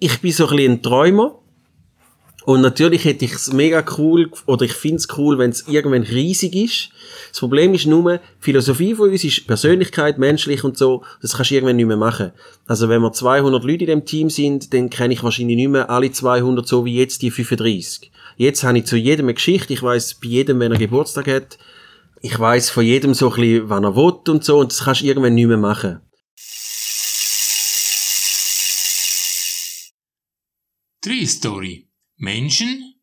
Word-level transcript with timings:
ich 0.00 0.20
bin 0.20 0.32
so 0.32 0.48
ein 0.48 0.56
bisschen 0.56 0.72
ein 0.72 0.82
Träumer. 0.82 1.36
Und 2.46 2.62
natürlich 2.62 3.04
hätte 3.04 3.26
ich 3.26 3.34
es 3.34 3.52
mega 3.52 3.84
cool, 3.98 4.30
oder 4.46 4.64
ich 4.64 4.72
finde 4.72 4.96
es 4.96 5.08
cool, 5.18 5.36
wenn 5.36 5.50
es 5.50 5.68
irgendwann 5.68 6.02
riesig 6.02 6.56
ist. 6.56 6.88
Das 7.30 7.38
Problem 7.38 7.74
ist 7.74 7.86
nur, 7.86 8.16
die 8.16 8.20
Philosophie 8.40 8.94
von 8.94 9.10
uns 9.10 9.22
ist 9.22 9.46
Persönlichkeit, 9.46 10.18
menschlich 10.18 10.64
und 10.64 10.78
so, 10.78 11.04
das 11.20 11.36
kannst 11.36 11.50
du 11.50 11.56
irgendwann 11.56 11.76
nicht 11.76 11.86
mehr 11.86 11.98
machen. 11.98 12.32
Also 12.66 12.88
wenn 12.88 13.02
wir 13.02 13.12
200 13.12 13.62
Leute 13.62 13.84
in 13.84 13.90
dem 13.90 14.04
Team 14.06 14.30
sind, 14.30 14.72
dann 14.72 14.88
kenne 14.88 15.12
ich 15.12 15.22
wahrscheinlich 15.22 15.56
nicht 15.56 15.68
mehr 15.68 15.90
alle 15.90 16.10
200 16.10 16.66
so 16.66 16.86
wie 16.86 16.96
jetzt 16.96 17.20
die 17.20 17.30
35. 17.30 18.10
Jetzt 18.36 18.64
habe 18.64 18.78
ich 18.78 18.86
zu 18.86 18.96
jedem 18.96 19.26
eine 19.26 19.34
Geschichte, 19.34 19.74
ich 19.74 19.82
weiß 19.82 20.14
bei 20.14 20.28
jedem, 20.28 20.60
wenn 20.60 20.72
er 20.72 20.78
Geburtstag 20.78 21.28
hat, 21.28 21.58
ich 22.22 22.38
weiß 22.38 22.70
von 22.70 22.84
jedem 22.84 23.12
so 23.12 23.30
ein 23.30 23.36
bisschen, 23.36 23.68
wann 23.68 23.84
er 23.84 23.96
will 23.96 24.14
und 24.28 24.44
so, 24.44 24.58
und 24.58 24.72
das 24.72 24.84
kannst 24.84 25.02
du 25.02 25.06
irgendwann 25.06 25.34
nicht 25.34 25.46
mehr 25.46 25.58
machen. 25.58 26.00
Tree 31.02 31.24
Story. 31.24 31.90
Menschen, 32.16 33.00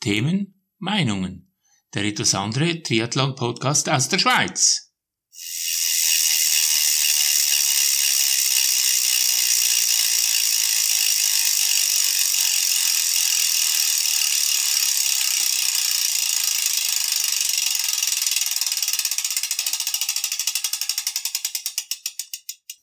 Themen, 0.00 0.66
Meinungen. 0.76 1.50
Der 1.94 2.04
etwas 2.04 2.34
andere 2.34 2.82
Triathlon-Podcast 2.82 3.88
aus 3.88 4.10
der 4.10 4.18
Schweiz. 4.18 4.92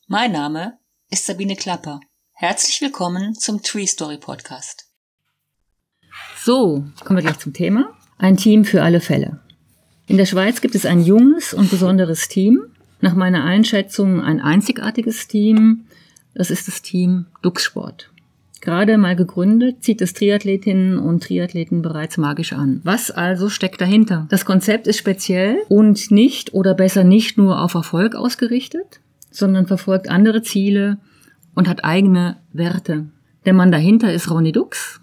Mein 0.08 0.32
Name 0.32 0.80
ist 1.08 1.24
Sabine 1.24 1.54
Klapper. 1.54 2.00
Herzlich 2.38 2.82
willkommen 2.82 3.34
zum 3.34 3.62
Tree 3.62 3.86
Story 3.86 4.18
Podcast. 4.18 4.84
So, 6.36 6.84
kommen 7.02 7.16
wir 7.16 7.22
gleich 7.22 7.38
zum 7.38 7.54
Thema. 7.54 7.94
Ein 8.18 8.36
Team 8.36 8.66
für 8.66 8.82
alle 8.82 9.00
Fälle. 9.00 9.40
In 10.06 10.18
der 10.18 10.26
Schweiz 10.26 10.60
gibt 10.60 10.74
es 10.74 10.84
ein 10.84 11.00
junges 11.00 11.54
und 11.54 11.70
besonderes 11.70 12.28
Team. 12.28 12.60
Nach 13.00 13.14
meiner 13.14 13.42
Einschätzung 13.44 14.20
ein 14.20 14.42
einzigartiges 14.42 15.28
Team. 15.28 15.86
Das 16.34 16.50
ist 16.50 16.68
das 16.68 16.82
Team 16.82 17.24
Duxsport. 17.40 18.10
Gerade 18.60 18.98
mal 18.98 19.16
gegründet, 19.16 19.82
zieht 19.82 20.02
es 20.02 20.12
Triathletinnen 20.12 20.98
und 20.98 21.22
Triathleten 21.22 21.80
bereits 21.80 22.18
magisch 22.18 22.52
an. 22.52 22.82
Was 22.84 23.10
also 23.10 23.48
steckt 23.48 23.80
dahinter? 23.80 24.26
Das 24.28 24.44
Konzept 24.44 24.86
ist 24.86 24.98
speziell 24.98 25.62
und 25.70 26.10
nicht 26.10 26.52
oder 26.52 26.74
besser 26.74 27.02
nicht 27.02 27.38
nur 27.38 27.62
auf 27.62 27.72
Erfolg 27.72 28.14
ausgerichtet, 28.14 29.00
sondern 29.30 29.66
verfolgt 29.66 30.10
andere 30.10 30.42
Ziele 30.42 30.98
und 31.56 31.68
hat 31.68 31.84
eigene 31.84 32.36
Werte. 32.52 33.06
Der 33.44 33.52
Mann 33.52 33.72
dahinter 33.72 34.12
ist 34.12 34.30
Ronny 34.30 34.52
Dux. 34.52 35.00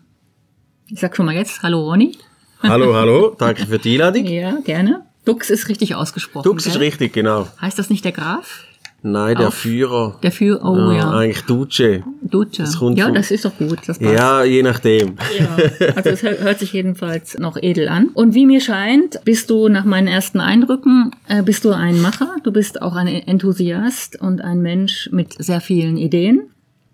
Ich 0.87 1.01
sag 1.01 1.15
schon 1.17 1.25
mal 1.25 1.35
jetzt, 1.35 1.63
hallo 1.63 1.89
Ronny. 1.89 2.17
Hallo, 2.61 2.93
hallo, 2.95 3.35
danke 3.37 3.65
für 3.65 3.79
die 3.79 3.95
Einladung. 3.95 4.25
Ja, 4.25 4.57
gerne. 4.63 5.05
Dux 5.25 5.49
ist 5.49 5.67
richtig 5.67 5.95
ausgesprochen. 5.95 6.43
Dux 6.43 6.65
ist 6.65 6.73
gell? 6.73 6.83
richtig, 6.83 7.11
genau. 7.11 7.47
Heißt 7.59 7.79
das 7.79 7.89
nicht 7.89 8.05
der 8.05 8.11
Graf? 8.11 8.65
Nein, 9.05 9.35
der 9.37 9.49
Auf- 9.49 9.53
Führer. 9.55 10.17
Der 10.23 10.31
für, 10.31 10.61
oh 10.63 10.89
Äh, 10.91 10.97
ja, 10.97 11.11
Eigentlich 11.11 11.41
Duce. 11.43 12.01
Duce. 12.21 12.57
das 12.57 12.77
kommt 12.77 12.97
Ja, 12.97 13.11
das 13.11 13.31
ist 13.31 13.43
doch 13.43 13.55
gut, 13.57 13.79
das 13.85 13.99
passt. 13.99 14.01
Ja, 14.01 14.43
je 14.45 14.63
nachdem. 14.63 15.17
Ja, 15.37 15.57
also 15.95 16.09
es 16.09 16.23
hör- 16.23 16.39
hört 16.39 16.59
sich 16.59 16.71
jedenfalls 16.71 17.37
noch 17.37 17.57
edel 17.61 17.89
an. 17.89 18.07
Und 18.13 18.33
wie 18.33 18.45
mir 18.45 18.61
scheint, 18.61 19.19
bist 19.25 19.49
du 19.49 19.67
nach 19.67 19.83
meinen 19.83 20.07
ersten 20.07 20.39
Eindrücken, 20.39 21.11
äh, 21.27 21.43
bist 21.43 21.65
du 21.65 21.71
ein 21.71 22.01
Macher, 22.01 22.37
du 22.43 22.51
bist 22.53 22.81
auch 22.81 22.95
ein 22.95 23.07
Enthusiast 23.07 24.19
und 24.21 24.39
ein 24.41 24.61
Mensch 24.61 25.09
mit 25.11 25.33
sehr 25.37 25.59
vielen 25.59 25.97
Ideen. 25.97 26.43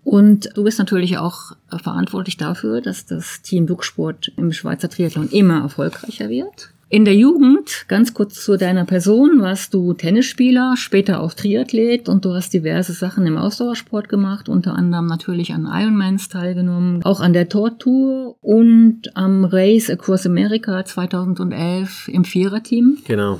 Und 0.02 0.48
du 0.56 0.64
bist 0.64 0.78
natürlich 0.80 1.18
auch 1.18 1.52
verantwortlich 1.82 2.36
dafür, 2.38 2.80
dass 2.80 3.06
das 3.06 3.42
Team 3.42 3.66
Ducksport 3.66 4.32
im 4.36 4.52
Schweizer 4.52 4.88
Triathlon 4.88 5.28
immer 5.28 5.60
erfolgreicher 5.60 6.28
wird. 6.28 6.70
In 6.92 7.04
der 7.04 7.14
Jugend, 7.14 7.84
ganz 7.86 8.14
kurz 8.14 8.44
zu 8.44 8.56
deiner 8.56 8.84
Person, 8.84 9.40
warst 9.40 9.74
du 9.74 9.92
Tennisspieler, 9.92 10.74
später 10.76 11.20
auch 11.20 11.34
Triathlet 11.34 12.08
und 12.08 12.24
du 12.24 12.34
hast 12.34 12.52
diverse 12.52 12.92
Sachen 12.92 13.24
im 13.28 13.36
Ausdauersport 13.36 14.08
gemacht, 14.08 14.48
unter 14.48 14.74
anderem 14.74 15.06
natürlich 15.06 15.52
an 15.52 15.68
Ironmans 15.70 16.28
teilgenommen, 16.28 17.04
auch 17.04 17.20
an 17.20 17.32
der 17.32 17.48
Tortour 17.48 18.34
und 18.42 19.02
am 19.14 19.44
Race 19.44 19.88
Across 19.88 20.26
America 20.26 20.84
2011 20.84 22.08
im 22.08 22.24
Viererteam. 22.24 22.98
Genau. 23.06 23.38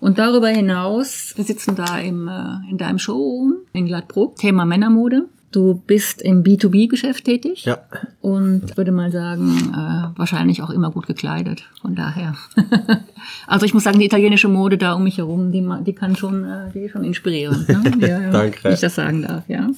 Und 0.00 0.18
darüber 0.18 0.48
hinaus, 0.48 1.34
wir 1.36 1.44
sitzen 1.44 1.76
da 1.76 1.98
im, 1.98 2.26
äh, 2.26 2.70
in 2.70 2.78
deinem 2.78 2.98
Showroom 2.98 3.56
in 3.74 3.84
Gladbruck, 3.84 4.36
Thema 4.36 4.64
Männermode. 4.64 5.26
Du 5.50 5.82
bist 5.86 6.20
im 6.20 6.42
B2B-Geschäft 6.42 7.24
tätig 7.24 7.64
Ja. 7.64 7.78
und 8.20 8.76
würde 8.76 8.92
mal 8.92 9.10
sagen, 9.10 9.72
äh, 9.72 10.18
wahrscheinlich 10.18 10.60
auch 10.62 10.68
immer 10.68 10.90
gut 10.90 11.06
gekleidet. 11.06 11.64
Von 11.80 11.94
daher. 11.94 12.34
also 13.46 13.64
ich 13.64 13.72
muss 13.72 13.84
sagen, 13.84 13.98
die 13.98 14.04
italienische 14.04 14.48
Mode 14.48 14.76
da 14.76 14.92
um 14.92 15.04
mich 15.04 15.16
herum, 15.16 15.50
die, 15.50 15.66
die 15.86 15.94
kann 15.94 16.16
schon, 16.16 16.44
äh, 16.44 16.70
die 16.74 16.80
ist 16.80 16.92
schon 16.92 17.04
inspirierend. 17.04 17.66
Ne? 17.68 17.82
Ja, 18.00 18.20
ja, 18.20 18.30
Danke. 18.30 18.58
Wenn 18.62 18.74
ich 18.74 18.80
das 18.80 18.94
sagen 18.94 19.22
darf, 19.22 19.48
ja. 19.48 19.68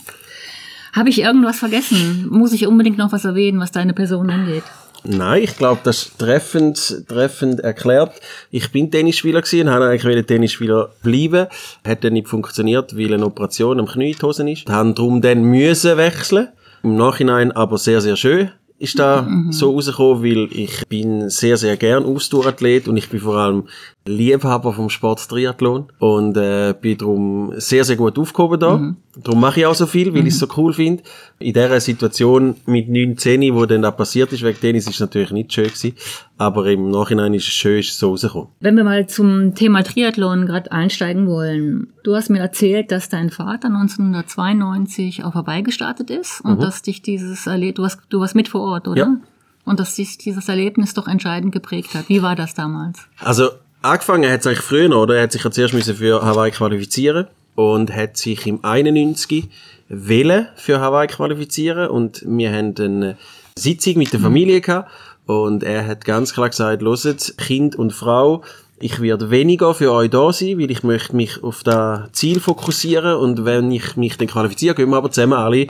Habe 0.92 1.08
ich 1.08 1.20
irgendwas 1.20 1.60
vergessen? 1.60 2.26
Muss 2.30 2.52
ich 2.52 2.66
unbedingt 2.66 2.98
noch 2.98 3.12
was 3.12 3.24
erwähnen, 3.24 3.60
was 3.60 3.70
deine 3.70 3.92
Person 3.92 4.28
angeht? 4.28 4.64
Nein, 5.04 5.42
ich 5.44 5.56
glaube, 5.56 5.80
das 5.84 6.02
ist 6.02 6.18
treffend, 6.18 7.04
treffend 7.08 7.60
erklärt. 7.60 8.12
Ich 8.50 8.70
bin 8.70 8.90
Tennisspieler 8.90 9.42
gewesen, 9.42 9.70
habe 9.70 9.86
eigentlich 9.86 10.26
Tennisspieler 10.26 10.90
bleiben. 11.02 11.46
Hat 11.86 12.04
dann 12.04 12.12
nicht 12.12 12.28
funktioniert, 12.28 12.96
weil 12.96 13.14
eine 13.14 13.26
Operation 13.26 13.80
am 13.80 13.86
Knie 13.86 14.16
Hose 14.22 14.48
ist. 14.50 14.68
Haben 14.68 14.94
darum 14.94 15.20
dann 15.20 15.42
müssen 15.42 15.96
wechseln. 15.96 16.48
Im 16.82 16.96
Nachhinein 16.96 17.52
aber 17.52 17.78
sehr, 17.78 18.00
sehr 18.00 18.16
schön 18.16 18.50
ist 18.80 18.98
da 18.98 19.28
so 19.50 19.72
rausgekommen, 19.72 20.24
weil 20.24 20.48
ich 20.52 20.88
bin 20.88 21.28
sehr, 21.28 21.58
sehr 21.58 21.76
gern 21.76 22.02
Ausdauerathlet 22.02 22.88
und 22.88 22.96
ich 22.96 23.10
bin 23.10 23.20
vor 23.20 23.36
allem 23.36 23.68
Liebhaber 24.10 24.72
vom 24.72 24.90
Sport 24.90 25.28
Triathlon 25.28 25.86
und 25.98 26.36
äh, 26.36 26.74
bin 26.78 26.98
darum 26.98 27.52
sehr, 27.56 27.84
sehr 27.84 27.96
gut 27.96 28.18
aufgehoben 28.18 28.60
da. 28.60 28.94
Darum 29.22 29.40
mache 29.40 29.60
ich 29.60 29.66
auch 29.66 29.74
so 29.74 29.86
viel, 29.86 30.14
weil 30.14 30.26
ich 30.26 30.34
es 30.34 30.38
so 30.38 30.46
cool 30.56 30.72
finde. 30.72 31.02
In 31.38 31.52
dieser 31.52 31.80
Situation 31.80 32.54
mit 32.66 32.88
19, 32.88 33.54
wo 33.54 33.66
dann 33.66 33.82
da 33.82 33.90
passiert 33.90 34.32
ist, 34.32 34.42
wegen 34.42 34.60
Tennis, 34.60 34.88
ist 34.88 35.00
natürlich 35.00 35.32
nicht 35.32 35.52
schön 35.52 35.64
gewesen, 35.64 35.94
aber 36.38 36.66
im 36.66 36.90
Nachhinein 36.90 37.34
ist 37.34 37.48
es 37.48 37.52
schön, 37.52 37.80
ist 37.80 37.90
es 37.90 37.98
so 37.98 38.10
rausgekommen. 38.10 38.48
Wenn 38.60 38.76
wir 38.76 38.84
mal 38.84 39.06
zum 39.08 39.54
Thema 39.54 39.82
Triathlon 39.82 40.46
gerade 40.46 40.70
einsteigen 40.72 41.26
wollen. 41.26 41.88
Du 42.02 42.14
hast 42.14 42.30
mir 42.30 42.38
erzählt, 42.38 42.90
dass 42.90 43.08
dein 43.08 43.30
Vater 43.30 43.68
1992 43.68 45.24
auf 45.24 45.34
Hawaii 45.34 45.62
gestartet 45.62 46.10
ist 46.10 46.40
und 46.42 46.62
dass 46.62 46.82
dich 46.82 47.02
dieses 47.02 47.46
Erlebnis, 47.46 47.74
du 47.74 47.82
warst, 47.82 48.00
du 48.08 48.20
warst 48.20 48.34
mit 48.34 48.48
vor 48.48 48.62
Ort, 48.62 48.88
oder? 48.88 49.02
Ja. 49.02 49.16
Und 49.64 49.78
dass 49.78 49.94
dich 49.94 50.18
dieses 50.18 50.48
Erlebnis 50.48 50.94
doch 50.94 51.06
entscheidend 51.06 51.52
geprägt 51.52 51.94
hat. 51.94 52.08
Wie 52.08 52.22
war 52.22 52.34
das 52.34 52.54
damals? 52.54 53.00
Also, 53.18 53.50
angefangen 53.82 54.30
hat 54.30 54.40
es 54.40 54.46
eigentlich 54.46 54.60
früher 54.60 54.96
oder? 54.96 55.16
Er 55.16 55.24
hat 55.24 55.32
sich 55.32 55.44
ja 55.44 55.50
zuerst 55.50 55.74
müssen 55.74 55.96
für 55.96 56.22
Hawaii 56.22 56.50
qualifizieren 56.50 57.26
und 57.54 57.94
hat 57.94 58.16
sich 58.16 58.46
im 58.46 58.64
91 58.64 59.48
Welle 59.88 60.48
für 60.56 60.80
Hawaii 60.80 61.08
qualifizieren 61.08 61.88
und 61.88 62.22
wir 62.26 62.52
haben 62.52 62.74
eine 62.78 63.16
Sitzung 63.56 63.98
mit 63.98 64.12
der 64.12 64.20
Familie 64.20 64.60
gehabt 64.60 64.90
und 65.26 65.62
er 65.62 65.86
hat 65.86 66.04
ganz 66.04 66.32
klar 66.32 66.48
gesagt, 66.48 66.82
loset, 66.82 67.34
Kind 67.38 67.76
und 67.76 67.92
Frau, 67.92 68.42
ich 68.78 69.00
werde 69.00 69.30
weniger 69.30 69.74
für 69.74 69.92
euch 69.92 70.10
da 70.10 70.32
sein, 70.32 70.58
weil 70.58 70.70
ich 70.70 70.82
möchte 70.82 71.14
mich 71.14 71.42
auf 71.42 71.62
das 71.62 72.10
Ziel 72.12 72.40
fokussieren 72.40 73.16
und 73.16 73.44
wenn 73.44 73.70
ich 73.70 73.96
mich 73.96 74.16
dann 74.16 74.28
qualifiziere, 74.28 74.74
gehen 74.74 74.90
wir 74.90 74.96
aber 74.96 75.10
zusammen 75.10 75.34
alle 75.34 75.66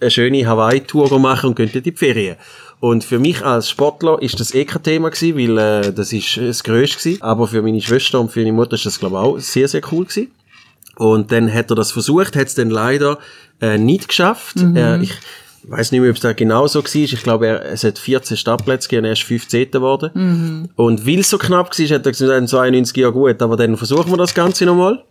eine 0.00 0.10
schöne 0.10 0.46
Hawaii-Tour 0.46 1.18
machen 1.18 1.48
und 1.50 1.56
gehen 1.56 1.70
in 1.70 1.82
die 1.82 1.92
Ferien. 1.92 2.36
Und 2.80 3.04
für 3.04 3.18
mich 3.18 3.44
als 3.44 3.68
Sportler 3.68 4.20
ist 4.22 4.40
das 4.40 4.54
eh 4.54 4.64
kein 4.64 4.82
Thema 4.82 5.10
gewesen, 5.10 5.36
weil 5.36 5.58
äh, 5.58 5.92
das 5.92 6.12
ist 6.12 6.38
äh, 6.38 6.46
das 6.46 6.64
Größte 6.64 6.98
gewesen. 6.98 7.22
Aber 7.22 7.46
für 7.46 7.60
meine 7.62 7.80
Schwester 7.80 8.18
und 8.18 8.32
für 8.32 8.40
meine 8.40 8.52
Mutter 8.52 8.74
ist 8.74 8.86
das, 8.86 8.98
glaube 8.98 9.16
ich, 9.16 9.20
auch 9.20 9.38
sehr, 9.38 9.68
sehr 9.68 9.82
cool 9.92 10.06
gewesen. 10.06 10.30
Und 10.96 11.30
dann 11.30 11.52
hat 11.52 11.70
er 11.70 11.76
das 11.76 11.92
versucht, 11.92 12.36
hat 12.36 12.46
es 12.46 12.54
dann 12.54 12.70
leider 12.70 13.18
äh, 13.60 13.78
nicht 13.78 14.08
geschafft. 14.08 14.56
Äh, 14.76 15.02
ich 15.02 15.12
weiß 15.64 15.92
nicht 15.92 16.00
mehr, 16.00 16.10
ob 16.10 16.16
es 16.16 16.22
da 16.22 16.32
genau 16.32 16.66
so 16.66 16.82
war. 16.82 16.94
Ich 16.94 17.22
glaube, 17.22 17.46
er, 17.46 17.64
es 17.66 17.84
hat 17.84 17.98
14 17.98 18.36
Startplätze 18.36 18.88
gegeben, 18.88 19.04
er 19.04 19.12
ist 19.12 19.22
15. 19.22 19.70
geworden. 19.70 20.10
Und 20.76 21.06
weil 21.06 21.20
es 21.20 21.30
so 21.30 21.36
knapp 21.38 21.78
war, 21.78 21.86
hat 21.86 22.06
er 22.06 22.12
gesagt, 22.12 22.40
in 22.40 22.48
92 22.48 22.96
ja 22.96 23.10
gut, 23.10 23.42
aber 23.42 23.56
dann 23.56 23.76
versuchen 23.76 24.10
wir 24.10 24.16
das 24.16 24.34
Ganze 24.34 24.64
nochmal. 24.64 25.04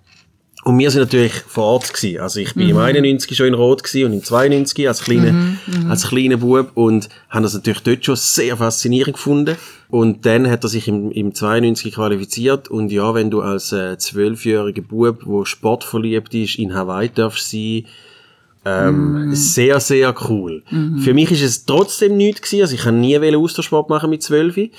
Und 0.63 0.77
wir 0.77 0.91
sind 0.91 1.01
natürlich 1.01 1.33
vor 1.47 1.63
Ort 1.63 1.93
gewesen. 1.93 2.19
Also 2.19 2.41
ich 2.41 2.53
bin 2.53 2.69
im 2.69 2.77
91 2.77 3.35
schon 3.35 3.47
in 3.47 3.53
Rot 3.53 3.83
gewesen 3.83 4.07
und 4.07 4.13
im 4.13 4.23
92 4.23 4.87
als 4.87 5.01
kleiner, 5.01 5.57
als 5.87 6.09
kleiner 6.09 6.37
Bub 6.37 6.71
und 6.73 7.07
haben 7.29 7.43
das 7.43 7.53
natürlich 7.53 7.81
dort 7.81 8.03
schon 8.03 8.17
sehr 8.17 8.57
faszinierend 8.57 9.15
gefunden. 9.15 9.55
Und 9.89 10.25
dann 10.25 10.49
hat 10.49 10.63
er 10.63 10.69
sich 10.69 10.87
im, 10.87 11.11
im 11.11 11.33
92 11.33 11.95
qualifiziert 11.95 12.67
und 12.67 12.91
ja, 12.91 13.13
wenn 13.13 13.31
du 13.31 13.41
als 13.41 13.71
äh, 13.71 13.97
zwölfjähriger 13.97 14.81
Bub, 14.81 15.21
wo 15.25 15.45
sportverliebt 15.45 16.33
ist, 16.33 16.59
in 16.59 16.75
Hawaii 16.75 17.09
darfst 17.09 17.49
sein, 17.49 17.85
ähm, 18.65 19.33
sehr, 19.33 19.79
sehr 19.79 20.13
cool. 20.29 20.63
Für 20.99 21.13
mich 21.13 21.31
ist 21.31 21.41
es 21.41 21.65
trotzdem 21.65 22.17
nichts 22.17 22.41
gewesen. 22.41 22.63
Also 22.63 22.75
ich 22.75 22.81
kann 22.81 22.99
nie 22.99 23.17
Ausdauersport 23.17 23.89
machen 23.89 24.09
mit 24.09 24.21
12. 24.21 24.69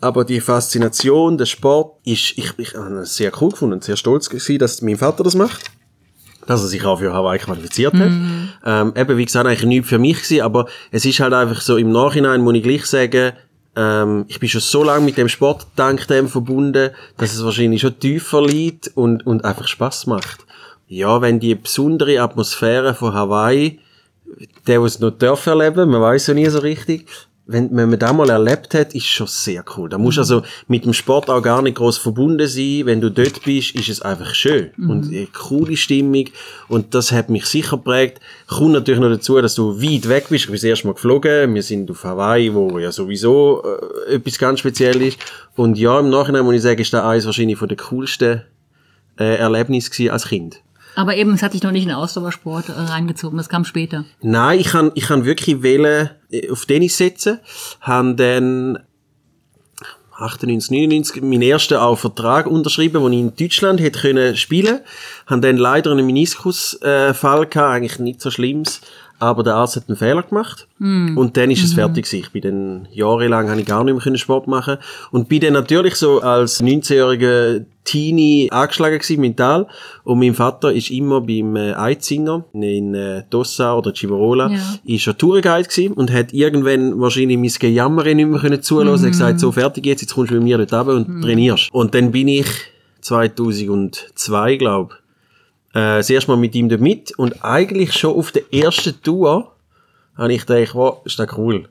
Aber 0.00 0.24
die 0.24 0.40
Faszination, 0.40 1.38
der 1.38 1.46
Sport, 1.46 1.96
ist, 2.04 2.34
ich, 2.36 2.52
ich 2.56 2.74
habe 2.74 3.00
es 3.00 3.16
sehr 3.16 3.32
cool 3.40 3.50
gefunden 3.50 3.74
und 3.74 3.84
sehr 3.84 3.96
stolz 3.96 4.28
gewesen, 4.28 4.58
dass 4.58 4.80
mein 4.82 4.96
Vater 4.96 5.24
das 5.24 5.34
macht. 5.34 5.70
dass 6.46 6.62
er 6.62 6.68
sich 6.68 6.84
auch 6.84 6.98
für 6.98 7.12
Hawaii 7.12 7.38
qualifiziert 7.38 7.92
hat. 7.94 8.10
Ähm, 8.64 8.92
eben, 8.96 9.18
wie 9.18 9.24
gesagt, 9.24 9.46
eigentlich 9.46 9.64
nichts 9.64 9.88
für 9.88 9.98
mich 9.98 10.22
gewesen, 10.22 10.40
aber 10.40 10.66
es 10.90 11.04
ist 11.04 11.20
halt 11.20 11.34
einfach 11.34 11.60
so, 11.60 11.76
im 11.76 11.92
Nachhinein 11.92 12.40
muss 12.40 12.54
ich 12.54 12.62
gleich 12.62 12.86
sagen, 12.86 13.32
ähm, 13.76 14.24
ich 14.28 14.40
bin 14.40 14.48
schon 14.48 14.62
so 14.62 14.82
lange 14.82 15.04
mit 15.04 15.18
dem 15.18 15.28
Sport 15.28 15.66
dank 15.76 16.08
dem 16.08 16.26
verbunden, 16.26 16.90
dass 17.18 17.34
es 17.34 17.44
wahrscheinlich 17.44 17.82
schon 17.82 17.98
tiefer 17.98 18.44
liegt 18.44 18.90
und, 18.94 19.26
und 19.26 19.44
einfach 19.44 19.68
Spaß 19.68 20.06
macht. 20.06 20.46
Ja, 20.88 21.20
wenn 21.20 21.38
die 21.38 21.54
besondere 21.54 22.20
Atmosphäre 22.22 22.94
von 22.94 23.12
Hawaii, 23.12 23.78
der, 24.66 24.78
der 24.78 24.82
es 24.82 25.00
noch 25.00 25.10
darf 25.10 25.46
erleben, 25.46 25.90
man 25.90 26.00
weiß 26.00 26.28
ja 26.28 26.34
nie 26.34 26.48
so 26.48 26.60
richtig, 26.60 27.06
wenn, 27.50 27.74
wenn 27.74 27.88
man 27.88 27.98
das 27.98 28.12
mal 28.12 28.28
erlebt 28.28 28.74
hat, 28.74 28.94
ist 28.94 29.06
schon 29.06 29.26
sehr 29.26 29.64
cool. 29.74 29.88
Da 29.88 29.96
musst 29.96 30.18
du 30.18 30.20
also 30.20 30.42
mit 30.66 30.84
dem 30.84 30.92
Sport 30.92 31.30
auch 31.30 31.40
gar 31.40 31.62
nicht 31.62 31.78
groß 31.78 31.96
verbunden 31.96 32.46
sein. 32.46 32.82
Wenn 32.84 33.00
du 33.00 33.10
dort 33.10 33.42
bist, 33.42 33.74
ist 33.74 33.88
es 33.88 34.02
einfach 34.02 34.34
schön. 34.34 34.70
Und 34.76 35.06
eine 35.06 35.26
coole 35.28 35.78
Stimmung. 35.78 36.26
Und 36.68 36.94
das 36.94 37.10
hat 37.10 37.30
mich 37.30 37.46
sicher 37.46 37.78
geprägt. 37.78 38.20
Kommt 38.48 38.72
natürlich 38.72 39.00
noch 39.00 39.08
dazu, 39.08 39.40
dass 39.40 39.54
du 39.54 39.80
weit 39.80 40.10
weg 40.10 40.26
bist. 40.28 40.44
Ich 40.44 40.48
bin 40.48 40.56
das 40.56 40.64
erste 40.64 40.86
Mal 40.86 40.92
geflogen. 40.92 41.54
Wir 41.54 41.62
sind 41.62 41.90
auf 41.90 42.04
Hawaii, 42.04 42.52
wo 42.52 42.78
ja 42.78 42.92
sowieso 42.92 43.62
äh, 44.08 44.16
etwas 44.16 44.38
ganz 44.38 44.60
speziell 44.60 45.00
ist. 45.00 45.18
Und 45.56 45.78
ja, 45.78 45.98
im 46.00 46.10
Nachhinein 46.10 46.44
muss 46.44 46.56
ich 46.56 46.62
sagen, 46.62 46.82
ist 46.82 46.92
das 46.92 47.02
eines 47.02 47.24
wahrscheinlich 47.24 47.56
von 47.56 47.68
den 47.68 47.78
coolsten 47.78 48.42
äh, 49.18 49.36
Erlebnissen 49.36 49.90
gewesen 49.90 50.10
als 50.10 50.28
Kind. 50.28 50.60
Aber 50.98 51.14
eben, 51.14 51.32
es 51.32 51.44
hat 51.44 51.54
dich 51.54 51.62
noch 51.62 51.70
nicht 51.70 51.84
in 51.84 51.90
den 51.90 51.96
Ausdauersport 51.96 52.70
äh, 52.70 52.72
reingezogen, 52.72 53.38
das 53.38 53.48
kam 53.48 53.64
später. 53.64 54.04
Nein, 54.20 54.58
ich 54.58 54.66
kann, 54.66 54.90
ich 54.96 55.04
kann 55.06 55.24
wirklich 55.24 55.62
wählen, 55.62 56.10
äh, 56.28 56.50
auf 56.50 56.66
Tennis 56.66 56.96
setzen. 56.96 57.38
Han 57.82 58.16
dann 58.16 58.80
98, 60.16 60.72
99 60.72 61.22
meinen 61.22 61.42
ersten 61.42 61.76
auch 61.76 61.96
Vertrag 61.96 62.48
unterschrieben, 62.48 63.00
wo 63.00 63.08
ich 63.08 63.16
in 63.16 63.36
Deutschland 63.36 63.80
hätte 63.80 64.00
können 64.00 64.36
spielen. 64.36 64.80
Han 65.28 65.40
dann 65.40 65.56
leider 65.56 65.92
einen 65.92 66.04
Meniskusfall 66.04 67.42
äh, 67.42 67.46
gehabt, 67.46 67.56
eigentlich 67.56 68.00
nicht 68.00 68.20
so 68.20 68.32
schlimmes, 68.32 68.80
aber 69.18 69.42
der 69.42 69.54
Arzt 69.56 69.76
hat 69.76 69.84
einen 69.88 69.96
Fehler 69.96 70.22
gemacht. 70.22 70.68
Und 70.78 71.36
dann 71.36 71.50
ist 71.50 71.64
es 71.64 71.72
fertig 71.74 72.04
gewesen. 72.04 72.22
Ich 72.24 72.30
bin 72.32 72.42
dann 72.42 72.88
jahrelang 72.92 73.50
habe 73.50 73.60
ich 73.60 73.66
gar 73.66 73.82
nicht 73.84 74.04
mehr 74.04 74.16
Sport 74.16 74.46
machen 74.46 74.76
und 75.10 75.28
bin 75.28 75.40
dann 75.40 75.54
natürlich 75.54 75.96
so 75.96 76.20
als 76.20 76.62
19-jähriger 76.62 77.64
Teenie 77.84 78.48
angeschlagen 78.52 78.98
gewesen, 78.98 79.20
mental. 79.20 79.66
Und 80.04 80.18
mein 80.20 80.34
Vater 80.34 80.72
ist 80.72 80.90
immer 80.90 81.20
beim 81.22 81.56
äh, 81.56 81.72
Eizinger 81.72 82.44
in 82.52 82.94
äh, 82.94 83.22
Dossa 83.30 83.74
oder 83.74 83.92
Civarola, 83.94 84.50
Ja. 84.50 84.58
ist 84.84 85.06
er 85.06 85.16
Tourguide 85.16 85.68
gewesen 85.68 85.94
und 85.94 86.12
hat 86.12 86.32
irgendwann 86.32 87.00
wahrscheinlich 87.00 87.38
mein 87.38 87.50
Gejammer 87.58 88.04
nicht 88.04 88.28
mehr 88.28 88.38
können 88.40 88.62
zulassen. 88.62 89.04
Er 89.04 89.06
hat 89.06 89.12
gesagt, 89.12 89.40
so 89.40 89.50
fertig 89.52 89.86
jetzt, 89.86 90.02
jetzt 90.02 90.14
kommst 90.14 90.30
du 90.30 90.34
mit 90.34 90.44
mir 90.44 90.58
dort 90.58 90.72
runter 90.72 90.94
und 90.94 91.22
trainierst. 91.22 91.70
Und 91.72 91.94
dann 91.94 92.12
bin 92.12 92.28
ich 92.28 92.46
2002, 93.00 94.56
glaube 94.56 94.94
äh, 95.74 95.98
das 95.98 96.10
erste 96.10 96.30
Mal 96.30 96.36
mit 96.36 96.54
ihm 96.54 96.66
mit 96.66 97.16
und 97.18 97.44
eigentlich 97.44 97.92
schon 97.92 98.16
auf 98.16 98.32
der 98.32 98.42
ersten 98.52 99.00
Tour 99.02 99.52
habe 100.16 100.32
ich 100.32 100.46
gedacht, 100.46 100.74
wow, 100.74 101.00
ist 101.04 101.18
das 101.18 101.28
cool. 101.36 101.68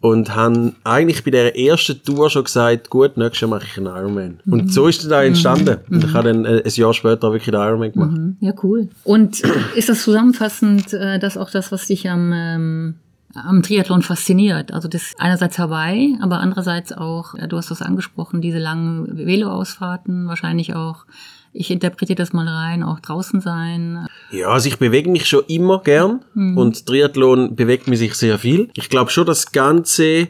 Und 0.00 0.36
habe 0.36 0.74
eigentlich 0.84 1.24
bei 1.24 1.32
der 1.32 1.58
ersten 1.58 2.00
Tour 2.04 2.30
schon 2.30 2.44
gesagt, 2.44 2.88
gut, 2.88 3.16
nächstes 3.16 3.40
Jahr 3.40 3.50
mache 3.50 3.64
ich 3.64 3.76
einen 3.76 3.86
Ironman. 3.86 4.40
Und 4.46 4.72
so 4.72 4.86
ist 4.86 5.04
das 5.04 5.10
auch 5.10 5.22
entstanden. 5.22 5.78
Und 5.90 6.04
ich 6.04 6.12
habe 6.12 6.32
dann 6.32 6.44
äh, 6.44 6.62
ein 6.64 6.70
Jahr 6.72 6.94
später 6.94 7.32
wirklich 7.32 7.46
den 7.46 7.54
Ironman 7.54 7.92
gemacht. 7.92 8.12
Mhm. 8.12 8.36
Ja, 8.38 8.52
cool. 8.62 8.88
Und 9.02 9.40
ist 9.74 9.88
das 9.88 10.02
zusammenfassend 10.02 10.92
äh, 10.92 11.18
das 11.18 11.36
auch 11.36 11.50
das, 11.50 11.72
was 11.72 11.86
dich 11.86 12.08
am, 12.08 12.32
ähm, 12.32 12.94
am 13.34 13.62
Triathlon 13.62 14.02
fasziniert? 14.02 14.72
Also 14.72 14.88
das 14.88 15.14
einerseits 15.18 15.58
Hawaii, 15.58 16.16
aber 16.20 16.40
andererseits 16.40 16.92
auch, 16.92 17.34
ja, 17.34 17.46
du 17.46 17.56
hast 17.56 17.70
das 17.70 17.82
angesprochen, 17.82 18.40
diese 18.40 18.58
langen 18.58 19.16
Veloausfahrten, 19.16 20.28
wahrscheinlich 20.28 20.74
auch, 20.74 21.04
ich 21.52 21.70
interpretiere 21.70 22.16
das 22.16 22.32
mal 22.32 22.46
rein, 22.46 22.82
auch 22.82 23.00
draußen 23.00 23.40
sein. 23.40 24.06
Ja, 24.30 24.48
also 24.48 24.68
ich 24.68 24.78
bewege 24.78 25.10
mich 25.10 25.26
schon 25.26 25.44
immer 25.48 25.80
gern 25.82 26.20
und 26.34 26.86
Triathlon 26.86 27.56
bewegt 27.56 27.88
mich 27.88 27.98
sich 27.98 28.14
sehr 28.14 28.38
viel. 28.38 28.70
Ich 28.74 28.88
glaube 28.90 29.10
schon, 29.10 29.26
das 29.26 29.50
Ganze 29.52 30.28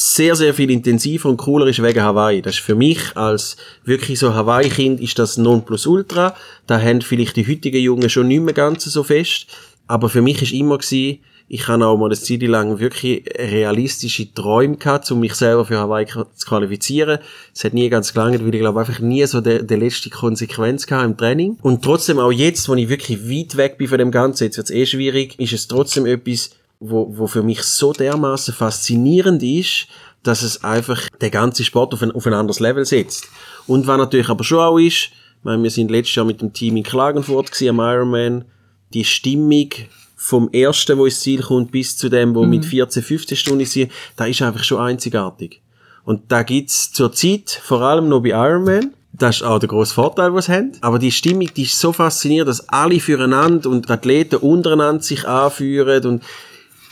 sehr, 0.00 0.36
sehr 0.36 0.54
viel 0.54 0.70
intensiver 0.70 1.28
und 1.28 1.38
cooler 1.38 1.66
ist 1.66 1.82
wegen 1.82 2.02
Hawaii. 2.02 2.40
Das 2.40 2.54
ist 2.54 2.60
für 2.60 2.76
mich 2.76 3.16
als 3.16 3.56
wirklich 3.84 4.20
so 4.20 4.32
Hawaii-Kind 4.32 5.00
ist 5.00 5.18
das 5.18 5.38
Nonplusultra. 5.38 6.36
Da 6.68 6.80
haben 6.80 7.00
vielleicht 7.00 7.34
die 7.34 7.48
heutigen 7.48 7.82
Jungen 7.82 8.08
schon 8.08 8.28
nicht 8.28 8.42
mehr 8.42 8.54
ganz 8.54 8.84
so 8.84 9.02
fest. 9.02 9.48
Aber 9.88 10.08
für 10.08 10.22
mich 10.22 10.40
ist 10.40 10.52
immer 10.52 10.78
gewesen, 10.78 11.18
ich 11.50 11.66
habe 11.66 11.86
auch 11.86 11.96
mal 11.96 12.06
eine 12.06 12.14
Zeit 12.14 12.42
lang 12.42 12.78
wirklich 12.78 13.24
realistische 13.36 14.32
Träume 14.32 14.76
gehabt, 14.76 15.10
um 15.10 15.20
mich 15.20 15.34
selber 15.34 15.64
für 15.64 15.78
Hawaii 15.78 16.06
zu 16.06 16.46
qualifizieren. 16.46 17.20
Es 17.54 17.64
hat 17.64 17.72
nie 17.72 17.88
ganz 17.88 18.12
gelangt, 18.12 18.44
weil 18.44 18.54
ich 18.54 18.60
glaube 18.60 18.80
einfach 18.80 18.98
nie 19.00 19.24
so 19.24 19.40
der, 19.40 19.62
der 19.62 19.78
letzte 19.78 20.10
Konsequenz 20.10 20.86
gehabt 20.86 21.06
im 21.06 21.16
Training. 21.16 21.58
Und 21.62 21.82
trotzdem 21.82 22.18
auch 22.18 22.30
jetzt, 22.30 22.68
wo 22.68 22.74
ich 22.74 22.90
wirklich 22.90 23.30
weit 23.30 23.56
weg 23.56 23.78
bin 23.78 23.88
von 23.88 23.98
dem 23.98 24.10
Ganzen, 24.10 24.44
jetzt 24.44 24.58
wird 24.58 24.68
es 24.68 24.74
eh 24.74 24.84
schwierig, 24.84 25.38
ist 25.38 25.54
es 25.54 25.68
trotzdem 25.68 26.04
etwas, 26.04 26.50
wo, 26.80 27.16
wo 27.16 27.26
für 27.26 27.42
mich 27.42 27.62
so 27.62 27.94
dermaßen 27.94 28.52
faszinierend 28.52 29.42
ist, 29.42 29.86
dass 30.22 30.42
es 30.42 30.62
einfach 30.64 31.08
den 31.22 31.30
ganzen 31.30 31.64
Sport 31.64 31.94
auf 31.94 32.02
ein, 32.02 32.12
auf 32.12 32.26
ein 32.26 32.34
anderes 32.34 32.60
Level 32.60 32.84
setzt. 32.84 33.26
Und 33.66 33.86
was 33.86 33.96
natürlich 33.96 34.28
aber 34.28 34.44
schon 34.44 34.58
auch 34.58 34.78
ist, 34.78 35.10
ich 35.38 35.44
meine, 35.44 35.62
wir 35.62 35.70
sind 35.70 35.90
letztes 35.90 36.16
Jahr 36.16 36.26
mit 36.26 36.42
dem 36.42 36.52
Team 36.52 36.76
in 36.76 36.82
Klagenfurt 36.82 37.52
gewesen, 37.52 37.70
am 37.70 37.80
Ironman, 37.80 38.44
die 38.92 39.04
Stimmung 39.04 39.70
vom 40.20 40.50
ersten, 40.50 40.98
wo 40.98 41.04
ins 41.06 41.20
Ziel 41.20 41.42
kommt, 41.42 41.70
bis 41.70 41.96
zu 41.96 42.08
dem, 42.08 42.34
wo 42.34 42.44
mit 42.44 42.64
14, 42.64 43.04
15 43.04 43.36
Stunden 43.36 43.60
ist, 43.60 43.78
da 44.16 44.26
ist 44.26 44.42
einfach 44.42 44.64
schon 44.64 44.80
einzigartig. 44.80 45.62
Und 46.04 46.32
da 46.32 46.42
gibt's 46.42 46.92
zur 46.92 47.12
Zeit, 47.12 47.50
vor 47.62 47.82
allem 47.82 48.08
noch 48.08 48.20
bei 48.20 48.30
Ironman, 48.30 48.94
das 49.12 49.36
ist 49.36 49.42
auch 49.42 49.60
der 49.60 49.68
grosse 49.68 49.94
Vorteil, 49.94 50.34
was 50.34 50.46
sie 50.46 50.52
haben. 50.52 50.72
Aber 50.80 50.98
die 50.98 51.12
Stimmung, 51.12 51.48
die 51.54 51.62
ist 51.62 51.78
so 51.78 51.92
faszinierend, 51.92 52.48
dass 52.48 52.68
alle 52.68 52.98
füreinander 52.98 53.70
und 53.70 53.88
die 53.88 53.92
Athleten 53.92 54.36
untereinander 54.36 55.02
sich 55.02 55.26
anführen 55.26 56.04
und, 56.04 56.24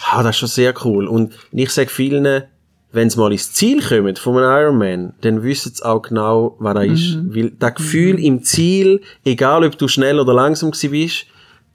ah, 0.08 0.22
das 0.22 0.36
ist 0.36 0.38
schon 0.38 0.48
sehr 0.48 0.74
cool. 0.84 1.08
Und 1.08 1.34
ich 1.50 1.70
sage 1.70 1.90
vielen, 1.90 2.44
wenn 2.92 3.10
sie 3.10 3.18
mal 3.18 3.32
ins 3.32 3.52
Ziel 3.52 3.82
kommen 3.82 4.14
von 4.14 4.38
einem 4.38 4.62
Ironman, 4.62 5.14
dann 5.22 5.42
wissen 5.42 5.72
sie 5.74 5.84
auch 5.84 6.02
genau, 6.02 6.54
was 6.60 6.74
da 6.74 6.82
ist. 6.82 7.18
Weil 7.34 7.50
das 7.58 7.74
Gefühl 7.74 8.20
im 8.20 8.44
Ziel, 8.44 9.00
egal 9.24 9.64
ob 9.64 9.76
du 9.76 9.88
schnell 9.88 10.20
oder 10.20 10.32
langsam 10.32 10.70
bist, 10.70 11.26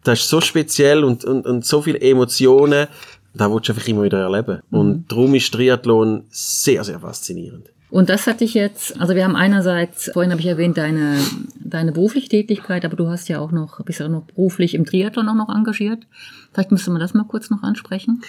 das 0.04 0.20
ist 0.20 0.30
so 0.30 0.42
speziell 0.42 1.04
und, 1.04 1.24
und, 1.26 1.46
und 1.46 1.66
so 1.66 1.82
viele 1.82 2.00
Emotionen, 2.02 2.88
da 3.34 3.52
willst 3.52 3.70
du 3.70 3.74
einfach 3.74 3.88
immer 3.88 4.04
wieder 4.04 4.20
erleben. 4.20 4.62
Und 4.72 5.12
darum 5.12 5.36
ist 5.36 5.54
Triathlon 5.54 6.26
sehr, 6.30 6.84
sehr 6.84 7.00
faszinierend. 7.00 7.70
Und 7.90 8.10
das 8.10 8.26
hatte 8.26 8.46
ich 8.46 8.54
jetzt, 8.54 9.00
also 9.02 9.16
wir 9.16 9.26
haben 9.26 9.36
einerseits, 9.36 10.10
vorhin 10.14 10.32
habe 10.32 10.40
ich 10.40 10.48
erwähnt, 10.48 10.78
deine, 10.78 11.18
deine 11.60 11.92
berufliche 11.92 12.30
Tätigkeit, 12.30 12.86
aber 12.86 12.96
du 12.96 13.10
hast 13.10 13.28
ja 13.28 13.40
auch 13.40 13.52
noch, 13.52 13.84
bist 13.84 14.00
ja 14.00 14.06
auch 14.06 14.12
noch 14.12 14.24
beruflich 14.24 14.76
im 14.76 14.86
Triathlon 14.86 15.28
auch 15.28 15.36
noch 15.36 15.50
engagiert. 15.50 16.08
Vielleicht 16.54 16.72
müsste 16.72 16.92
man 16.92 17.02
das 17.02 17.14
mal 17.14 17.26
kurz 17.26 17.50
noch 17.50 17.64
ansprechen. 17.64 18.22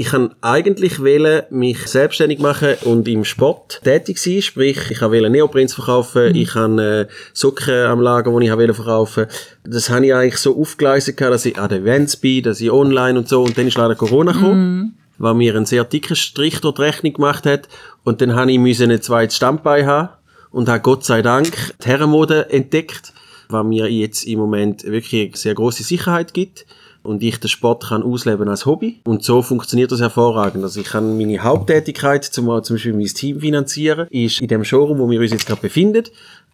Ich 0.00 0.10
kann 0.10 0.32
eigentlich 0.42 1.02
wählen, 1.02 1.42
mich 1.50 1.88
selbstständig 1.88 2.38
machen 2.38 2.76
und 2.84 3.08
im 3.08 3.24
Sport 3.24 3.80
tätig 3.82 4.18
sein. 4.18 4.42
Sprich, 4.42 4.92
ich 4.92 5.00
wählen 5.00 5.32
Neoprints 5.32 5.74
verkaufen, 5.74 6.36
ich 6.36 6.50
kann 6.50 6.78
äh, 6.78 7.08
Socken 7.32 7.74
am 7.74 8.00
Lager, 8.00 8.30
die 8.38 8.46
ich 8.46 8.56
wählen 8.56 8.74
verkaufen. 8.74 9.26
Das 9.64 9.90
habe 9.90 10.06
ich 10.06 10.14
eigentlich 10.14 10.36
so 10.36 10.56
aufgeleistet, 10.56 11.20
dass 11.20 11.44
ich 11.46 11.58
an 11.58 11.72
Events 11.72 12.16
bin, 12.16 12.44
dass 12.44 12.60
ich 12.60 12.70
online 12.70 13.18
und 13.18 13.28
so. 13.28 13.42
Und 13.42 13.58
dann 13.58 13.66
ist 13.66 13.76
leider 13.76 13.96
Corona 13.96 14.30
gekommen, 14.30 14.96
weil 15.18 15.34
mir 15.34 15.56
einen 15.56 15.66
sehr 15.66 15.82
dicken 15.82 16.14
Strich 16.14 16.60
durch 16.60 16.76
die 16.76 16.82
Rechnung 16.82 17.14
gemacht 17.14 17.44
hat. 17.44 17.68
Und 18.04 18.20
dann 18.20 18.36
habe 18.36 18.52
ich 18.52 18.60
müssen 18.60 18.92
ein 18.92 19.02
zweites 19.02 19.34
Standbein 19.34 19.84
haben 19.84 20.10
und 20.52 20.68
habe 20.68 20.80
Gott 20.80 21.04
sei 21.04 21.22
Dank 21.22 21.74
die 21.82 21.88
Herrenmode 21.88 22.48
entdeckt, 22.50 23.12
was 23.48 23.66
mir 23.66 23.90
jetzt 23.90 24.22
im 24.28 24.38
Moment 24.38 24.84
wirklich 24.84 25.34
sehr 25.34 25.54
große 25.54 25.82
Sicherheit 25.82 26.34
gibt 26.34 26.66
und 27.08 27.22
ich 27.22 27.40
den 27.40 27.48
Sport 27.48 27.88
kann 27.88 28.02
ausleben 28.02 28.48
als 28.48 28.66
Hobby. 28.66 29.00
Und 29.04 29.24
so 29.24 29.42
funktioniert 29.42 29.90
das 29.90 30.00
hervorragend. 30.00 30.62
Also 30.62 30.80
ich 30.80 30.86
kann 30.86 31.16
meine 31.16 31.42
Haupttätigkeit, 31.42 32.24
zum, 32.24 32.46
zum 32.62 32.76
Beispiel 32.76 32.92
mein 32.92 33.06
Team 33.06 33.40
finanzieren, 33.40 34.06
ist 34.10 34.40
in 34.40 34.48
dem 34.48 34.64
Showroom, 34.64 34.98
wo 34.98 35.10
wir 35.10 35.20
uns 35.20 35.32
jetzt 35.32 35.46
gerade 35.46 35.62
befinden. 35.62 36.04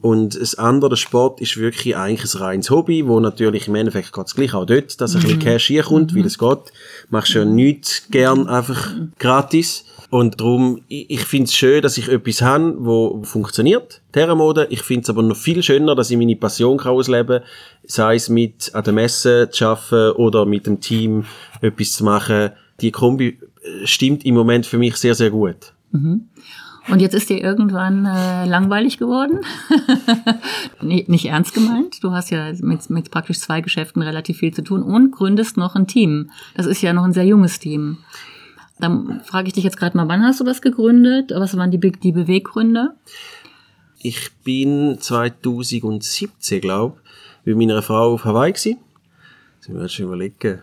Und 0.01 0.41
das 0.41 0.57
andere, 0.57 0.91
der 0.91 0.97
Sport, 0.97 1.41
ist 1.41 1.57
wirklich 1.57 1.97
eigentlich 1.97 2.35
ein 2.35 2.39
reines 2.39 2.71
Hobby, 2.71 3.07
wo 3.07 3.21
natürlich 3.21 3.69
im 3.69 3.75
Endeffekt 3.75 4.13
geht 4.13 4.27
es 4.27 4.35
gleich 4.35 4.55
auch 4.55 4.67
dort, 4.67 5.01
dass 5.01 5.15
ein 5.15 5.23
bisschen 5.23 5.39
Cash 5.39 5.67
hier 5.67 5.83
kommt, 5.83 6.15
wie 6.15 6.23
das 6.23 6.39
geht. 6.39 6.59
Machst 7.11 7.35
ja 7.35 7.45
nichts 7.45 8.07
gern 8.11 8.47
einfach 8.47 8.93
gratis. 9.19 9.85
Und 10.11 10.41
darum, 10.41 10.83
ich, 10.89 11.11
ich 11.11 11.21
finde 11.25 11.45
es 11.45 11.55
schön, 11.55 11.83
dass 11.83 11.99
ich 11.99 12.09
etwas 12.09 12.43
habe, 12.43 12.75
wo 12.79 13.23
funktioniert, 13.25 14.03
die 14.15 14.21
Herrenmode. 14.21 14.67
Ich 14.71 14.83
finde 14.83 15.03
es 15.03 15.11
aber 15.11 15.23
noch 15.23 15.37
viel 15.37 15.63
schöner, 15.63 15.95
dass 15.95 16.11
ich 16.11 16.17
meine 16.17 16.37
Passion 16.37 16.79
kann 16.79 16.93
ausleben 16.93 17.41
kann, 17.41 17.49
sei 17.85 18.17
es 18.17 18.29
mit 18.29 18.75
an 18.75 18.85
der 18.85 18.93
Messe 18.93 19.49
zu 19.51 19.67
arbeiten 19.67 20.17
oder 20.17 20.47
mit 20.47 20.67
dem 20.67 20.81
Team 20.81 21.25
etwas 21.61 21.93
zu 21.93 22.05
machen. 22.05 22.51
Die 22.81 22.91
Kombi 22.91 23.39
äh, 23.63 23.87
stimmt 23.87 24.25
im 24.25 24.35
Moment 24.35 24.67
für 24.67 24.79
mich 24.79 24.97
sehr, 24.97 25.15
sehr 25.15 25.31
gut. 25.31 25.73
Und 26.89 27.01
jetzt 27.01 27.15
ist 27.15 27.31
dir 27.31 27.39
irgendwann 27.39 28.05
äh, 28.05 28.45
langweilig 28.47 28.99
geworden. 28.99 29.41
nee, 30.83 31.05
nicht 31.09 31.25
ernst 31.27 31.55
gemeint. 31.55 32.03
Du 32.05 32.13
hast 32.13 32.31
ja 32.31 32.53
mit, 32.61 32.91
mit 32.91 33.11
praktisch 33.11 33.39
zwei 33.41 33.63
Geschäften 33.63 34.03
relativ 34.03 34.39
viel 34.39 34.53
zu 34.53 34.63
tun 34.63 34.83
und 34.83 35.11
gründest 35.11 35.57
noch 35.57 35.77
ein 35.77 35.87
Team. 35.87 36.31
Das 36.55 36.67
ist 36.67 36.83
ja 36.83 36.93
noch 36.93 37.05
ein 37.05 37.15
sehr 37.15 37.25
junges 37.25 37.59
Team. 37.59 37.99
Dann 38.85 39.23
frage 39.25 39.49
ich 39.49 39.55
dich 39.55 39.65
jetzt 39.65 39.79
gerade 39.79 39.97
mal, 39.97 40.09
wann 40.09 40.23
hast 40.23 40.41
du 40.41 40.45
das 40.45 40.61
gegründet? 40.61 41.33
Was 41.35 41.57
waren 41.57 41.71
die, 41.71 41.79
Be 41.79 41.91
die 41.91 42.13
Beweggründe? 42.13 42.91
Ich 43.99 44.31
bin 44.45 44.99
2017, 45.01 46.61
glaube 46.61 46.99
mit 47.47 47.57
meiner 47.57 47.81
Frau 47.81 48.13
auf 48.13 48.27
Hawaii 48.27 48.53
gewesen. 48.53 48.77
Jetzt 49.57 49.69
müssen 49.69 49.77
wir 49.77 49.83
jetzt 49.83 49.95
schon 49.95 50.07
überlegen. 50.07 50.61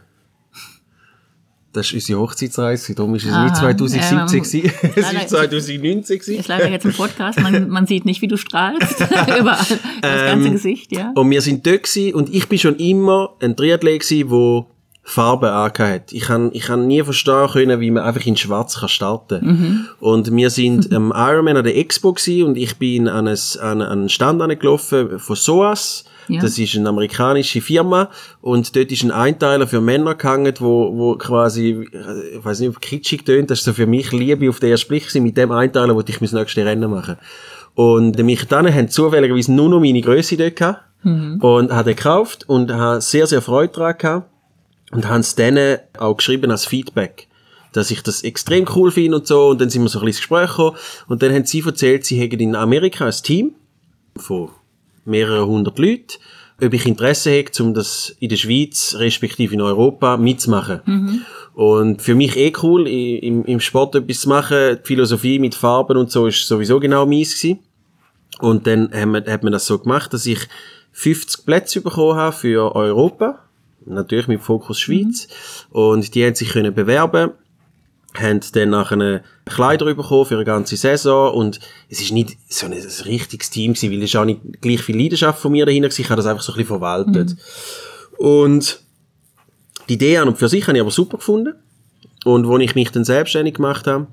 Das 1.73 1.87
ist 1.87 1.93
unsere 1.93 2.19
Hochzeitsreise, 2.19 2.93
darum 2.93 3.15
ist 3.15 3.25
es 3.25 3.35
nicht 3.35 3.55
2017 3.55 4.17
ja, 4.17 4.25
gewesen. 4.25 4.71
Es 4.95 5.13
ist 5.13 5.29
2019 5.29 6.19
gewesen. 6.19 6.39
Ist 6.39 6.47
leider 6.49 6.69
jetzt 6.69 6.85
ein 6.85 6.93
Podcast, 6.93 7.39
man, 7.39 7.69
man 7.69 7.87
sieht 7.87 8.05
nicht, 8.05 8.21
wie 8.21 8.27
du 8.27 8.37
strahlst. 8.37 8.99
Überall. 9.39 9.65
Das 10.01 10.25
ganze 10.25 10.47
Ähm, 10.47 10.51
Gesicht, 10.51 10.91
ja. 10.91 11.11
Und 11.15 11.29
wir 11.31 11.41
sind 11.41 11.65
dort 11.65 11.83
gewesen, 11.83 12.13
und 12.13 12.31
ich 12.31 12.47
bin 12.49 12.59
schon 12.59 12.75
immer 12.75 13.35
ein 13.41 13.55
Triathlet 13.55 14.01
gewesen, 14.01 14.29
wo 14.29 14.67
Farbe 15.03 15.51
angehört. 15.51 16.13
Ich 16.13 16.23
kann, 16.23 16.51
ich 16.53 16.63
kann 16.63 16.87
nie 16.87 17.03
verstehen 17.03 17.47
können, 17.47 17.79
wie 17.79 17.91
man 17.91 18.03
einfach 18.03 18.25
in 18.25 18.37
Schwarz 18.37 18.79
kann 18.79 18.89
starten. 18.89 19.45
Mhm. 19.45 19.85
Und 19.99 20.35
wir 20.35 20.49
sind 20.49 20.93
am 20.93 21.11
Ironman 21.15 21.57
an 21.57 21.63
der 21.63 21.77
Expo 21.77 22.13
gewesen, 22.13 22.43
und 22.43 22.57
ich 22.57 22.77
bin 22.77 23.07
an, 23.07 23.27
ein, 23.27 23.37
an, 23.61 23.81
an 23.81 23.99
einen 23.99 24.09
Stand 24.09 24.41
angelaufen 24.41 25.19
von 25.19 25.35
SOAS. 25.35 26.05
Ja. 26.27 26.39
Das 26.39 26.57
ist 26.57 26.77
eine 26.77 26.87
amerikanische 26.87 27.61
Firma 27.61 28.09
und 28.41 28.75
dort 28.75 28.91
ist 28.91 29.03
ein 29.03 29.11
Einteiler 29.11 29.67
für 29.67 29.81
Männer 29.81 30.15
gehangen, 30.15 30.53
wo, 30.59 30.95
wo 30.95 31.15
quasi, 31.15 31.89
ich 32.33 32.45
weiß 32.45 32.59
nicht, 32.59 32.69
ob 32.69 32.79
kitschig 32.79 33.25
tönt, 33.25 33.49
das 33.49 33.59
ist 33.59 33.65
so 33.65 33.73
für 33.73 33.87
mich 33.87 34.11
Liebe 34.11 34.47
auf 34.47 34.59
den 34.59 34.69
ersten 34.69 34.87
Blick. 34.87 35.13
Mit 35.15 35.35
dem 35.35 35.51
Einteiler 35.51 35.95
wollte 35.95 36.11
ich 36.11 36.21
mein 36.21 36.29
nächstes 36.31 36.63
Rennen 36.63 36.89
machen. 36.89 37.17
Und 37.73 38.17
mich 38.23 38.45
dann 38.47 38.73
haben 38.73 38.87
zufälligerweise 38.87 39.51
nur 39.51 39.67
noch 39.67 39.79
meine 39.79 39.99
Größe 39.99 40.37
dort 40.37 40.55
gehabt 40.55 40.81
und 41.03 41.71
habe 41.71 41.89
den 41.89 41.95
gekauft 41.95 42.47
und 42.47 42.71
habe 42.71 43.01
sehr, 43.01 43.25
sehr 43.25 43.41
Freude 43.41 43.73
daran 43.73 43.97
gehabt 43.97 44.30
und 44.91 45.07
haben 45.07 45.21
es 45.21 45.35
denen 45.35 45.79
auch 45.97 46.17
geschrieben 46.17 46.51
als 46.51 46.65
Feedback 46.65 47.27
dass 47.73 47.91
ich 47.91 48.03
das 48.03 48.23
extrem 48.23 48.65
cool 48.75 48.91
finde 48.91 49.17
und 49.17 49.27
so 49.27 49.49
und 49.49 49.61
dann 49.61 49.69
sind 49.69 49.81
wir 49.83 49.89
so 49.89 49.99
ein 49.99 50.05
bisschen 50.05 50.07
ins 50.07 50.29
Gespräch 50.29 50.49
gekommen 50.49 50.77
und 51.07 51.21
dann 51.21 51.33
haben 51.33 51.45
sie 51.45 51.61
erzählt, 51.61 52.05
sie 52.05 52.19
hätten 52.19 52.39
in 52.39 52.55
Amerika 52.55 53.05
ein 53.05 53.11
Team 53.11 53.53
von 54.15 54.49
mehreren 55.05 55.47
hundert 55.47 55.79
Leuten, 55.79 56.17
ob 56.61 56.73
ich 56.73 56.85
Interesse 56.85 57.31
hätte, 57.31 57.63
um 57.63 57.73
das 57.73 58.15
in 58.19 58.29
der 58.29 58.35
Schweiz 58.35 58.95
respektive 58.97 59.53
in 59.53 59.61
Europa 59.61 60.17
mitzumachen. 60.17 60.81
Und 61.53 62.01
für 62.01 62.15
mich 62.15 62.37
eh 62.37 62.53
cool, 62.61 62.87
im, 62.87 63.43
im 63.45 63.59
Sport 63.59 63.95
etwas 63.95 64.21
zu 64.21 64.29
machen, 64.29 64.77
die 64.81 64.87
Philosophie 64.87 65.39
mit 65.39 65.55
Farben 65.55 65.97
und 65.97 66.11
so 66.11 66.27
ist 66.27 66.47
sowieso 66.47 66.79
genau 66.79 67.05
meins 67.05 67.35
gewesen. 67.35 67.59
Und 68.39 68.67
dann 68.67 68.91
haben 68.93 69.11
wir, 69.11 69.25
hat 69.31 69.43
man 69.43 69.51
das 69.51 69.65
so 69.65 69.77
gemacht, 69.79 70.13
dass 70.13 70.25
ich 70.25 70.39
50 70.93 71.45
Plätze 71.45 71.81
bekommen 71.81 72.15
habe 72.15 72.35
für 72.35 72.75
Europa. 72.75 73.39
Natürlich 73.85 74.27
mit 74.27 74.41
Fokus 74.41 74.79
Schweiz. 74.79 75.27
Und 75.69 76.13
die 76.15 76.25
haben 76.25 76.35
sich 76.35 76.49
können 76.49 76.73
bewerben 76.73 77.31
haben 78.13 78.41
dann 78.53 78.69
nachher 78.71 79.23
Kleider 79.45 79.85
bekommen 79.95 80.25
für 80.25 80.35
eine 80.35 80.45
ganze 80.45 80.75
Saison 80.75 81.33
und 81.33 81.59
es 81.89 82.01
ist 82.01 82.11
nicht 82.11 82.37
so 82.49 82.65
ein, 82.65 82.73
ein 82.73 83.03
richtiges 83.05 83.49
Team 83.49 83.73
gewesen, 83.73 83.91
weil 83.91 84.03
es 84.03 84.15
auch 84.15 84.25
nicht 84.25 84.61
gleich 84.61 84.81
viel 84.81 85.01
Leidenschaft 85.01 85.39
von 85.39 85.51
mir 85.51 85.65
dahinter 85.65 85.89
gewesen, 85.89 86.01
ich 86.01 86.09
habe 86.09 86.17
das 86.17 86.25
einfach 86.25 86.43
so 86.43 86.51
ein 86.51 86.57
bisschen 86.57 86.67
verwaltet. 86.67 87.35
Und 88.17 88.81
die 89.87 89.93
Idee 89.93 90.17
an 90.17 90.27
und 90.27 90.37
für 90.37 90.49
sich 90.49 90.67
habe 90.67 90.77
ich 90.77 90.81
aber 90.81 90.91
super 90.91 91.17
gefunden 91.17 91.53
und 92.25 92.45
als 92.45 92.63
ich 92.63 92.75
mich 92.75 92.91
dann 92.91 93.05
selbstständig 93.05 93.55
gemacht 93.55 93.87
habe, 93.87 94.07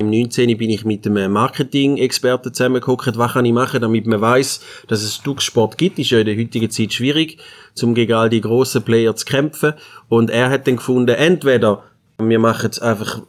im 0.00 0.08
19. 0.08 0.56
bin 0.56 0.70
ich 0.70 0.84
mit 0.86 1.06
einem 1.06 1.30
Marketing-Experten 1.32 2.54
zusammengeguckt, 2.54 3.18
was 3.18 3.32
kann 3.34 3.44
ich 3.44 3.52
machen, 3.52 3.82
damit 3.82 4.06
man 4.06 4.20
weiß, 4.20 4.60
dass 4.88 5.02
es 5.02 5.20
Duxsport 5.20 5.76
gibt. 5.76 5.98
Ist 5.98 6.10
ja 6.10 6.20
in 6.20 6.26
der 6.26 6.38
heutigen 6.38 6.70
Zeit 6.70 6.94
schwierig, 6.94 7.36
um 7.82 7.94
gegen 7.94 8.14
all 8.14 8.30
die 8.30 8.40
grossen 8.40 8.82
Player 8.82 9.14
zu 9.14 9.26
kämpfen. 9.26 9.74
Und 10.08 10.30
er 10.30 10.48
hat 10.48 10.66
dann 10.66 10.76
gefunden, 10.76 11.14
entweder 11.14 11.82
wir 12.18 12.38
machen 12.38 12.64
jetzt 12.64 12.80
einfach 12.80 13.20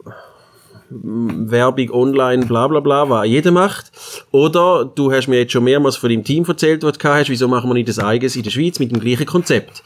Werbung 0.88 1.90
online, 1.90 2.46
bla 2.46 2.66
bla 2.68 2.80
bla, 2.80 3.08
was 3.10 3.26
jeder 3.26 3.50
macht. 3.50 3.92
Oder 4.30 4.86
du 4.86 5.12
hast 5.12 5.28
mir 5.28 5.40
jetzt 5.40 5.52
schon 5.52 5.64
mehrmals 5.64 5.96
von 5.96 6.08
deinem 6.08 6.24
Team 6.24 6.44
erzählt, 6.46 6.82
was 6.84 6.96
du 6.96 7.08
hast, 7.08 7.28
wieso 7.28 7.48
machen 7.48 7.68
wir 7.68 7.74
nicht 7.74 7.88
das 7.88 7.98
eigenes 7.98 8.34
in 8.34 8.44
der 8.44 8.50
Schweiz 8.50 8.78
mit 8.78 8.90
dem 8.90 9.00
gleichen 9.00 9.26
Konzept? 9.26 9.82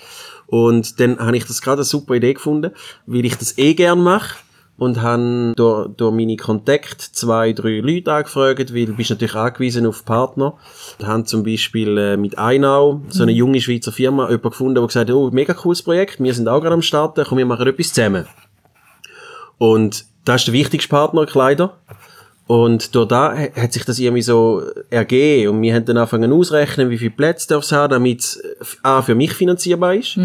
Und 0.46 1.00
dann 1.00 1.18
habe 1.18 1.36
ich 1.36 1.46
das 1.46 1.60
gerade 1.60 1.78
eine 1.78 1.84
super 1.84 2.14
Idee 2.14 2.34
gefunden, 2.34 2.70
weil 3.06 3.24
ich 3.24 3.36
das 3.36 3.58
eh 3.58 3.74
gern 3.74 4.04
mache 4.04 4.36
und 4.78 5.00
habe 5.00 5.52
durch, 5.56 5.88
durch 5.96 6.14
meine 6.14 6.36
Kontakte 6.36 7.06
zwei, 7.12 7.52
drei 7.52 7.80
Leute 7.80 8.12
angefragt, 8.12 8.74
weil 8.74 8.86
du 8.86 8.94
bist 8.94 9.10
natürlich 9.10 9.34
angewiesen 9.34 9.86
auf 9.86 10.04
Partner. 10.04 10.54
Wir 10.98 11.06
haben 11.06 11.24
zum 11.24 11.42
Beispiel 11.44 11.96
äh, 11.96 12.16
mit 12.16 12.36
Einau, 12.38 13.00
so 13.08 13.22
eine 13.22 13.32
junge 13.32 13.60
Schweizer 13.60 13.92
Firma, 13.92 14.24
jemanden 14.24 14.50
gefunden, 14.50 14.74
der 14.74 14.86
gesagt 14.86 15.08
hat, 15.08 15.16
oh, 15.16 15.30
mega 15.30 15.54
cooles 15.54 15.82
Projekt, 15.82 16.22
wir 16.22 16.34
sind 16.34 16.48
auch 16.48 16.60
gerade 16.60 16.74
am 16.74 16.82
Starten, 16.82 17.24
komm, 17.26 17.38
wir 17.38 17.46
machen 17.46 17.66
etwas 17.66 17.92
zusammen. 17.92 18.26
Und 19.58 20.04
das 20.24 20.42
ist 20.42 20.46
der 20.48 20.54
wichtigste 20.54 20.88
Partner, 20.88 21.24
Kleider. 21.26 21.76
Und 22.46 22.94
durch 22.94 23.08
da 23.08 23.32
ha- 23.36 23.60
hat 23.60 23.72
sich 23.72 23.84
das 23.84 23.98
irgendwie 23.98 24.22
so 24.22 24.62
ergeben. 24.90 25.48
Und 25.56 25.62
wir 25.62 25.74
haben 25.74 25.84
dann 25.84 25.96
angefangen 25.96 26.32
ausrechnen, 26.32 26.90
wie 26.90 26.98
viele 26.98 27.10
Plätze 27.10 27.48
darf 27.48 27.64
es 27.64 27.72
haben, 27.72 27.90
damit 27.90 28.20
es 28.20 28.36
äh, 28.36 28.64
A, 28.82 29.02
für 29.02 29.14
mich 29.14 29.32
finanzierbar 29.32 29.94
ist. 29.94 30.16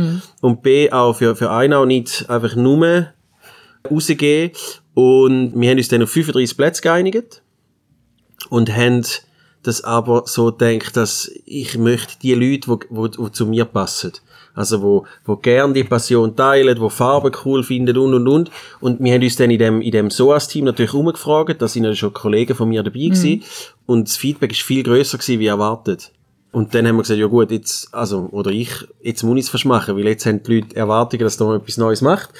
Und 0.41 0.61
B, 0.61 0.91
auch 0.91 1.13
für, 1.13 1.35
für 1.35 1.49
einen 1.49 1.73
auch 1.73 1.85
nicht 1.85 2.29
einfach 2.29 2.55
nur 2.55 3.07
rausgehen. 3.89 4.51
Und 4.93 5.53
wir 5.59 5.69
haben 5.69 5.77
uns 5.77 5.87
dann 5.87 6.03
auf 6.03 6.09
35 6.09 6.57
Plätze 6.57 6.81
geeinigt. 6.81 7.41
Und 8.49 8.75
haben 8.75 9.05
das 9.63 9.83
aber 9.83 10.23
so 10.25 10.51
gedacht, 10.51 10.97
dass 10.97 11.31
ich 11.45 11.77
möchte 11.77 12.19
die 12.21 12.33
Leute, 12.33 12.77
die, 12.77 12.87
wo, 12.89 13.07
wo 13.17 13.29
zu 13.29 13.45
mir 13.45 13.65
passen. 13.65 14.13
Also, 14.53 14.81
wo, 14.81 15.05
wo 15.23 15.37
gern 15.37 15.73
die 15.73 15.83
Passion 15.83 16.35
teilen, 16.35 16.79
wo 16.79 16.89
Farben 16.89 17.31
cool 17.45 17.63
finden 17.63 17.97
und, 17.97 18.13
und, 18.13 18.27
und. 18.27 18.51
Und 18.81 18.99
wir 19.01 19.13
haben 19.13 19.23
uns 19.23 19.37
dann 19.37 19.49
in 19.49 19.59
dem, 19.59 19.81
in 19.81 19.91
dem 19.91 20.09
SOAS-Team 20.09 20.65
natürlich 20.65 20.93
umgefragt, 20.93 21.61
da 21.61 21.67
sind 21.67 21.85
ja 21.85 21.95
schon 21.95 22.13
Kollegen 22.13 22.55
von 22.55 22.67
mir 22.67 22.83
dabei 22.83 22.99
gewesen. 22.99 23.43
Und 23.85 24.09
das 24.09 24.17
Feedback 24.17 24.51
ist 24.51 24.61
viel 24.61 24.83
grösser 24.83 25.17
gewesen, 25.17 25.39
wie 25.39 25.47
erwartet. 25.47 26.11
Und 26.51 26.75
dann 26.75 26.85
haben 26.85 26.97
wir 26.97 27.03
gesagt, 27.03 27.19
ja 27.19 27.27
gut, 27.27 27.49
jetzt, 27.49 27.93
also, 27.93 28.27
oder 28.31 28.51
ich, 28.51 28.71
jetzt 29.01 29.23
muss 29.23 29.37
ich 29.37 29.45
es 29.45 29.49
fast 29.49 29.65
machen, 29.65 29.95
weil 29.95 30.07
jetzt 30.07 30.25
haben 30.25 30.43
die 30.43 30.55
Leute 30.55 30.75
Erwartungen, 30.75 31.23
dass 31.23 31.37
da 31.37 31.45
mal 31.45 31.57
etwas 31.57 31.77
Neues 31.77 32.01
macht. 32.01 32.31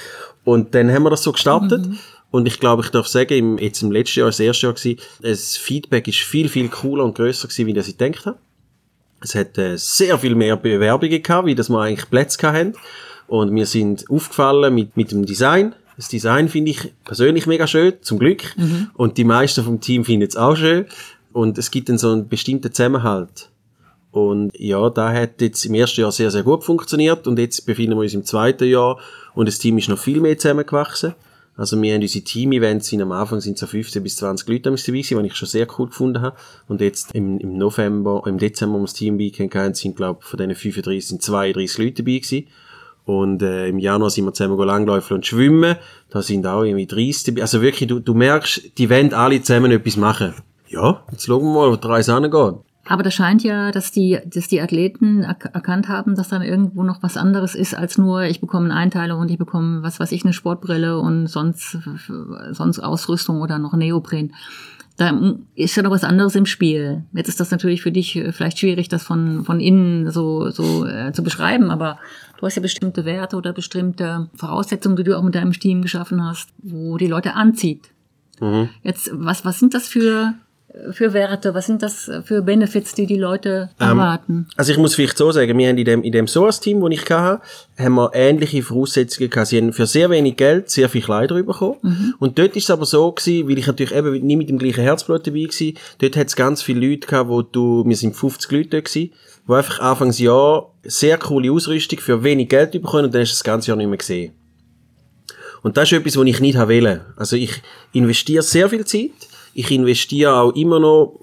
Und 0.43 0.73
dann 0.75 0.91
haben 0.91 1.03
wir 1.03 1.09
das 1.09 1.23
so 1.23 1.31
gestartet. 1.31 1.85
Und 2.31 2.47
ich 2.47 2.59
glaube, 2.59 2.83
ich 2.83 2.89
darf 2.89 3.07
sagen, 3.07 3.33
im, 3.33 3.57
jetzt 3.57 3.81
im 3.81 3.91
letzten 3.91 4.19
Jahr, 4.19 4.29
das 4.29 4.39
erste 4.39 4.67
Jahr 4.67 4.73
gewesen, 4.73 4.99
das 5.21 5.57
Feedback 5.57 6.07
ist 6.07 6.19
viel, 6.19 6.47
viel 6.47 6.69
cooler 6.69 7.03
und 7.03 7.15
grösser 7.15 7.47
gewesen, 7.47 7.67
wie 7.67 7.73
das 7.73 7.87
ich 7.87 7.97
gedacht 7.97 8.25
habe. 8.25 8.37
Es 9.21 9.35
hat 9.35 9.57
äh, 9.57 9.77
sehr 9.77 10.17
viel 10.17 10.33
mehr 10.33 10.57
Bewerbungen 10.57 11.21
gehabt, 11.21 11.45
wie 11.45 11.55
das 11.55 11.69
wir 11.69 11.79
eigentlich 11.79 12.09
Plätze 12.09 12.37
gehabt 12.37 12.57
haben. 12.57 12.73
Und 13.27 13.53
wir 13.53 13.65
sind 13.65 14.09
aufgefallen 14.09 14.73
mit, 14.73 14.97
mit 14.97 15.11
dem 15.11 15.25
Design. 15.25 15.75
Das 15.95 16.07
Design 16.07 16.49
finde 16.49 16.71
ich 16.71 16.93
persönlich 17.03 17.45
mega 17.45 17.67
schön, 17.67 17.93
zum 18.01 18.17
Glück. 18.17 18.55
Und 18.93 19.17
die 19.17 19.23
meisten 19.23 19.63
vom 19.63 19.79
Team 19.79 20.05
finden 20.05 20.27
es 20.27 20.37
auch 20.37 20.55
schön. 20.55 20.85
Und 21.33 21.57
es 21.57 21.69
gibt 21.69 21.89
dann 21.89 21.97
so 21.97 22.11
einen 22.11 22.27
bestimmten 22.27 22.73
Zusammenhalt. 22.73 23.49
Und 24.11 24.51
ja, 24.59 24.89
da 24.89 25.11
hat 25.13 25.41
jetzt 25.41 25.63
im 25.65 25.73
ersten 25.73 26.01
Jahr 26.01 26.11
sehr, 26.11 26.31
sehr 26.31 26.43
gut 26.43 26.63
funktioniert. 26.63 27.27
Und 27.27 27.39
jetzt 27.39 27.65
befinden 27.65 27.95
wir 27.95 28.01
uns 28.01 28.13
im 28.13 28.25
zweiten 28.25 28.65
Jahr. 28.65 28.99
Und 29.33 29.47
das 29.47 29.57
Team 29.57 29.77
ist 29.77 29.89
noch 29.89 29.97
viel 29.97 30.19
mehr 30.19 30.37
zusammengewachsen. 30.37 31.13
Also 31.57 31.81
wir 31.81 31.93
haben 31.93 32.01
unsere 32.01 32.23
Team-Events, 32.23 32.93
am 32.93 33.11
Anfang 33.11 33.41
sind 33.41 33.57
so 33.57 33.67
15 33.67 34.01
bis 34.01 34.15
20 34.17 34.47
Leute 34.47 34.61
damals 34.63 34.83
dabei 34.83 34.99
gewesen, 34.99 35.17
was 35.17 35.25
ich 35.25 35.35
schon 35.35 35.47
sehr 35.47 35.67
cool 35.77 35.87
gefunden 35.87 36.21
habe. 36.21 36.35
Und 36.67 36.81
jetzt 36.81 37.13
im, 37.13 37.39
im 37.39 37.57
November, 37.57 38.23
im 38.25 38.37
Dezember, 38.37 38.77
wir 38.79 38.83
das 38.83 38.93
Team-Weekend 38.93 39.53
hatten, 39.53 39.73
sind, 39.73 39.95
glaube 39.95 40.21
von 40.21 40.37
diesen 40.37 40.55
35 40.55 41.07
sind 41.07 41.21
32 41.21 41.77
Leute 41.77 42.03
dabei 42.03 42.17
gewesen. 42.17 42.47
Und 43.05 43.41
äh, 43.41 43.67
im 43.67 43.79
Januar 43.79 44.09
sind 44.09 44.25
wir 44.25 44.33
zusammen 44.33 44.57
langläufen 44.57 45.15
und 45.15 45.25
schwimmen. 45.25 45.75
Da 46.09 46.21
sind 46.21 46.47
auch 46.47 46.63
irgendwie 46.63 46.87
30 46.87 47.23
dabei. 47.25 47.41
Also 47.41 47.61
wirklich, 47.61 47.87
du, 47.89 47.99
du 47.99 48.13
merkst, 48.13 48.77
die 48.77 48.89
wollen 48.89 49.13
alle 49.13 49.41
zusammen 49.41 49.71
etwas 49.71 49.97
machen. 49.97 50.33
Ja, 50.69 51.03
jetzt 51.11 51.25
schauen 51.25 51.43
wir 51.43 51.53
mal, 51.53 51.71
wo 51.71 51.75
die 51.75 51.87
Reise 51.87 52.13
angeht. 52.13 52.55
Aber 52.85 53.03
das 53.03 53.13
scheint 53.13 53.43
ja, 53.43 53.71
dass 53.71 53.91
die, 53.91 54.19
dass 54.25 54.47
die 54.47 54.59
Athleten 54.59 55.23
erk- 55.23 55.53
erkannt 55.53 55.87
haben, 55.87 56.15
dass 56.15 56.29
dann 56.29 56.41
irgendwo 56.41 56.83
noch 56.83 57.03
was 57.03 57.15
anderes 57.15 57.53
ist 57.53 57.75
als 57.75 57.97
nur, 57.97 58.23
ich 58.23 58.41
bekomme 58.41 58.65
eine 58.65 58.75
Einteilung 58.75 59.19
und 59.19 59.29
ich 59.29 59.37
bekomme, 59.37 59.83
was 59.83 59.99
weiß 59.99 60.11
ich, 60.11 60.23
eine 60.23 60.33
Sportbrille 60.33 60.99
und 60.99 61.27
sonst, 61.27 61.77
sonst 62.51 62.79
Ausrüstung 62.79 63.41
oder 63.41 63.59
noch 63.59 63.73
Neopren. 63.73 64.33
Da 64.97 65.35
ist 65.55 65.75
ja 65.75 65.83
noch 65.83 65.91
was 65.91 66.03
anderes 66.03 66.35
im 66.35 66.45
Spiel. 66.45 67.03
Jetzt 67.13 67.29
ist 67.29 67.39
das 67.39 67.49
natürlich 67.49 67.81
für 67.81 67.91
dich 67.91 68.15
äh, 68.17 68.31
vielleicht 68.33 68.59
schwierig, 68.59 68.89
das 68.89 69.03
von, 69.03 69.45
von 69.45 69.59
innen 69.59 70.11
so, 70.11 70.49
so 70.49 70.85
äh, 70.85 71.11
zu 71.13 71.23
beschreiben, 71.23 71.71
aber 71.71 71.97
du 72.37 72.45
hast 72.45 72.55
ja 72.55 72.61
bestimmte 72.61 73.05
Werte 73.05 73.35
oder 73.37 73.53
bestimmte 73.53 74.29
Voraussetzungen, 74.35 74.97
die 74.97 75.03
du 75.03 75.17
auch 75.17 75.23
mit 75.23 75.33
deinem 75.33 75.53
Team 75.53 75.81
geschaffen 75.81 76.23
hast, 76.23 76.49
wo 76.61 76.97
die 76.97 77.07
Leute 77.07 77.35
anzieht. 77.35 77.89
Jetzt, 78.83 79.11
was, 79.13 79.45
was 79.45 79.59
sind 79.59 79.73
das 79.73 79.87
für, 79.87 80.33
für 80.91 81.13
Werte? 81.13 81.53
Was 81.53 81.65
sind 81.65 81.81
das 81.81 82.09
für 82.23 82.41
Benefits, 82.41 82.93
die 82.93 83.05
die 83.05 83.17
Leute 83.17 83.69
erwarten? 83.77 84.47
Also 84.55 84.71
ich 84.71 84.77
muss 84.77 84.95
vielleicht 84.95 85.17
so 85.17 85.31
sagen, 85.31 85.57
wir 85.57 85.67
haben 85.67 85.77
in 85.77 85.85
dem, 85.85 86.03
in 86.03 86.11
dem 86.11 86.27
SOAS-Team, 86.27 86.81
das 86.81 86.91
ich 86.91 87.09
hatte, 87.09 87.41
haben 87.77 87.95
wir 87.95 88.11
ähnliche 88.13 88.63
Voraussetzungen 88.63 89.29
gehabt. 89.29 89.47
Sie 89.47 89.57
haben 89.57 89.73
für 89.73 89.85
sehr 89.85 90.09
wenig 90.09 90.37
Geld 90.37 90.69
sehr 90.69 90.87
viel 90.87 91.01
Kleider 91.01 91.41
bekommen. 91.43 92.13
Und 92.19 92.39
dort 92.39 92.55
ist 92.55 92.63
es 92.63 92.69
aber 92.69 92.85
so 92.85 93.11
gewesen, 93.11 93.49
weil 93.49 93.57
ich 93.57 93.67
natürlich 93.67 93.93
eben 93.93 94.25
nie 94.25 94.35
mit 94.35 94.49
dem 94.49 94.57
gleichen 94.57 94.83
Herzblut 94.83 95.27
dabei 95.27 95.43
war, 95.43 95.73
dort 95.99 96.15
hat 96.15 96.27
es 96.27 96.35
ganz 96.35 96.61
viele 96.61 96.87
Leute 96.87 97.07
gehabt, 97.07 97.29
wo 97.29 97.41
du, 97.41 97.83
wir 97.85 97.95
sind 97.97 98.15
50 98.15 98.51
Leute 98.51 98.69
dort 98.69 98.85
gewesen, 98.85 99.11
wo 99.45 99.55
einfach 99.55 99.79
Anfangsjahr 99.79 100.71
sehr 100.83 101.17
coole 101.17 101.51
Ausrüstung 101.51 101.99
für 101.99 102.23
wenig 102.23 102.49
Geld 102.49 102.71
bekommen 102.71 103.05
und 103.05 103.13
dann 103.13 103.21
hast 103.21 103.31
du 103.31 103.35
das 103.35 103.43
ganze 103.43 103.69
Jahr 103.69 103.77
nicht 103.77 103.87
mehr 103.87 103.97
gesehen. 103.97 104.33
Und 105.63 105.77
das 105.77 105.91
ist 105.91 105.97
etwas, 105.97 106.17
was 106.17 106.25
ich 106.25 106.39
nicht 106.39 106.57
wollte. 106.57 107.05
Also 107.15 107.35
ich 107.35 107.61
investiere 107.93 108.41
sehr 108.41 108.69
viel 108.69 108.85
Zeit. 108.85 109.11
Ich 109.53 109.71
investiere 109.71 110.35
auch 110.35 110.55
immer 110.55 110.79
noch 110.79 111.19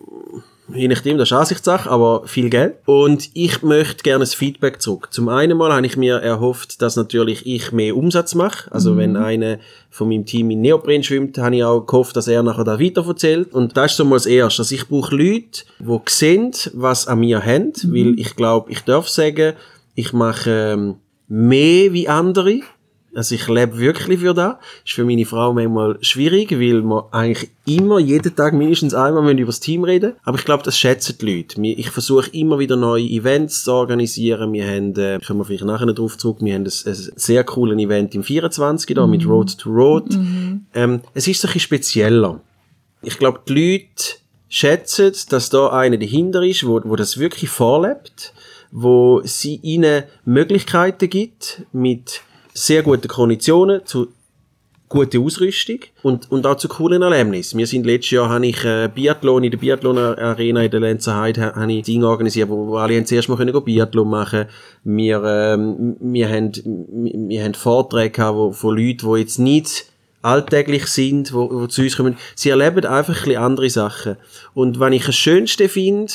Je 0.74 0.86
nachdem, 0.86 1.16
das 1.16 1.30
ist 1.30 1.36
Ansichtssache, 1.36 1.90
aber 1.90 2.26
viel 2.26 2.50
Geld. 2.50 2.74
Und 2.84 3.30
ich 3.32 3.62
möchte 3.62 4.02
gerne 4.02 4.20
das 4.20 4.34
Feedback 4.34 4.82
zurück. 4.82 5.08
Zum 5.10 5.30
einen 5.30 5.56
mal 5.56 5.72
habe 5.72 5.86
ich 5.86 5.96
mir 5.96 6.16
erhofft, 6.16 6.82
dass 6.82 6.94
natürlich 6.96 7.46
ich 7.46 7.72
mehr 7.72 7.96
Umsatz 7.96 8.34
mache. 8.34 8.70
Also 8.70 8.96
wenn 8.96 9.16
einer 9.16 9.58
von 9.88 10.08
meinem 10.08 10.26
Team 10.26 10.50
in 10.50 10.60
Neopren 10.60 11.02
schwimmt, 11.02 11.38
habe 11.38 11.56
ich 11.56 11.64
auch 11.64 11.86
gehofft, 11.86 12.16
dass 12.16 12.28
er 12.28 12.42
nachher 12.42 12.64
da 12.64 12.78
weiterverzählt. 12.78 13.54
Und 13.54 13.78
das 13.78 13.92
ist 13.92 13.96
so 13.96 14.04
mal 14.04 14.16
das 14.16 14.26
Erste. 14.26 14.60
Also 14.60 14.74
ich 14.74 14.86
brauche 14.88 15.16
Leute, 15.16 15.64
die 15.78 15.98
sehen, 16.06 16.52
was 16.74 17.08
an 17.08 17.20
mir 17.20 17.42
haben, 17.42 17.72
weil 17.84 18.18
ich 18.18 18.36
glaube, 18.36 18.70
ich 18.70 18.80
darf 18.80 19.08
sagen, 19.08 19.54
ich 19.94 20.12
mache 20.12 20.50
ähm, 20.50 20.96
mehr 21.28 21.94
wie 21.94 22.08
andere. 22.08 22.60
Also 23.14 23.34
ich 23.34 23.48
lebe 23.48 23.78
wirklich 23.78 24.20
für 24.20 24.34
das. 24.34 24.56
Ist 24.84 24.94
für 24.94 25.04
meine 25.04 25.24
Frau 25.24 25.52
manchmal 25.52 25.98
schwierig, 26.02 26.52
weil 26.52 26.82
wir 26.82 27.08
eigentlich 27.10 27.50
immer, 27.66 27.98
jeden 27.98 28.34
Tag 28.34 28.52
mindestens 28.52 28.94
einmal 28.94 29.38
über 29.38 29.46
das 29.46 29.60
Team 29.60 29.84
reden 29.84 30.14
Aber 30.24 30.38
ich 30.38 30.44
glaube, 30.44 30.62
das 30.62 30.78
schätzen 30.78 31.16
die 31.20 31.36
Leute. 31.36 31.60
Ich 31.62 31.90
versuche 31.90 32.30
immer 32.30 32.58
wieder 32.58 32.76
neue 32.76 33.04
Events 33.04 33.64
zu 33.64 33.72
organisieren. 33.72 34.52
Wir 34.52 34.66
haben, 34.66 34.94
äh, 34.96 35.18
kommen 35.26 35.40
wir 35.40 35.44
vielleicht 35.44 35.64
nachher 35.64 35.86
noch 35.86 35.94
drauf 35.94 36.18
zurück, 36.18 36.38
wir 36.40 36.54
haben 36.54 36.64
ein, 36.64 36.66
ein 36.66 36.94
sehr 37.16 37.44
cooles 37.44 37.78
Event 37.78 38.14
im 38.14 38.22
24. 38.22 38.94
da 38.94 39.06
mit 39.06 39.26
Road 39.26 39.58
to 39.58 39.70
Road. 39.70 40.14
Ähm, 40.74 41.00
es 41.14 41.26
ist 41.26 41.40
so 41.40 41.48
ein 41.48 41.54
bisschen 41.54 41.60
spezieller. 41.60 42.40
Ich 43.02 43.18
glaube, 43.18 43.40
die 43.48 43.54
Leute 43.54 44.18
schätzen, 44.48 45.12
dass 45.30 45.50
da 45.50 45.68
einer 45.68 45.96
dahinter 45.96 46.42
ist, 46.42 46.66
wo, 46.66 46.80
wo 46.84 46.96
das 46.96 47.18
wirklich 47.18 47.50
vorlebt, 47.50 48.32
wo 48.70 49.22
sie 49.24 49.56
ihnen 49.62 50.04
Möglichkeiten 50.24 51.08
gibt 51.08 51.62
mit 51.72 52.22
sehr 52.64 52.82
guten 52.82 53.08
Konditionen 53.08 53.84
zu 53.84 54.08
gute 54.88 55.20
Ausrüstung 55.20 55.80
und, 56.02 56.30
und 56.32 56.46
auch 56.46 56.56
zu 56.56 56.66
coolen 56.66 57.02
Erlebnissen. 57.02 57.58
Wir 57.58 57.66
sind 57.66 57.84
letztes 57.84 58.12
Jahr, 58.12 58.30
habe 58.30 58.46
ich 58.46 58.64
äh, 58.64 58.88
Biathlon 58.92 59.44
in 59.44 59.50
der 59.50 59.58
Biathlon 59.58 59.98
Arena 59.98 60.62
in 60.62 60.70
der 60.70 60.80
Lenzer 60.80 61.14
Heide, 61.14 61.42
ha- 61.42 61.54
habe 61.54 61.72
ich 61.72 61.84
Dinge 61.84 62.08
organisiert, 62.08 62.48
wo, 62.48 62.76
alle 62.78 62.96
haben 62.96 63.04
zuerst 63.04 63.28
mal 63.28 63.36
können 63.36 63.62
Biathlon 63.62 64.08
machen. 64.08 64.46
Wir, 64.84 65.22
ähm, 65.24 65.96
wir 66.00 66.28
haben, 66.30 66.52
wir, 66.64 67.28
wir 67.28 67.44
haben 67.44 67.54
Vorträge 67.54 68.10
gehabt, 68.12 68.36
wo, 68.38 68.50
von 68.52 68.78
Leuten, 68.78 69.12
die 69.12 69.20
jetzt 69.20 69.38
nicht 69.38 69.84
alltäglich 70.22 70.86
sind, 70.86 71.34
wo, 71.34 71.50
wo 71.52 71.66
zu 71.66 71.82
uns 71.82 71.96
kommen. 71.96 72.16
Sie 72.34 72.48
erleben 72.48 72.86
einfach 72.86 73.14
ein 73.18 73.24
bisschen 73.24 73.42
andere 73.42 73.68
Sachen. 73.70 74.16
Und 74.54 74.80
wenn 74.80 74.94
ich 74.94 75.04
das 75.04 75.16
Schönste 75.16 75.68
finde, 75.68 76.12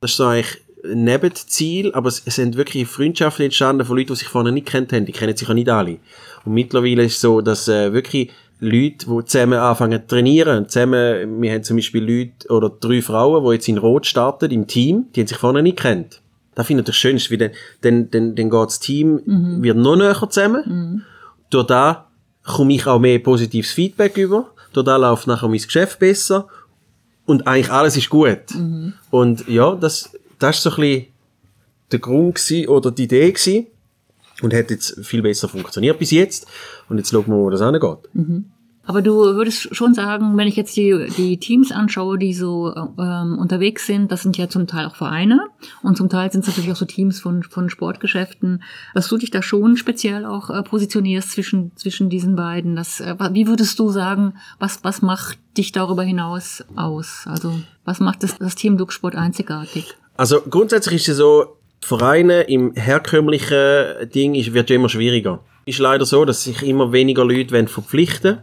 das 0.00 0.12
ist 0.12 0.16
so 0.16 0.24
eigentlich 0.24 0.63
Nebenziel, 0.92 1.92
aber 1.92 2.08
es, 2.08 2.22
es 2.24 2.36
sind 2.36 2.56
wirklich 2.56 2.88
Freundschaften 2.88 3.44
entstanden 3.44 3.86
von 3.86 3.96
Leuten, 3.96 4.12
die 4.12 4.16
sich 4.16 4.28
vorher 4.28 4.52
nicht 4.52 4.66
kennt 4.66 4.92
haben. 4.92 5.06
Die 5.06 5.12
kennen 5.12 5.36
sich 5.36 5.48
ja 5.48 5.54
nicht 5.54 5.68
alle. 5.68 5.98
Und 6.44 6.54
mittlerweile 6.54 7.04
ist 7.04 7.14
es 7.14 7.20
so, 7.20 7.40
dass 7.40 7.68
äh, 7.68 7.92
wirklich 7.92 8.30
Leute, 8.60 9.06
die 9.06 9.24
zusammen 9.24 9.58
anfangen 9.58 10.00
zu 10.02 10.06
trainieren, 10.06 10.68
zusammen, 10.68 11.40
wir 11.42 11.52
haben 11.52 11.64
zum 11.64 11.76
Beispiel 11.76 12.02
Leute 12.02 12.48
oder 12.48 12.70
drei 12.70 13.02
Frauen, 13.02 13.44
die 13.44 13.52
jetzt 13.52 13.68
in 13.68 13.78
Rot 13.78 14.06
starten, 14.06 14.50
im 14.50 14.66
Team, 14.66 15.06
die 15.14 15.20
haben 15.20 15.26
sich 15.26 15.38
vorher 15.38 15.62
nicht 15.62 15.78
kennt. 15.78 16.20
Das 16.54 16.66
finde 16.66 16.82
ich 16.82 16.86
das 16.86 16.96
Schönste, 16.96 17.30
weil 17.30 17.38
dann, 17.38 17.50
dann, 17.80 18.10
dann, 18.10 18.34
dann 18.36 18.50
geht 18.50 18.66
das 18.66 18.80
Team, 18.80 19.20
wird 19.62 19.76
noch 19.76 19.96
näher 19.96 20.14
zusammen. 20.30 21.04
Durch 21.50 21.66
das 21.66 21.96
komme 22.44 22.74
ich 22.74 22.86
auch 22.86 23.00
mehr 23.00 23.18
positives 23.18 23.72
Feedback 23.72 24.16
über. 24.16 24.50
Durch 24.72 24.86
das 24.86 25.00
läuft 25.00 25.26
nachher 25.26 25.48
mein 25.48 25.58
Geschäft 25.58 25.98
besser. 25.98 26.46
Und 27.26 27.46
eigentlich 27.46 27.72
alles 27.72 27.96
ist 27.96 28.08
gut. 28.10 28.38
Und 29.10 29.48
ja, 29.48 29.74
das, 29.74 30.12
das 30.38 30.56
ist 30.56 30.62
so 30.62 30.70
ein 30.70 30.76
bisschen 30.76 31.06
der 31.92 31.98
Grund 31.98 32.34
gewesen, 32.34 32.68
oder 32.68 32.90
die 32.90 33.04
Idee 33.04 33.32
gewesen. 33.32 33.66
Und 34.42 34.52
hat 34.52 34.70
jetzt 34.70 35.04
viel 35.06 35.22
besser 35.22 35.48
funktioniert 35.48 35.98
bis 35.98 36.10
jetzt. 36.10 36.46
Und 36.88 36.98
jetzt 36.98 37.10
schauen 37.10 37.26
wir, 37.28 37.36
wo 37.36 37.50
das 37.50 37.62
hingeht. 37.62 37.98
Aber 38.86 39.00
du 39.00 39.14
würdest 39.14 39.74
schon 39.74 39.94
sagen, 39.94 40.36
wenn 40.36 40.46
ich 40.46 40.56
jetzt 40.56 40.76
die, 40.76 41.08
die 41.16 41.38
Teams 41.38 41.72
anschaue, 41.72 42.18
die 42.18 42.34
so 42.34 42.74
ähm, 42.98 43.38
unterwegs 43.38 43.86
sind, 43.86 44.12
das 44.12 44.22
sind 44.22 44.36
ja 44.36 44.48
zum 44.48 44.66
Teil 44.66 44.86
auch 44.86 44.96
Vereine 44.96 45.48
und 45.82 45.96
zum 45.96 46.10
Teil 46.10 46.30
sind 46.30 46.42
es 46.42 46.48
natürlich 46.48 46.70
auch 46.70 46.76
so 46.76 46.84
Teams 46.84 47.18
von, 47.18 47.42
von 47.42 47.70
Sportgeschäften, 47.70 48.62
dass 48.92 49.08
du 49.08 49.16
dich 49.16 49.30
da 49.30 49.40
schon 49.40 49.78
speziell 49.78 50.26
auch 50.26 50.50
äh, 50.50 50.62
positionierst 50.62 51.30
zwischen, 51.30 51.74
zwischen 51.76 52.10
diesen 52.10 52.36
beiden. 52.36 52.76
Das, 52.76 53.00
äh, 53.00 53.16
wie 53.32 53.46
würdest 53.46 53.78
du 53.78 53.88
sagen, 53.88 54.34
was, 54.58 54.84
was 54.84 55.00
macht 55.00 55.38
dich 55.56 55.72
darüber 55.72 56.02
hinaus 56.02 56.62
aus? 56.76 57.22
Also 57.24 57.58
was 57.86 58.00
macht 58.00 58.22
das, 58.22 58.36
das 58.36 58.54
Team 58.54 58.76
Ducksport 58.76 59.14
einzigartig? 59.14 59.96
Also 60.16 60.40
grundsätzlich 60.42 61.02
ist 61.02 61.08
es 61.08 61.16
so, 61.16 61.56
Vereine 61.80 62.42
im 62.42 62.74
herkömmlichen 62.74 64.08
Ding 64.14 64.34
ist, 64.34 64.54
wird 64.54 64.70
ja 64.70 64.76
immer 64.76 64.88
schwieriger. 64.88 65.40
Ist 65.66 65.80
leider 65.80 66.06
so, 66.06 66.24
dass 66.24 66.44
sich 66.44 66.62
immer 66.62 66.92
weniger 66.92 67.24
Leute 67.24 67.52
wollen 67.52 67.68
verpflichten 67.68 68.38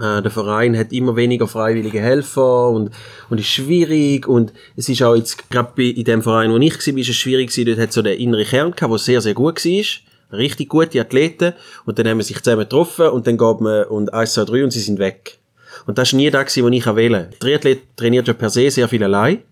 äh, 0.00 0.20
Der 0.22 0.30
Verein 0.30 0.76
hat 0.76 0.92
immer 0.92 1.16
weniger 1.16 1.46
freiwillige 1.46 2.00
Helfer 2.00 2.68
und, 2.68 2.90
und 3.30 3.40
ist 3.40 3.48
schwierig 3.48 4.26
und 4.26 4.52
es 4.76 4.88
ist 4.88 5.02
auch 5.02 5.14
jetzt 5.14 5.48
gerade 5.48 5.88
in 5.88 6.04
dem 6.04 6.22
Verein, 6.22 6.50
wo 6.50 6.58
ich 6.58 6.74
war, 6.74 6.98
ist 6.98 7.08
es 7.08 7.16
schwierig 7.16 7.50
gewesen, 7.50 7.66
dort 7.66 7.78
hat 7.78 7.92
so 7.92 8.02
der 8.02 8.18
innere 8.18 8.44
Kern 8.44 8.72
gehabt, 8.72 8.92
der 8.92 8.98
sehr, 8.98 9.20
sehr 9.20 9.34
gut 9.34 9.64
war. 9.64 10.38
Richtig 10.38 10.68
gute 10.68 11.00
Athleten 11.00 11.54
und 11.86 11.98
dann 11.98 12.06
haben 12.08 12.18
wir 12.18 12.24
sich 12.24 12.42
zusammen 12.42 12.60
getroffen 12.62 13.08
und 13.08 13.26
dann 13.26 13.38
geht 13.38 13.60
man 13.60 13.84
und 13.84 14.12
1, 14.12 14.34
2, 14.34 14.44
3 14.44 14.64
und 14.64 14.70
sie 14.70 14.80
sind 14.80 14.98
weg. 14.98 15.38
Und 15.86 15.98
das 15.98 16.12
war 16.12 16.18
nie 16.18 16.30
das, 16.30 16.56
was 16.56 16.72
ich 16.72 16.96
wählen 16.96 17.28
Triathlet 17.38 17.96
trainiert 17.96 18.28
ja 18.28 18.34
per 18.34 18.50
se 18.50 18.70
sehr 18.70 18.88
viel 18.88 19.02
allein. 19.02 19.42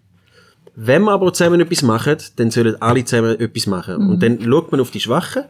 Wenn 0.81 1.03
wir 1.03 1.11
aber 1.11 1.33
zusammen 1.33 1.61
etwas 1.61 1.83
machen, 1.83 2.19
dann 2.37 2.53
sollen 2.53 2.81
alle 2.81 3.05
zusammen 3.05 3.41
etwas 3.41 3.67
machen. 3.67 3.97
Und 3.97 4.23
dann 4.23 4.41
schaut 4.41 4.71
man 4.71 4.81
auf 4.81 4.93
die 4.93 5.01
Schwachen 5.01 5.43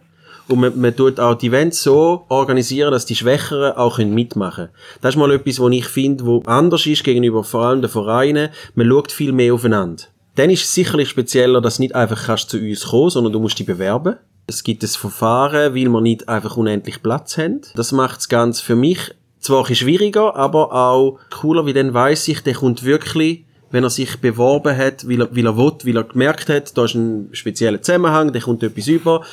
und 0.48 0.58
man, 0.58 0.80
man 0.80 0.96
tut 0.96 1.20
auch 1.20 1.34
die 1.34 1.48
Events 1.48 1.82
so 1.82 2.24
organisieren, 2.30 2.92
dass 2.92 3.04
die 3.04 3.14
Schwächeren 3.14 3.76
auch 3.76 3.96
können 3.96 4.14
mitmachen 4.14 4.68
können. 4.68 5.00
Das 5.02 5.14
ist 5.14 5.18
mal 5.18 5.30
etwas, 5.30 5.60
was 5.60 5.70
ich 5.72 5.84
finde, 5.84 6.24
wo 6.24 6.42
anders 6.46 6.86
ist 6.86 7.04
gegenüber 7.04 7.44
vor 7.44 7.66
allem 7.66 7.82
den 7.82 7.90
Vereinen. 7.90 8.48
Man 8.74 8.88
schaut 8.88 9.12
viel 9.12 9.32
mehr 9.32 9.52
aufeinander. 9.52 10.04
Dann 10.36 10.48
ist 10.48 10.64
es 10.64 10.72
sicherlich 10.72 11.10
spezieller, 11.10 11.60
dass 11.60 11.76
du 11.76 11.82
nicht 11.82 11.94
einfach 11.94 12.24
kannst 12.24 12.48
zu 12.48 12.56
uns 12.56 12.86
kommen, 12.86 13.10
sondern 13.10 13.34
du 13.34 13.40
musst 13.40 13.58
dich 13.58 13.66
bewerben. 13.66 14.16
Es 14.46 14.64
gibt 14.64 14.82
ein 14.82 14.88
Verfahren, 14.88 15.74
weil 15.74 15.90
wir 15.90 16.00
nicht 16.00 16.26
einfach 16.26 16.56
unendlich 16.56 17.02
Platz 17.02 17.36
haben. 17.36 17.60
Das 17.74 17.92
macht 17.92 18.16
das 18.16 18.30
Ganze 18.30 18.64
für 18.64 18.76
mich 18.76 19.14
zwar 19.40 19.58
ein 19.58 19.62
bisschen 19.64 19.88
schwieriger, 19.88 20.36
aber 20.36 20.72
auch 20.72 21.18
cooler, 21.30 21.66
weil 21.66 21.74
dann 21.74 21.92
weiss 21.92 22.26
ich, 22.28 22.42
der 22.42 22.54
kommt 22.54 22.82
wirklich 22.82 23.44
wenn 23.70 23.84
er 23.84 23.90
sich 23.90 24.16
beworben 24.18 24.76
hat, 24.76 25.08
weil 25.08 25.22
er, 25.22 25.36
weil 25.36 25.46
er 25.46 25.56
will, 25.56 25.72
weil 25.84 25.96
er 25.96 26.04
gemerkt 26.04 26.48
hat, 26.48 26.76
da 26.76 26.84
ist 26.84 26.94
ein 26.94 27.28
spezieller 27.32 27.82
Zusammenhang, 27.82 28.32
der 28.32 28.42
kommt 28.42 28.62
etwas 28.62 28.86
über. 28.86 29.24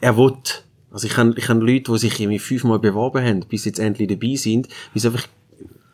Er 0.00 0.16
will. 0.16 0.34
Also 0.90 1.06
ich 1.06 1.16
habe 1.16 1.34
ich 1.36 1.48
hab 1.48 1.60
Leute, 1.60 1.92
die 1.92 1.98
sich 1.98 2.18
irgendwie 2.20 2.38
fünfmal 2.38 2.78
beworben 2.78 3.24
haben, 3.24 3.40
bis 3.48 3.64
jetzt 3.64 3.78
endlich 3.78 4.08
dabei 4.08 4.36
sind, 4.36 4.68
weil 4.94 5.02
sie 5.02 5.08
einfach 5.08 5.26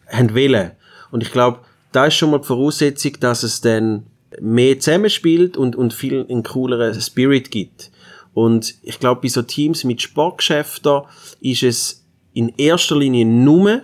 haben 0.08 0.34
wollen. 0.34 0.72
Und 1.10 1.22
ich 1.22 1.32
glaube, 1.32 1.60
da 1.92 2.06
ist 2.06 2.14
schon 2.14 2.30
mal 2.30 2.38
die 2.38 2.46
Voraussetzung, 2.46 3.12
dass 3.20 3.42
es 3.42 3.60
dann 3.60 4.06
mehr 4.40 4.78
zusammenspielt 4.78 5.56
und, 5.56 5.76
und 5.76 5.94
viel 5.94 6.26
einen 6.28 6.42
cooleren 6.42 7.00
Spirit 7.00 7.50
gibt. 7.50 7.90
Und 8.34 8.74
ich 8.82 8.98
glaube, 8.98 9.22
bei 9.22 9.28
so 9.28 9.42
Teams 9.42 9.84
mit 9.84 10.02
Sportgeschäften 10.02 11.02
ist 11.40 11.62
es 11.62 12.04
in 12.32 12.52
erster 12.56 12.96
Linie 12.96 13.24
nur 13.24 13.82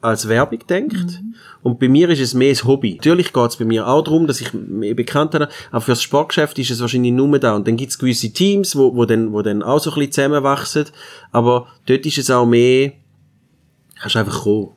als 0.00 0.28
Werbung 0.28 0.60
denkt. 0.68 1.22
Und 1.62 1.80
bei 1.80 1.88
mir 1.88 2.08
ist 2.08 2.20
es 2.20 2.34
mehr 2.34 2.50
das 2.50 2.64
Hobby. 2.64 2.94
Natürlich 2.94 3.32
geht 3.32 3.50
es 3.50 3.56
bei 3.56 3.64
mir 3.64 3.86
auch 3.86 4.02
darum, 4.02 4.26
dass 4.26 4.40
ich 4.40 4.52
mehr 4.54 4.94
bekannt 4.94 5.34
habe, 5.34 5.48
aber 5.70 5.80
fürs 5.80 6.02
Sportgeschäft 6.02 6.58
ist 6.58 6.70
es 6.70 6.80
wahrscheinlich 6.80 7.12
nur 7.12 7.38
da. 7.38 7.56
Und 7.56 7.66
dann 7.66 7.76
gibt 7.76 7.90
es 7.90 7.98
gewisse 7.98 8.32
Teams, 8.32 8.76
wo, 8.76 8.94
wo, 8.94 9.04
dann, 9.04 9.32
wo 9.32 9.42
dann 9.42 9.62
auch 9.62 9.80
so 9.80 9.90
ein 9.90 9.94
bisschen 9.96 10.12
zusammenwachsen. 10.12 10.86
Aber 11.32 11.66
dort 11.86 12.06
ist 12.06 12.18
es 12.18 12.30
auch 12.30 12.46
mehr, 12.46 12.92
kannst 14.00 14.16
einfach 14.16 14.42
kommen. 14.42 14.70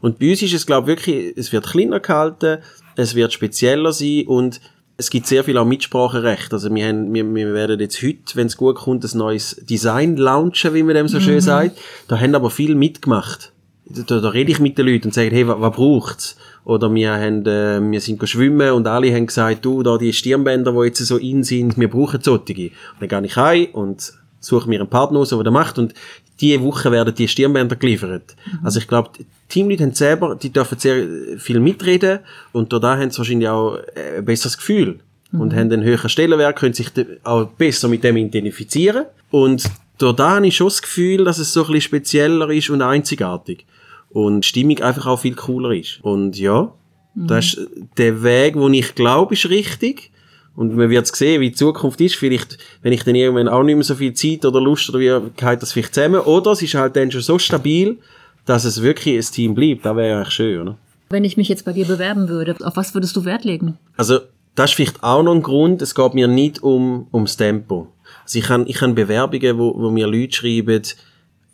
Und 0.00 0.18
bei 0.18 0.30
uns 0.30 0.42
ist 0.42 0.54
es, 0.54 0.66
glaube 0.66 0.90
ich, 0.90 0.98
wirklich, 0.98 1.36
es 1.36 1.52
wird 1.52 1.66
kleiner 1.66 2.00
gehalten, 2.00 2.58
es 2.96 3.14
wird 3.14 3.32
spezieller 3.32 3.92
sein 3.92 4.24
und 4.26 4.60
es 4.96 5.10
gibt 5.10 5.26
sehr 5.26 5.44
viel 5.44 5.56
auch 5.58 5.64
Mitspracherecht. 5.64 6.52
Also 6.52 6.74
wir, 6.74 6.86
haben, 6.86 7.14
wir, 7.14 7.24
wir 7.34 7.54
werden 7.54 7.78
jetzt 7.78 8.02
heute, 8.02 8.34
wenn 8.34 8.48
es 8.48 8.56
gut 8.56 8.76
kommt, 8.76 9.04
ein 9.04 9.18
neues 9.18 9.56
Design 9.62 10.16
launchen, 10.16 10.74
wie 10.74 10.82
man 10.82 10.96
dem 10.96 11.06
so 11.08 11.20
schön 11.20 11.40
sagt. 11.40 11.78
Da 12.08 12.18
haben 12.18 12.34
aber 12.34 12.50
viel 12.50 12.74
mitgemacht. 12.74 13.52
Da, 13.90 14.20
da 14.20 14.28
rede 14.28 14.52
ich 14.52 14.60
mit 14.60 14.76
den 14.76 14.86
Leuten 14.86 15.08
und 15.08 15.14
sage, 15.14 15.30
hey, 15.30 15.48
was, 15.48 15.60
was 15.60 15.74
braucht's? 15.74 16.36
Oder 16.64 16.92
wir 16.94 17.12
haben, 17.12 17.46
äh, 17.46 17.80
wir 17.80 18.00
sind 18.00 18.28
schwimmen 18.28 18.72
und 18.72 18.86
alle 18.86 19.14
haben 19.14 19.26
gesagt, 19.26 19.64
du, 19.64 19.82
da 19.82 19.96
die 19.96 20.12
Stirnbänder, 20.12 20.72
die 20.72 20.86
jetzt 20.86 20.98
so 20.98 21.16
in 21.16 21.42
sind, 21.42 21.78
wir 21.78 21.88
brauchen 21.88 22.20
solche. 22.22 22.52
Und 22.52 22.72
dann 23.00 23.08
gehe 23.08 23.26
ich 23.26 23.36
heim 23.36 23.68
und 23.72 24.12
suche 24.40 24.68
mir 24.68 24.80
einen 24.80 24.90
Partner 24.90 25.20
aus, 25.20 25.30
der 25.30 25.42
das 25.42 25.52
macht 25.52 25.78
und 25.78 25.94
diese 26.40 26.62
Woche 26.62 26.92
werden 26.92 27.14
die 27.14 27.26
Stirnbänder 27.26 27.76
geliefert. 27.76 28.36
Also 28.62 28.78
ich 28.78 28.86
glaube, 28.86 29.10
die 29.18 29.26
Teamleute 29.48 29.84
haben 29.84 29.94
selber, 29.94 30.36
die 30.36 30.50
dürfen 30.50 30.78
sehr 30.78 31.06
viel 31.38 31.58
mitreden 31.58 32.20
und 32.52 32.72
da 32.72 32.96
haben 32.96 33.10
sie 33.10 33.18
wahrscheinlich 33.18 33.48
auch 33.48 33.76
äh, 33.94 34.18
ein 34.18 34.24
besseres 34.24 34.56
Gefühl 34.56 35.00
und 35.32 35.52
haben 35.52 35.72
einen 35.72 35.82
höheren 35.82 36.08
Stellenwert, 36.08 36.56
können 36.56 36.74
sich 36.74 36.90
auch 37.24 37.46
besser 37.46 37.88
mit 37.88 38.04
dem 38.04 38.16
identifizieren 38.16 39.06
und 39.30 39.64
da 39.98 40.36
habe 40.36 40.46
ich 40.46 40.56
schon 40.56 40.68
das 40.68 40.82
Gefühl, 40.82 41.24
dass 41.24 41.38
es 41.38 41.52
so 41.52 41.60
ein 41.60 41.66
bisschen 41.66 41.82
spezieller 41.82 42.50
ist 42.50 42.70
und 42.70 42.82
einzigartig 42.82 43.66
und 44.10 44.44
die 44.44 44.48
Stimmung 44.48 44.78
einfach 44.80 45.06
auch 45.06 45.20
viel 45.20 45.34
cooler 45.34 45.72
ist. 45.72 45.98
Und 46.02 46.38
ja, 46.38 46.72
das 47.14 47.54
ist 47.54 47.68
der 47.96 48.22
Weg, 48.22 48.54
wo 48.56 48.68
ich 48.68 48.94
glaube, 48.94 49.34
ist 49.34 49.48
richtig. 49.48 50.10
Und 50.54 50.74
man 50.74 50.90
wird 50.90 51.06
sehen, 51.06 51.40
wie 51.40 51.50
die 51.50 51.54
Zukunft 51.54 52.00
ist. 52.00 52.16
Vielleicht, 52.16 52.58
wenn 52.82 52.92
ich 52.92 53.04
dann 53.04 53.14
irgendwann 53.14 53.48
auch 53.48 53.62
nicht 53.62 53.76
mehr 53.76 53.84
so 53.84 53.94
viel 53.94 54.12
Zeit 54.12 54.44
oder 54.44 54.60
Lust 54.60 54.88
oder 54.88 54.98
wie, 54.98 55.30
geht 55.36 55.62
das 55.62 55.72
vielleicht 55.72 55.94
zusammen. 55.94 56.20
Oder 56.20 56.52
es 56.52 56.62
ist 56.62 56.74
halt 56.74 56.96
dann 56.96 57.12
schon 57.12 57.20
so 57.20 57.38
stabil, 57.38 57.98
dass 58.44 58.64
es 58.64 58.82
wirklich 58.82 59.16
ein 59.16 59.32
Team 59.32 59.54
bleibt. 59.54 59.84
Das 59.84 59.94
wäre 59.94 60.16
eigentlich 60.16 60.34
schön, 60.34 60.62
oder? 60.62 60.78
Wenn 61.10 61.24
ich 61.24 61.36
mich 61.36 61.48
jetzt 61.48 61.64
bei 61.64 61.72
dir 61.72 61.86
bewerben 61.86 62.28
würde, 62.28 62.56
auf 62.64 62.76
was 62.76 62.92
würdest 62.92 63.16
du 63.16 63.24
Wert 63.24 63.44
legen? 63.44 63.78
Also, 63.96 64.20
das 64.54 64.70
ist 64.70 64.76
vielleicht 64.76 65.02
auch 65.02 65.22
noch 65.22 65.34
ein 65.34 65.42
Grund, 65.42 65.80
es 65.80 65.94
geht 65.94 66.14
mir 66.14 66.28
nicht 66.28 66.62
um, 66.62 67.06
ums 67.12 67.36
Tempo. 67.36 67.88
Also 68.28 68.40
ich 68.40 68.48
habe 68.50 68.64
ich 68.68 68.82
hab 68.82 68.94
Bewerbungen, 68.94 69.56
wo, 69.56 69.74
wo 69.74 69.90
mir 69.90 70.06
Leute 70.06 70.36
schreiben, 70.36 70.82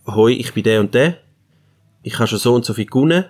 hoi, 0.08 0.32
ich 0.32 0.52
bin 0.54 0.64
der 0.64 0.80
und 0.80 0.92
der, 0.92 1.18
ich 2.02 2.18
habe 2.18 2.26
schon 2.26 2.40
so 2.40 2.52
und 2.52 2.64
so 2.64 2.74
viel 2.74 2.86
gewonnen, 2.86 3.26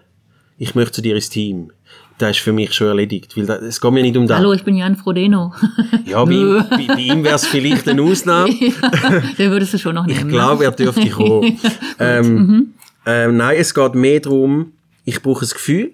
ich 0.56 0.74
möchte 0.74 0.92
zu 0.92 1.02
dir 1.02 1.14
ins 1.14 1.28
Team. 1.28 1.70
Das 2.16 2.30
ist 2.30 2.38
für 2.38 2.54
mich 2.54 2.72
schon 2.72 2.86
erledigt, 2.86 3.36
weil 3.36 3.44
das, 3.44 3.60
es 3.60 3.80
geht 3.82 3.92
mir 3.92 4.00
nicht 4.00 4.16
um 4.16 4.26
das. 4.26 4.38
Hallo, 4.38 4.54
ich 4.54 4.64
bin 4.64 4.76
Jan 4.76 4.96
Frodeno. 4.96 5.52
Ja, 6.06 6.24
bei 6.24 6.32
ihm, 6.32 6.64
bei, 6.70 6.86
bei 6.86 7.00
ihm 7.00 7.22
wäre 7.22 7.34
es 7.34 7.46
vielleicht 7.46 7.86
eine 7.86 8.00
Ausnahme. 8.00 8.50
ja, 8.60 9.20
den 9.38 9.50
würdest 9.50 9.74
du 9.74 9.78
schon 9.78 9.94
noch 9.94 10.06
nehmen. 10.06 10.18
Ich 10.20 10.24
ne? 10.24 10.30
glaube, 10.30 10.64
er 10.64 10.70
dürfte 10.70 11.10
kommen. 11.10 11.58
ähm, 11.98 12.74
ähm, 13.04 13.36
nein, 13.36 13.56
es 13.58 13.74
geht 13.74 13.94
mehr 13.94 14.20
darum, 14.20 14.72
ich 15.04 15.20
brauche 15.20 15.40
das 15.40 15.52
Gefühl, 15.52 15.92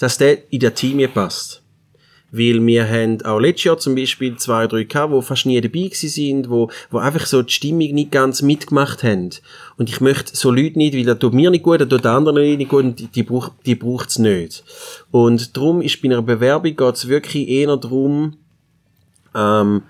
dass 0.00 0.18
der 0.18 0.52
in 0.52 0.58
der 0.58 0.74
Team 0.74 1.08
passt. 1.12 1.59
Weil 2.32 2.64
wir 2.64 2.88
haben 2.88 3.22
auch 3.24 3.40
letztes 3.40 3.64
Jahr 3.64 3.78
zum 3.78 3.96
Beispiel 3.96 4.36
zwei, 4.36 4.66
drei 4.68 4.84
gehabt, 4.84 5.12
die 5.12 5.22
fast 5.22 5.46
nie 5.46 5.60
dabei 5.60 5.88
gewesen 5.88 6.08
sind, 6.08 6.50
wo, 6.50 6.70
wo 6.90 6.98
einfach 6.98 7.26
so 7.26 7.42
die 7.42 7.52
Stimmung 7.52 7.92
nicht 7.92 8.12
ganz 8.12 8.40
mitgemacht 8.42 9.02
haben. 9.02 9.30
Und 9.76 9.88
ich 9.88 10.00
möchte 10.00 10.36
so 10.36 10.50
Leute 10.50 10.78
nicht, 10.78 10.94
weil 10.94 11.04
das 11.04 11.18
tut 11.18 11.34
mir 11.34 11.50
nicht 11.50 11.64
gut, 11.64 11.80
das 11.80 11.88
tut 11.88 12.04
den 12.04 12.10
anderen 12.10 12.56
nicht 12.56 12.68
gut, 12.68 12.84
und 12.84 13.00
die, 13.00 13.08
die, 13.08 13.24
brauch, 13.24 13.50
die 13.66 13.74
braucht's 13.74 14.18
nicht. 14.18 14.62
Und 15.10 15.56
darum 15.56 15.82
ist 15.82 16.00
bei 16.00 16.08
einer 16.08 16.22
Bewerbung 16.22 16.76
geht's 16.76 17.08
wirklich 17.08 17.48
eher 17.48 17.76
darum, 17.76 18.36
ähm, 19.34 19.82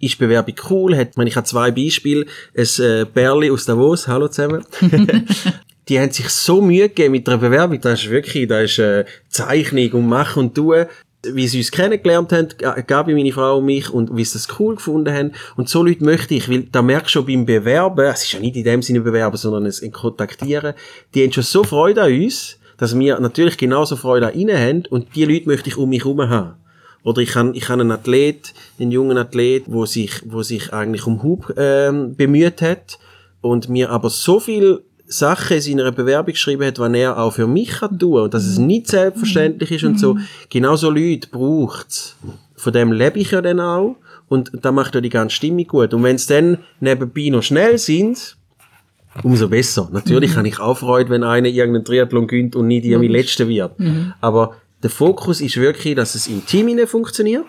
ist 0.00 0.18
Bewerbung 0.18 0.54
cool, 0.70 0.96
hat, 0.96 1.10
ich, 1.10 1.16
meine, 1.16 1.30
ich 1.30 1.36
habe 1.36 1.46
zwei 1.46 1.70
Beispiele, 1.70 2.26
ein 2.56 2.84
äh, 2.84 3.04
Berli 3.04 3.50
aus 3.50 3.66
Davos, 3.66 4.08
hallo 4.08 4.28
zusammen, 4.28 4.64
die 5.88 5.98
haben 5.98 6.10
sich 6.10 6.28
so 6.28 6.62
Mühe 6.62 6.88
gegeben 6.88 7.12
mit 7.12 7.26
der 7.26 7.36
Bewerbung, 7.36 7.80
das 7.80 8.02
ist 8.02 8.10
wirklich, 8.10 8.48
das 8.48 8.70
ist 8.70 8.78
äh, 8.78 9.04
Zeichnung 9.28 9.92
und 9.92 10.08
Machen 10.08 10.44
und 10.44 10.54
Tun, 10.54 10.86
wie 11.22 11.48
sie 11.48 11.58
uns 11.58 11.70
kennengelernt 11.70 12.32
haben, 12.32 12.48
Gabi, 12.86 13.14
meine 13.14 13.32
Frau 13.32 13.58
und 13.58 13.66
mich, 13.66 13.90
und 13.90 14.16
wie 14.16 14.24
sie 14.24 14.34
das 14.34 14.48
cool 14.58 14.76
gefunden 14.76 15.12
haben. 15.12 15.32
Und 15.56 15.68
so 15.68 15.82
Leute 15.82 16.04
möchte 16.04 16.34
ich, 16.34 16.48
weil 16.48 16.62
da 16.64 16.82
merkst 16.82 17.14
du 17.14 17.18
schon 17.18 17.26
beim 17.26 17.44
Bewerben, 17.44 18.06
es 18.06 18.24
ist 18.24 18.32
ja 18.32 18.40
nicht 18.40 18.56
in 18.56 18.64
dem 18.64 18.82
Sinne 18.82 19.00
Bewerben, 19.00 19.36
sondern 19.36 19.66
ein 19.66 19.92
Kontaktieren, 19.92 20.74
die 21.14 21.24
haben 21.24 21.32
schon 21.32 21.42
so 21.42 21.64
Freude 21.64 22.02
an 22.02 22.12
uns, 22.12 22.58
dass 22.78 22.98
wir 22.98 23.20
natürlich 23.20 23.58
genauso 23.58 23.96
Freude 23.96 24.28
an 24.28 24.34
ihnen 24.34 24.58
haben, 24.58 24.84
und 24.88 25.14
die 25.14 25.24
Leute 25.24 25.46
möchte 25.46 25.68
ich 25.68 25.76
um 25.76 25.90
mich 25.90 26.04
herum 26.04 26.28
haben. 26.28 26.54
Oder 27.02 27.22
ich 27.22 27.34
habe 27.34 27.52
ich 27.54 27.68
hab 27.68 27.78
einen 27.78 27.92
Athlet, 27.92 28.52
einen 28.78 28.90
jungen 28.90 29.16
Athlet, 29.16 29.64
wo 29.66 29.86
sich, 29.86 30.22
wo 30.26 30.42
sich 30.42 30.72
eigentlich 30.72 31.06
um 31.06 31.22
Hub 31.22 31.54
ähm, 31.56 32.14
bemüht 32.14 32.60
hat 32.60 32.98
und 33.40 33.68
mir 33.68 33.90
aber 33.90 34.10
so 34.10 34.38
viel 34.38 34.82
Sachen 35.12 35.56
in 35.56 35.62
seiner 35.62 35.92
Bewerbung 35.92 36.32
geschrieben 36.32 36.64
hat, 36.64 36.78
was 36.78 36.92
er 36.94 37.18
auch 37.18 37.32
für 37.32 37.48
mich 37.48 37.68
kann 37.70 37.98
tun 37.98 38.22
und 38.22 38.34
dass 38.34 38.44
es 38.44 38.58
nicht 38.58 38.86
selbstverständlich 38.86 39.72
ist 39.72 39.84
und 39.84 39.98
so. 39.98 40.16
Genau 40.48 40.76
so 40.76 40.88
Leute 40.88 41.28
braucht's. 41.28 42.16
Von 42.54 42.72
dem 42.72 42.92
lebe 42.92 43.18
ich 43.18 43.32
ja 43.32 43.42
dann 43.42 43.58
auch 43.58 43.96
und 44.28 44.52
da 44.62 44.70
macht 44.70 44.94
ja 44.94 45.00
die 45.00 45.08
ganze 45.08 45.34
Stimmung 45.34 45.66
gut. 45.66 45.92
Und 45.92 46.04
wenn 46.04 46.14
es 46.14 46.26
dann 46.26 46.58
nebenbei 46.78 47.28
noch 47.30 47.42
schnell 47.42 47.76
sind, 47.76 48.36
umso 49.24 49.48
besser. 49.48 49.88
Natürlich 49.92 50.36
habe 50.36 50.46
ich 50.46 50.60
auch 50.60 50.78
Freude, 50.78 51.10
wenn 51.10 51.24
einer 51.24 51.48
irgendeinen 51.48 51.84
Triathlon 51.84 52.28
gönnt 52.28 52.54
und 52.54 52.68
nicht 52.68 52.84
irgendwie 52.84 53.08
Letzter 53.08 53.48
wird. 53.48 53.72
Aber 54.20 54.54
der 54.80 54.90
Fokus 54.90 55.40
ist 55.40 55.56
wirklich, 55.56 55.96
dass 55.96 56.14
es 56.14 56.28
im 56.28 56.46
Team 56.46 56.86
funktioniert, 56.86 57.46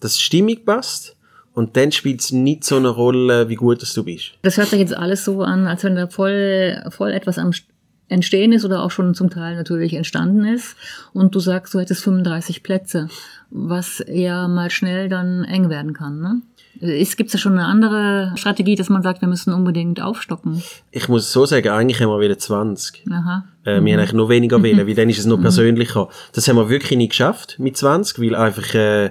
dass 0.00 0.14
die 0.14 0.22
Stimmung 0.22 0.56
passt 0.64 1.17
und 1.58 1.76
dann 1.76 1.90
spielt 1.90 2.20
es 2.20 2.30
nicht 2.30 2.62
so 2.62 2.76
eine 2.76 2.88
Rolle, 2.88 3.48
wie 3.48 3.56
gut 3.56 3.82
dass 3.82 3.92
du 3.92 4.04
bist. 4.04 4.34
Das 4.42 4.58
hört 4.58 4.68
sich 4.68 4.78
jetzt 4.78 4.96
alles 4.96 5.24
so 5.24 5.42
an, 5.42 5.66
als 5.66 5.82
wenn 5.82 5.96
da 5.96 6.06
voll, 6.06 6.80
voll 6.90 7.10
etwas 7.10 7.36
am 7.36 7.50
Entstehen 8.06 8.52
ist 8.52 8.64
oder 8.64 8.84
auch 8.84 8.92
schon 8.92 9.12
zum 9.12 9.28
Teil 9.28 9.56
natürlich 9.56 9.94
entstanden 9.94 10.46
ist. 10.46 10.76
Und 11.12 11.34
du 11.34 11.40
sagst, 11.40 11.74
du 11.74 11.80
hättest 11.80 12.04
35 12.04 12.62
Plätze, 12.62 13.08
was 13.50 14.04
ja 14.06 14.46
mal 14.46 14.70
schnell 14.70 15.08
dann 15.08 15.42
eng 15.42 15.68
werden 15.68 15.94
kann. 15.94 16.20
Ne? 16.20 16.42
Gibt 17.16 17.26
es 17.26 17.32
da 17.32 17.38
schon 17.38 17.54
eine 17.54 17.64
andere 17.64 18.34
Strategie, 18.36 18.76
dass 18.76 18.88
man 18.88 19.02
sagt, 19.02 19.20
wir 19.20 19.28
müssen 19.28 19.52
unbedingt 19.52 20.00
aufstocken? 20.00 20.62
Ich 20.92 21.08
muss 21.08 21.32
so 21.32 21.44
sagen, 21.44 21.70
eigentlich 21.70 22.00
haben 22.00 22.10
wir 22.10 22.20
wieder 22.20 22.38
20. 22.38 23.04
Aha. 23.10 23.44
Äh, 23.64 23.82
wir 23.82 23.94
haben 23.94 23.98
eigentlich 23.98 24.12
noch 24.12 24.28
weniger 24.28 24.62
wählen, 24.62 24.86
weil 24.86 24.94
dann 24.94 25.10
ist 25.10 25.18
es 25.18 25.26
noch 25.26 25.40
persönlicher. 25.40 26.08
Das 26.34 26.46
haben 26.46 26.54
wir 26.54 26.70
wirklich 26.70 26.96
nicht 26.96 27.10
geschafft 27.10 27.56
mit 27.58 27.76
20, 27.76 28.20
weil 28.20 28.36
einfach... 28.36 28.74
Äh, 28.76 29.10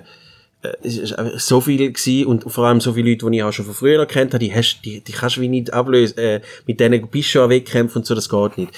es 0.81 0.97
ist 0.97 1.13
einfach 1.13 1.39
so 1.39 1.61
viel 1.61 1.91
gewesen 1.91 2.25
und 2.25 2.51
vor 2.51 2.65
allem 2.65 2.81
so 2.81 2.93
viele 2.93 3.11
Leute, 3.11 3.29
die 3.29 3.37
ich 3.37 3.43
auch 3.43 3.53
schon 3.53 3.65
von 3.65 3.73
früher 3.73 4.05
kennt 4.05 4.33
habe, 4.33 4.43
die, 4.43 4.53
hast, 4.53 4.81
die, 4.83 5.01
die 5.01 5.11
kannst 5.11 5.37
du 5.37 5.41
wie 5.41 5.47
nicht 5.47 5.73
ablösen, 5.73 6.17
äh, 6.17 6.41
mit 6.65 6.79
denen 6.79 7.07
bist 7.07 7.29
du 7.29 7.31
schon 7.31 7.43
am 7.43 7.49
Wettkämpfen 7.49 7.99
und 7.99 8.05
so, 8.05 8.15
das 8.15 8.29
geht 8.29 8.57
nicht. 8.57 8.71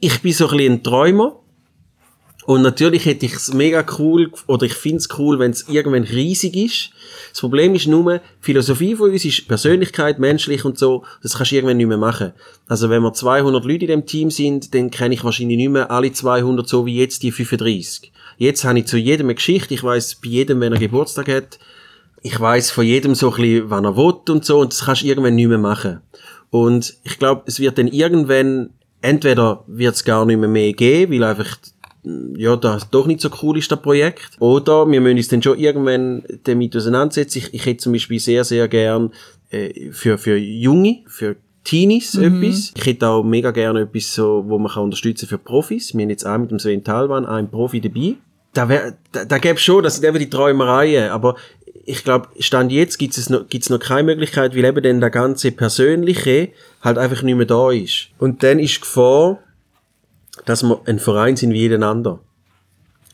Ich 0.00 0.20
bin 0.20 0.32
so 0.32 0.48
ein 0.48 0.56
bisschen 0.56 0.72
ein 0.74 0.82
Träumer 0.82 1.40
und 2.46 2.62
natürlich 2.62 3.04
hätte 3.04 3.26
ich 3.26 3.34
es 3.34 3.52
mega 3.52 3.84
cool, 3.98 4.30
oder 4.46 4.64
ich 4.64 4.72
finde 4.72 4.98
es 4.98 5.08
cool, 5.18 5.38
wenn 5.38 5.50
es 5.50 5.68
irgendwann 5.68 6.04
riesig 6.04 6.56
ist. 6.56 6.90
Das 7.30 7.40
Problem 7.40 7.74
ist 7.74 7.88
nur, 7.88 8.22
Philosophie 8.40 8.94
von 8.94 9.10
uns 9.10 9.24
ist 9.24 9.48
Persönlichkeit, 9.48 10.18
menschlich 10.18 10.64
und 10.64 10.78
so, 10.78 11.04
das 11.22 11.36
kannst 11.36 11.52
du 11.52 11.56
irgendwann 11.56 11.76
nicht 11.76 11.88
mehr 11.88 11.98
machen. 11.98 12.32
Also 12.66 12.88
wenn 12.88 13.02
wir 13.02 13.12
200 13.12 13.64
Leute 13.64 13.84
in 13.84 13.90
dem 13.90 14.06
Team 14.06 14.30
sind, 14.30 14.74
dann 14.74 14.90
kenne 14.90 15.14
ich 15.14 15.24
wahrscheinlich 15.24 15.58
nicht 15.58 15.70
mehr 15.70 15.90
alle 15.90 16.12
200 16.12 16.66
so 16.66 16.86
wie 16.86 16.96
jetzt 16.96 17.22
die 17.22 17.32
35. 17.32 18.12
Jetzt 18.38 18.64
habe 18.64 18.78
ich 18.78 18.86
zu 18.86 18.96
jedem 18.96 19.26
eine 19.26 19.34
Geschichte. 19.34 19.74
Ich 19.74 19.82
weiß 19.84 20.16
bei 20.22 20.28
jedem, 20.28 20.60
wenn 20.60 20.72
er 20.72 20.78
Geburtstag 20.78 21.28
hat. 21.28 21.58
Ich 22.22 22.38
weiß 22.38 22.70
von 22.70 22.84
jedem 22.86 23.14
so 23.14 23.30
ein 23.30 23.36
bisschen, 23.36 23.70
wann 23.70 23.84
er 23.84 23.96
will 23.96 24.14
und 24.30 24.44
so. 24.44 24.60
Und 24.60 24.72
das 24.72 24.84
kannst 24.86 25.02
du 25.02 25.06
irgendwann 25.06 25.34
nicht 25.34 25.48
mehr 25.48 25.58
machen. 25.58 26.00
Und 26.50 26.94
ich 27.02 27.18
glaube, 27.18 27.42
es 27.46 27.60
wird 27.60 27.78
dann 27.78 27.88
irgendwann, 27.88 28.70
entweder 29.02 29.64
wird 29.66 29.94
es 29.96 30.04
gar 30.04 30.24
nicht 30.24 30.38
mehr, 30.38 30.48
mehr 30.48 30.72
geben, 30.72 31.12
weil 31.12 31.24
einfach, 31.24 31.58
ja, 32.36 32.56
das 32.56 32.88
doch 32.90 33.06
nicht 33.06 33.20
so 33.20 33.28
cool 33.42 33.58
ist, 33.58 33.70
das 33.70 33.82
Projekt. 33.82 34.30
Oder 34.38 34.88
wir 34.90 35.00
müssen 35.00 35.18
uns 35.18 35.28
dann 35.28 35.42
schon 35.42 35.58
irgendwann 35.58 36.22
damit 36.44 36.76
auseinandersetzen. 36.76 37.38
Ich, 37.38 37.54
ich 37.54 37.66
hätte 37.66 37.82
zum 37.82 37.92
Beispiel 37.92 38.18
sehr, 38.20 38.44
sehr 38.44 38.66
gern 38.68 39.12
äh, 39.50 39.90
für, 39.90 40.16
für 40.16 40.36
Junge, 40.36 41.02
für 41.06 41.36
Teenies 41.64 42.14
Mhm. 42.14 42.42
etwas. 42.42 42.72
Ich 42.76 42.86
hätte 42.86 43.08
auch 43.08 43.22
mega 43.22 43.50
gerne 43.50 43.82
etwas, 43.82 44.14
so, 44.14 44.42
wo 44.46 44.58
man 44.58 44.72
kann 44.72 44.84
unterstützen 44.84 45.28
für 45.28 45.36
Profis. 45.38 45.94
Wir 45.94 46.02
haben 46.02 46.10
jetzt 46.10 46.24
auch 46.26 46.38
mit 46.38 46.50
dem 46.50 46.58
Sven 46.58 46.82
Talwan 46.82 47.26
einen 47.26 47.50
Profi 47.50 47.80
dabei. 47.80 48.14
Da, 48.52 48.68
wär, 48.68 48.96
da, 49.12 49.24
da 49.24 49.38
gäbe 49.38 49.58
schon, 49.58 49.82
das 49.82 49.96
sind 49.96 50.04
eben 50.04 50.18
die 50.18 50.30
Träumereien, 50.30 51.10
aber 51.10 51.36
ich 51.84 52.04
glaube, 52.04 52.28
Stand 52.38 52.72
jetzt 52.72 52.98
gibt 52.98 53.16
es 53.16 53.30
noch, 53.30 53.48
gibt's 53.48 53.70
noch 53.70 53.78
keine 53.78 54.04
Möglichkeit, 54.04 54.56
weil 54.56 54.64
eben 54.64 54.82
dann 54.82 55.00
der 55.00 55.10
ganze 55.10 55.52
Persönliche 55.52 56.50
halt 56.82 56.98
einfach 56.98 57.22
nicht 57.22 57.36
mehr 57.36 57.46
da 57.46 57.70
ist. 57.70 58.08
Und 58.18 58.42
dann 58.42 58.58
ist 58.58 58.76
die 58.76 58.80
Gefahr, 58.80 59.38
dass 60.44 60.62
wir 60.62 60.80
ein 60.86 60.98
Verein 60.98 61.36
sind 61.36 61.52
wie 61.52 61.60
jeden 61.60 61.82
anderen 61.82 62.20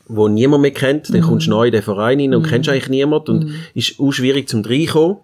wo 0.07 0.27
niemand 0.27 0.61
mehr 0.61 0.71
kennt, 0.71 1.13
dann 1.13 1.21
kommst 1.21 1.47
du 1.47 1.51
neu 1.51 1.67
in 1.67 1.71
den 1.71 1.81
Verein 1.81 2.19
rein 2.19 2.35
und 2.35 2.47
kennst 2.47 2.69
eigentlich 2.69 2.89
niemand 2.89 3.29
und 3.29 3.53
ist 3.73 3.99
auch 3.99 4.11
schwierig 4.11 4.47
zum 4.47 4.63
reinkommen, 4.63 5.17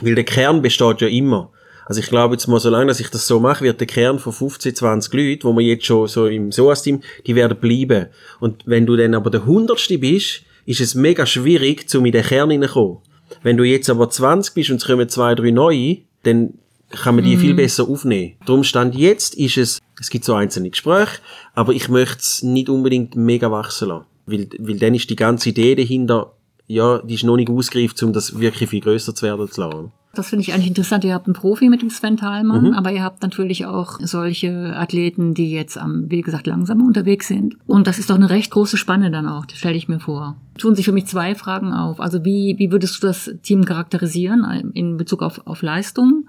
weil 0.00 0.14
der 0.14 0.24
Kern 0.24 0.62
besteht 0.62 1.00
ja 1.00 1.08
immer. 1.08 1.50
Also 1.90 2.02
ich 2.02 2.06
glaube 2.06 2.34
jetzt 2.34 2.46
mal, 2.46 2.60
solange 2.60 2.86
dass 2.86 3.00
ich 3.00 3.10
das 3.10 3.26
so 3.26 3.40
mache, 3.40 3.64
wird 3.64 3.80
der 3.80 3.86
Kern 3.88 4.20
von 4.20 4.32
15, 4.32 4.76
20 4.76 5.12
Leuten, 5.12 5.42
wo 5.42 5.58
wir 5.58 5.66
jetzt 5.66 5.86
schon 5.86 6.06
so 6.06 6.28
im 6.28 6.52
SOAS-Team, 6.52 7.00
die 7.26 7.34
werden 7.34 7.58
bleiben. 7.58 8.06
Und 8.38 8.62
wenn 8.64 8.86
du 8.86 8.94
dann 8.94 9.12
aber 9.12 9.28
der 9.28 9.44
Hundertste 9.44 9.98
bist, 9.98 10.42
ist 10.66 10.80
es 10.80 10.94
mega 10.94 11.26
schwierig, 11.26 11.88
zum 11.88 12.06
in 12.06 12.12
den 12.12 12.22
Kern 12.22 12.50
hineinkommen. 12.50 12.98
Wenn 13.42 13.56
du 13.56 13.64
jetzt 13.64 13.90
aber 13.90 14.08
20 14.08 14.54
bist 14.54 14.70
und 14.70 14.76
es 14.76 14.86
kommen 14.86 15.08
zwei, 15.08 15.34
drei 15.34 15.50
neue, 15.50 15.96
dann 16.22 16.54
kann 16.90 17.16
man 17.16 17.24
die 17.24 17.36
viel 17.36 17.54
besser 17.54 17.88
aufnehmen. 17.88 18.34
Darum 18.46 18.62
stand 18.62 18.94
jetzt 18.94 19.34
ist 19.34 19.56
es, 19.56 19.80
es 20.00 20.10
gibt 20.10 20.24
so 20.24 20.34
einzelne 20.34 20.70
Gespräche, 20.70 21.18
aber 21.54 21.72
ich 21.72 21.88
möchte 21.88 22.18
es 22.18 22.44
nicht 22.44 22.68
unbedingt 22.68 23.16
mega 23.16 23.50
wachsen 23.50 23.88
lassen. 23.88 24.06
Weil, 24.26 24.48
weil 24.60 24.78
dann 24.78 24.94
ist 24.94 25.10
die 25.10 25.16
ganze 25.16 25.48
Idee 25.48 25.74
dahinter, 25.74 26.36
ja, 26.68 26.98
die 26.98 27.14
ist 27.14 27.24
noch 27.24 27.34
nicht 27.34 27.50
ausgereift, 27.50 28.00
um 28.04 28.12
das 28.12 28.38
wirklich 28.38 28.70
viel 28.70 28.80
größer 28.80 29.12
zu 29.12 29.26
werden 29.26 29.50
zu 29.50 29.60
lassen. 29.62 29.92
Das 30.12 30.28
finde 30.28 30.42
ich 30.42 30.52
eigentlich 30.52 30.66
interessant. 30.66 31.04
Ihr 31.04 31.14
habt 31.14 31.26
einen 31.26 31.34
Profi 31.34 31.68
mit 31.68 31.82
dem 31.82 31.90
Sven 31.90 32.16
Thalmann, 32.16 32.74
aber 32.74 32.90
ihr 32.90 33.04
habt 33.04 33.22
natürlich 33.22 33.66
auch 33.66 34.00
solche 34.00 34.74
Athleten, 34.76 35.34
die 35.34 35.52
jetzt 35.52 35.78
am, 35.78 36.10
wie 36.10 36.20
gesagt, 36.20 36.48
langsamer 36.48 36.84
unterwegs 36.84 37.28
sind. 37.28 37.56
Und 37.68 37.86
das 37.86 38.00
ist 38.00 38.10
doch 38.10 38.16
eine 38.16 38.28
recht 38.28 38.50
große 38.50 38.76
Spanne 38.76 39.12
dann 39.12 39.28
auch, 39.28 39.44
stelle 39.54 39.76
ich 39.76 39.88
mir 39.88 40.00
vor. 40.00 40.36
Tun 40.58 40.74
sich 40.74 40.84
für 40.84 40.92
mich 40.92 41.06
zwei 41.06 41.36
Fragen 41.36 41.72
auf. 41.72 42.00
Also 42.00 42.24
wie, 42.24 42.56
wie 42.58 42.72
würdest 42.72 43.00
du 43.00 43.06
das 43.06 43.30
Team 43.42 43.64
charakterisieren 43.64 44.72
in 44.74 44.96
Bezug 44.96 45.22
auf, 45.22 45.46
auf 45.46 45.62
Leistung? 45.62 46.28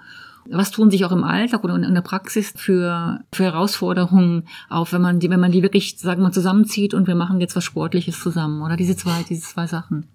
Was 0.49 0.71
tun 0.71 0.91
sich 0.91 1.03
auch 1.05 1.11
im 1.11 1.23
Alltag 1.23 1.63
oder 1.63 1.75
in 1.75 1.93
der 1.93 2.01
Praxis 2.01 2.53
für, 2.55 3.21
für 3.31 3.43
Herausforderungen 3.43 4.43
auf, 4.69 4.93
wenn 4.93 5.01
man 5.01 5.19
die, 5.19 5.29
wenn 5.29 5.39
man 5.39 5.51
die 5.51 5.63
wirklich, 5.63 5.97
sagen 5.97 6.21
wir, 6.21 6.25
mal, 6.25 6.31
zusammenzieht 6.31 6.93
und 6.93 7.07
wir 7.07 7.15
machen 7.15 7.39
jetzt 7.41 7.55
was 7.55 7.63
Sportliches 7.63 8.19
zusammen? 8.21 8.61
Oder 8.61 8.75
diese 8.75 8.95
zwei, 8.95 9.23
diese 9.27 9.41
zwei 9.41 9.65
Sachen? 9.65 10.05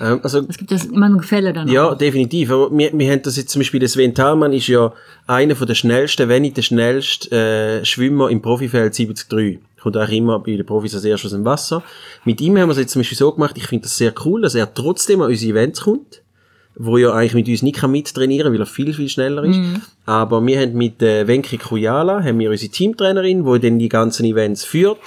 Ähm, 0.00 0.20
also, 0.22 0.44
Es 0.48 0.58
gibt 0.58 0.70
ja 0.70 0.78
immer 0.92 1.06
ein 1.06 1.18
Gefälle 1.18 1.52
dann. 1.52 1.68
Ja, 1.68 1.90
auch. 1.90 1.98
definitiv. 1.98 2.50
Aber 2.50 2.70
wir, 2.70 2.90
wir 2.92 3.12
haben 3.12 3.22
das 3.22 3.36
jetzt 3.36 3.50
zum 3.50 3.60
Beispiel, 3.60 3.80
der 3.80 3.88
Sven 3.88 4.14
Thalmann 4.14 4.52
ist 4.52 4.66
ja 4.66 4.92
einer 5.26 5.56
von 5.56 5.66
der 5.66 5.74
schnellsten, 5.74 6.28
wenn 6.28 6.42
nicht 6.42 6.56
der 6.56 6.62
schnellste 6.62 7.30
äh, 7.30 7.84
Schwimmer 7.84 8.30
im 8.30 8.42
Profifeld 8.42 8.96
73. 8.96 9.58
Kommt 9.80 9.96
auch 9.96 10.08
immer 10.08 10.38
bei 10.40 10.56
den 10.56 10.66
Profis 10.66 10.94
als 10.94 11.04
erstes 11.04 11.32
dem 11.32 11.44
Wasser. 11.44 11.82
Mit 12.24 12.40
ihm 12.40 12.58
haben 12.58 12.68
wir 12.68 12.72
es 12.72 12.78
jetzt 12.78 12.92
zum 12.92 13.00
Beispiel 13.00 13.18
so 13.18 13.30
gemacht, 13.32 13.56
ich 13.56 13.66
finde 13.66 13.84
das 13.84 13.96
sehr 13.96 14.12
cool, 14.24 14.42
dass 14.42 14.54
er 14.54 14.72
trotzdem 14.72 15.20
an 15.20 15.30
unsere 15.30 15.52
Events 15.52 15.82
kommt, 15.82 16.22
wo 16.74 16.98
er 16.98 17.14
eigentlich 17.14 17.34
mit 17.34 17.48
uns 17.48 17.62
nicht 17.62 17.76
kann 17.76 17.92
mittrainieren 17.92 18.52
weil 18.52 18.60
er 18.60 18.66
viel, 18.66 18.92
viel 18.92 19.08
schneller 19.08 19.44
ist. 19.44 19.60
Aber 20.04 20.44
wir 20.44 20.60
haben 20.60 20.74
mit 20.74 21.02
äh, 21.02 21.26
Wenki 21.26 21.56
Kujala, 21.58 22.22
haben 22.22 22.38
wir 22.38 22.50
unsere 22.50 22.70
Teamtrainerin, 22.72 23.44
die 23.44 23.60
dann 23.60 23.78
die 23.78 23.88
ganzen 23.88 24.24
Events 24.24 24.64
führt 24.64 24.98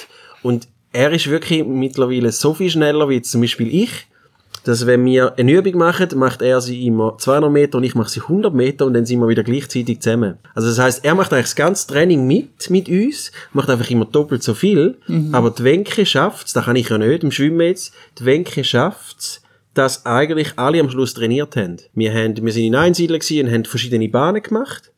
Und 0.44 0.68
er 0.92 1.12
ist 1.12 1.28
wirklich 1.28 1.66
mittlerweile 1.66 2.32
so 2.32 2.54
viel 2.54 2.70
schneller 2.70 3.10
wie 3.10 3.22
zum 3.22 3.42
Beispiel 3.42 3.68
ich, 3.74 4.08
dass 4.64 4.86
wenn 4.86 5.06
wir 5.06 5.38
eine 5.38 5.52
Übung 5.52 5.78
machen, 5.78 6.10
macht 6.16 6.42
er 6.42 6.62
sie 6.62 6.86
immer 6.86 7.18
200 7.18 7.52
Meter 7.52 7.78
und 7.78 7.84
ich 7.84 7.96
mache 7.96 8.10
sie 8.10 8.22
100 8.22 8.54
Meter 8.54 8.86
und 8.86 8.94
dann 8.94 9.06
sind 9.06 9.20
wir 9.20 9.28
wieder 9.28 9.44
gleichzeitig 9.44 10.02
zusammen. 10.02 10.38
Also 10.54 10.68
das 10.68 10.80
heißt, 10.80 11.06
er 11.06 11.16
macht 11.16 11.34
eigentlich 11.34 11.46
das 11.46 11.56
ganze 11.56 11.88
Training 11.88 12.28
mit, 12.28 12.70
mit 12.70 12.90
uns, 12.90 13.32
macht 13.54 13.70
einfach 13.70 13.90
immer 13.90 14.06
doppelt 14.06 14.44
so 14.44 14.54
viel, 14.54 14.98
aber 15.32 15.52
die 15.52 15.64
Wenke 15.64 16.06
schafft's, 16.06 16.54
das 16.54 16.66
kann 16.66 16.76
ich 16.76 16.90
ja 16.90 16.98
nicht 16.98 17.24
im 17.24 17.32
Schwimmen 17.32 17.62
jetzt, 17.62 17.94
die 18.20 18.26
Wenke 18.26 18.64
schafft's, 18.64 19.42
dass 19.74 20.06
eigentlich 20.06 20.54
alle 20.58 20.80
am 20.80 20.90
Schluss 20.90 21.14
trainiert 21.14 21.56
haben. 21.56 21.78
Wir, 21.94 22.14
haben, 22.14 22.36
wir 22.44 22.52
sind 22.52 22.64
in 22.64 22.76
Einsiedler 22.76 23.20
gewesen 23.20 23.48
und 23.48 23.54
haben 23.54 23.66
verschiedene 23.66 24.10
Bahnen 24.10 24.42
gemacht 24.42 24.92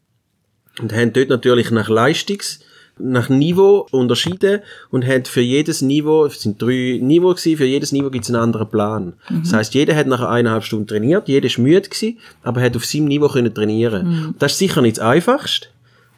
und 0.79 0.93
haben 0.93 1.13
dort 1.13 1.29
natürlich 1.29 1.71
nach 1.71 1.89
Leistungs 1.89 2.61
nach 3.03 3.29
Niveau 3.29 3.87
unterschieden 3.91 4.61
und 4.89 5.05
haben 5.05 5.25
für 5.25 5.41
jedes 5.41 5.81
Niveau, 5.81 6.25
es 6.25 6.41
sind 6.41 6.61
drei 6.61 6.99
Niveau 7.01 7.29
gewesen, 7.29 7.57
für 7.57 7.65
jedes 7.65 7.91
Niveau 7.91 8.09
gibt 8.09 8.25
es 8.25 8.29
einen 8.29 8.41
anderen 8.41 8.69
Plan. 8.69 9.13
Das 9.43 9.53
heißt, 9.53 9.73
jeder 9.73 9.95
hat 9.95 10.07
nach 10.07 10.21
eineinhalb 10.21 10.63
Stunden 10.63 10.87
trainiert, 10.87 11.27
jeder 11.27 11.47
ist 11.47 11.57
müde 11.57 11.81
gewesen, 11.81 12.17
aber 12.43 12.61
hat 12.61 12.75
auf 12.75 12.85
seinem 12.85 13.05
Niveau 13.05 13.27
können 13.27 13.53
trainieren. 13.53 14.35
Das 14.39 14.53
ist 14.53 14.57
sicher 14.59 14.81
nicht 14.81 14.97
das 14.97 15.05
Einfachste. 15.05 15.67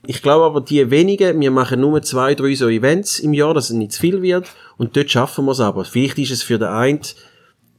Ich 0.05 0.21
glaube 0.21 0.43
aber, 0.45 0.61
die 0.61 0.91
wenigen, 0.91 1.39
wir 1.39 1.51
machen 1.51 1.79
nur 1.79 2.01
zwei, 2.01 2.35
drei 2.35 2.55
so 2.55 2.67
Events 2.67 3.19
im 3.19 3.33
Jahr, 3.33 3.53
dass 3.53 3.69
es 3.69 3.75
nicht 3.75 3.93
zu 3.93 4.01
viel 4.01 4.21
wird 4.21 4.51
und 4.77 4.97
dort 4.97 5.09
schaffen 5.09 5.45
wir 5.45 5.51
es 5.51 5.61
aber. 5.61 5.85
Vielleicht 5.85 6.19
ist 6.19 6.31
es 6.31 6.43
für 6.43 6.59
den 6.59 6.67
einen 6.67 6.99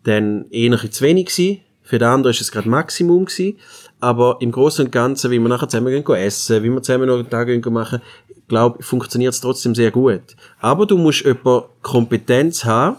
dann 0.04 0.46
eher 0.50 0.90
zu 0.90 1.04
wenig 1.04 1.26
gewesen, 1.26 1.60
für 1.82 1.98
den 1.98 2.08
anderen 2.08 2.30
ist 2.32 2.40
es 2.40 2.50
gerade 2.50 2.68
Maximum 2.68 3.26
gewesen, 3.26 3.58
aber 4.00 4.38
im 4.40 4.52
Großen 4.52 4.86
und 4.86 4.90
Ganzen, 4.90 5.30
wie 5.30 5.38
wir 5.38 5.48
nachher 5.48 5.68
zusammen 5.68 5.92
gehen 5.92 6.16
essen, 6.16 6.62
wie 6.62 6.70
wir 6.70 6.82
zusammen 6.82 7.06
noch 7.06 7.18
einen 7.18 7.28
Tag 7.28 7.46
gehen 7.46 7.62
machen, 7.72 8.00
glaube 8.48 8.82
funktioniert 8.82 9.34
es 9.34 9.40
trotzdem 9.40 9.74
sehr 9.74 9.90
gut. 9.90 10.36
Aber 10.60 10.86
du 10.86 10.96
musst 10.98 11.24
etwa 11.24 11.68
Kompetenz 11.82 12.64
haben, 12.64 12.96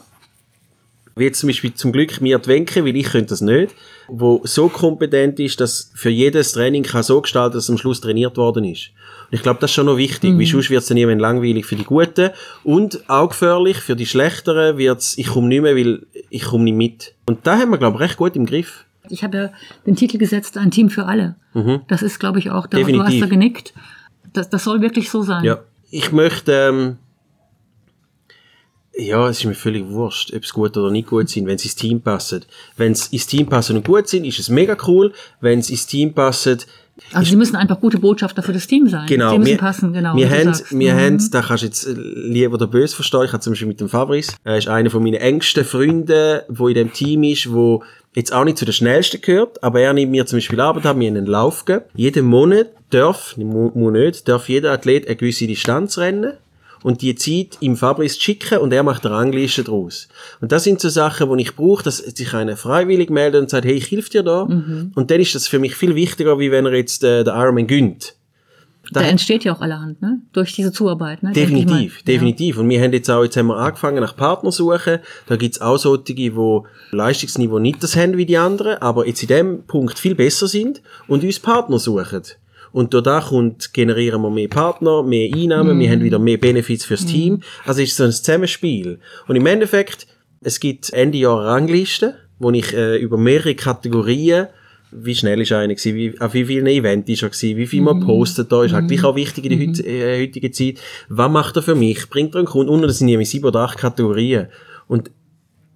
wie 1.16 1.32
zum 1.32 1.48
Beispiel 1.48 1.74
zum 1.74 1.92
Glück 1.92 2.20
mir 2.20 2.46
Wenke, 2.46 2.84
weil 2.84 2.96
ich 2.96 3.08
könnte 3.08 3.30
das 3.30 3.42
nicht, 3.42 3.74
wo 4.08 4.42
so 4.44 4.68
kompetent 4.68 5.40
ist, 5.40 5.62
dass 5.62 5.92
für 5.96 6.10
jedes 6.10 6.52
Training 6.52 6.84
kann 6.84 7.04
so 7.04 7.22
gestalten, 7.22 7.56
dass 7.56 7.70
am 7.70 7.78
Schluss 7.78 8.02
trainiert 8.02 8.36
worden 8.36 8.66
ist. 8.66 8.92
Und 9.32 9.36
ich 9.38 9.42
glaube, 9.42 9.60
das 9.62 9.72
ist 9.72 9.76
schon 9.76 9.86
noch 9.86 9.98
wichtig, 9.98 10.38
weil 10.38 10.46
sonst 10.46 10.70
wird 10.70 10.82
es 10.82 10.88
dann 10.88 10.98
irgendwann 10.98 11.20
langweilig 11.20 11.66
für 11.66 11.78
die 11.78 11.86
Guten 11.86 12.32
und 12.64 13.10
auch 13.10 13.30
gefährlich 13.30 13.78
für 13.78 13.96
die 13.96 14.06
Schlechteren 14.06 14.78
wird's, 14.78 15.18
ich 15.18 15.28
komme 15.28 15.48
nicht 15.48 15.62
mehr, 15.62 15.76
weil 15.76 16.06
ich 16.30 16.44
komme 16.44 16.66
nicht 16.66 16.76
mit. 16.76 17.14
Und 17.26 17.48
da 17.48 17.58
haben 17.58 17.72
wir, 17.72 17.78
glaube 17.78 17.96
ich, 17.96 18.02
recht 18.02 18.18
gut 18.18 18.36
im 18.36 18.46
Griff. 18.46 18.86
Ich 19.10 19.24
habe 19.24 19.38
ja 19.38 19.54
den 19.86 19.96
Titel 19.96 20.18
gesetzt, 20.18 20.58
ein 20.58 20.72
Team 20.72 20.90
für 20.90 21.06
alle. 21.06 21.36
Das 21.88 22.02
ist, 22.02 22.20
glaube 22.20 22.40
ich, 22.40 22.50
auch, 22.50 22.68
da, 22.68 22.78
du 22.78 22.84
hast 22.84 22.90
Definitiv. 22.90 23.20
da 23.22 23.26
genickt. 23.28 23.74
Das, 24.36 24.50
das 24.50 24.64
soll 24.64 24.82
wirklich 24.82 25.10
so 25.10 25.22
sein. 25.22 25.44
Ja. 25.44 25.60
Ich 25.92 26.12
möchte, 26.12 26.52
ähm, 26.52 26.98
ja, 28.98 29.28
es 29.30 29.40
ist 29.40 29.46
mir 29.46 29.56
völlig 29.56 29.86
wurscht, 29.90 30.34
ob 30.34 30.44
es 30.44 30.54
gut 30.54 30.78
oder 30.78 30.90
nicht 30.90 31.08
gut 31.10 31.30
sind, 31.30 31.48
wenn 31.48 31.58
sie 31.58 31.66
ins 31.68 31.76
Team 31.76 32.02
passen. 32.02 32.46
Wenn 32.78 32.96
sie 32.96 33.14
ins 33.16 33.28
Team 33.28 33.48
passen 33.48 33.76
und 33.76 33.86
gut 33.86 34.08
sind, 34.08 34.24
ist 34.26 34.40
es 34.40 34.50
mega 34.50 34.78
cool. 34.88 35.14
Wenn 35.42 35.62
sie 35.62 35.74
ins 35.74 35.86
Team 35.86 36.14
passen, 36.14 36.60
Also 37.12 37.30
sie 37.32 37.36
müssen 37.36 37.58
einfach 37.58 37.80
gute 37.82 38.00
Botschafter 38.00 38.42
für 38.42 38.54
das 38.54 38.68
Team 38.68 38.88
sein. 38.88 39.06
Genau, 39.08 39.32
Sie 39.32 39.40
müssen 39.40 39.52
wir, 39.52 39.58
passen, 39.58 39.92
genau. 39.92 40.16
Wir 40.16 40.30
haben, 40.30 40.54
sagst. 40.54 40.72
wir 40.80 40.94
Mhm. 40.94 40.98
haben, 41.00 41.32
da 41.32 41.42
kannst 41.42 41.64
du 41.64 41.68
jetzt 41.68 41.86
äh, 41.88 41.92
lieb 41.94 42.54
oder 42.54 42.68
böse 42.68 42.96
verstehen. 42.96 43.24
Ich 43.26 43.34
habe 43.34 43.42
zum 43.42 43.52
Beispiel 43.52 43.68
mit 43.68 43.82
dem 43.82 43.90
Fabrice, 43.90 44.32
er 44.46 44.58
ist 44.58 44.70
einer 44.70 44.90
von 44.90 45.04
meinen 45.04 45.16
engsten 45.16 45.66
Freunden, 45.66 46.40
wo 46.48 46.70
in 46.70 46.76
dem 46.76 46.94
Team 46.94 47.24
ist, 47.24 47.52
wo 47.52 47.84
jetzt 48.16 48.34
auch 48.34 48.44
nicht 48.44 48.58
zu 48.58 48.66
den 48.66 48.74
schnellsten 48.74 49.22
gehört, 49.22 49.64
aber 49.64 49.82
er 49.82 49.94
nimmt 49.94 50.12
mir 50.12 50.26
zum 50.26 50.38
Beispiel 50.38 50.60
Arbeit 50.60 50.86
ab, 50.86 50.98
mir 50.98 51.08
einen 51.10 51.26
Lauf 51.26 51.66
gegeben. 51.66 51.86
Jeden 51.96 52.26
Monat 52.26 52.68
darf, 52.90 53.36
mu- 53.38 53.72
muss 53.76 53.92
nicht, 53.94 54.28
darf 54.28 54.50
jeder 54.50 54.72
Athlet 54.72 55.06
eine 55.08 55.16
gewisse 55.16 55.46
Distanz 55.48 55.98
rennen 55.98 56.34
und 56.84 57.02
die 57.02 57.16
Zeit 57.16 57.58
im 57.62 57.76
Fabrice 57.76 58.20
schicken 58.22 58.60
und 58.60 58.72
er 58.72 58.84
macht 58.84 59.06
eine 59.06 59.16
Rangliste 59.16 59.64
draus. 59.64 60.08
Und 60.40 60.52
das 60.52 60.64
sind 60.64 60.80
so 60.80 60.90
Sachen, 60.90 61.36
die 61.36 61.44
ich 61.44 61.56
brauche, 61.56 61.84
dass 61.84 61.98
sich 61.98 62.34
einer 62.34 62.58
freiwillig 62.58 63.10
meldet 63.10 63.42
und 63.42 63.50
sagt, 63.50 63.66
hey, 63.66 63.74
ich 63.74 63.90
helfe 63.92 64.10
dir 64.12 64.24
da. 64.24 64.46
Mhm. 64.46 64.92
Und 64.96 65.10
dann 65.12 65.20
ist 65.20 65.34
das 65.36 65.48
für 65.48 65.58
mich 65.60 65.76
viel 65.76 65.96
wichtiger, 65.96 66.38
wie 66.40 66.52
wenn 66.52 66.66
er 66.68 66.74
jetzt 66.76 67.04
äh, 67.04 67.24
den 67.24 67.34
Ironman 67.36 67.68
gönnt. 67.68 68.16
Da 68.92 69.02
entsteht 69.02 69.44
ja 69.44 69.54
auch 69.54 69.62
allerhand, 69.62 70.02
ne? 70.02 70.22
Durch 70.34 70.54
diese 70.54 70.72
Zuarbeit, 70.72 71.24
ne? 71.24 71.32
Definitiv, 71.32 72.04
definitiv. 72.04 72.58
Und 72.58 72.70
wir 72.70 72.82
haben 72.82 72.94
jetzt 72.94 73.10
auch, 73.10 73.24
jetzt 73.24 73.38
haben 73.38 73.48
wir 73.48 73.58
angefangen 73.58 74.02
nach 74.02 74.16
Partner 74.16 74.52
suchen. 74.52 75.00
Da 75.28 75.36
gibt's 75.36 75.62
auch 75.62 75.78
solche, 75.78 76.04
die 76.04 76.32
Leistungsniveau 76.92 77.60
nicht 77.60 77.84
das 77.84 77.96
haben 77.96 78.18
wie 78.18 78.26
die 78.26 78.38
anderen, 78.38 78.82
aber 78.82 79.08
jetzt 79.08 79.22
in 79.24 79.30
dem 79.30 79.64
Punkt 79.66 80.00
viel 80.00 80.16
besser 80.16 80.48
sind 80.48 80.82
und 81.08 81.24
uns 81.24 81.40
Partner 81.40 81.80
suchen. 81.80 82.24
Und 82.72 82.94
dadurch 82.94 83.28
kommt, 83.28 83.74
generieren 83.74 84.22
wir 84.22 84.30
mehr 84.30 84.50
Partner, 84.50 85.02
mehr 85.02 85.34
Einnahmen, 85.34 85.80
wir 85.80 85.90
haben 85.90 86.02
wieder 86.02 86.20
mehr 86.20 86.38
Benefits 86.38 86.84
fürs 86.84 87.06
Team. 87.06 87.42
Also 87.66 87.82
es 87.82 87.92
ist 87.92 87.98
so 87.98 88.04
ein 88.04 88.12
Zusammenspiel. 88.12 89.00
Und 89.28 89.38
im 89.38 89.46
Endeffekt, 89.46 90.08
es 90.42 90.60
gibt 90.60 90.92
Ende 90.92 91.18
Jahr 91.18 91.46
Ranglisten, 91.46 92.16
wo 92.38 92.52
ich 92.52 92.74
äh, 92.74 92.98
über 92.98 93.18
mehrere 93.18 93.56
Kategorien 93.56 94.48
wie 94.98 95.16
schnell 95.16 95.42
ist 95.42 95.52
einer 95.52 95.74
gewesen, 95.74 95.96
wie, 95.96 96.20
auf 96.20 96.34
wie 96.34 96.46
vielen 96.46 96.68
Event 96.68 97.10
ist 97.10 97.24
er 97.24 97.30
gewesen, 97.30 97.58
wie 97.58 97.68
viel 97.68 97.82
man 97.82 98.00
postet 98.00 98.52
da, 98.52 98.64
ist 98.64 98.74
halt 98.74 98.88
gleich 98.88 99.04
auch 99.04 99.16
wichtig 99.16 99.46
in 99.46 99.58
der 99.58 99.68
heut, 99.68 99.80
äh, 99.80 100.24
heutigen 100.24 100.54
Zeit. 100.54 100.80
Was 101.10 101.32
macht 101.32 101.56
er 101.56 101.62
für 101.62 101.76
mich? 101.76 102.10
Bringt 102.10 102.36
er 102.36 102.40
einen 102.40 102.48
Kunden? 102.48 102.72
Und 102.72 102.82
das 102.84 103.00
sind 103.00 103.08
irgendwie 103.08 103.26
sieben 103.26 103.46
oder 103.46 103.62
acht 103.62 103.78
Kategorien. 103.78 104.48
Und 104.88 105.12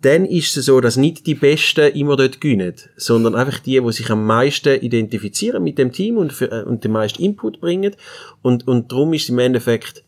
dann 0.02 0.26
ist 0.26 0.56
es 0.56 0.66
so, 0.66 0.80
dass 0.80 0.96
nicht 0.96 1.28
die 1.28 1.36
Besten 1.36 1.94
immer 1.94 2.16
dort 2.16 2.40
gewinnen, 2.40 2.74
sondern 2.96 3.36
einfach 3.36 3.60
die, 3.60 3.82
die 3.82 3.92
sich 3.92 4.10
am 4.10 4.26
meisten 4.26 4.80
identifizieren 4.80 5.64
mit 5.64 5.78
dem 5.78 5.92
Team 5.92 6.18
und, 6.18 6.32
für, 6.32 6.52
äh, 6.52 6.64
und 6.64 6.84
den 6.84 6.92
meisten 6.92 7.22
Input 7.22 7.60
bringen. 7.60 7.96
Und, 8.42 8.68
und 8.68 8.92
darum 8.92 9.14
ist 9.14 9.30
im 9.30 9.40
Endeffekt 9.40 10.04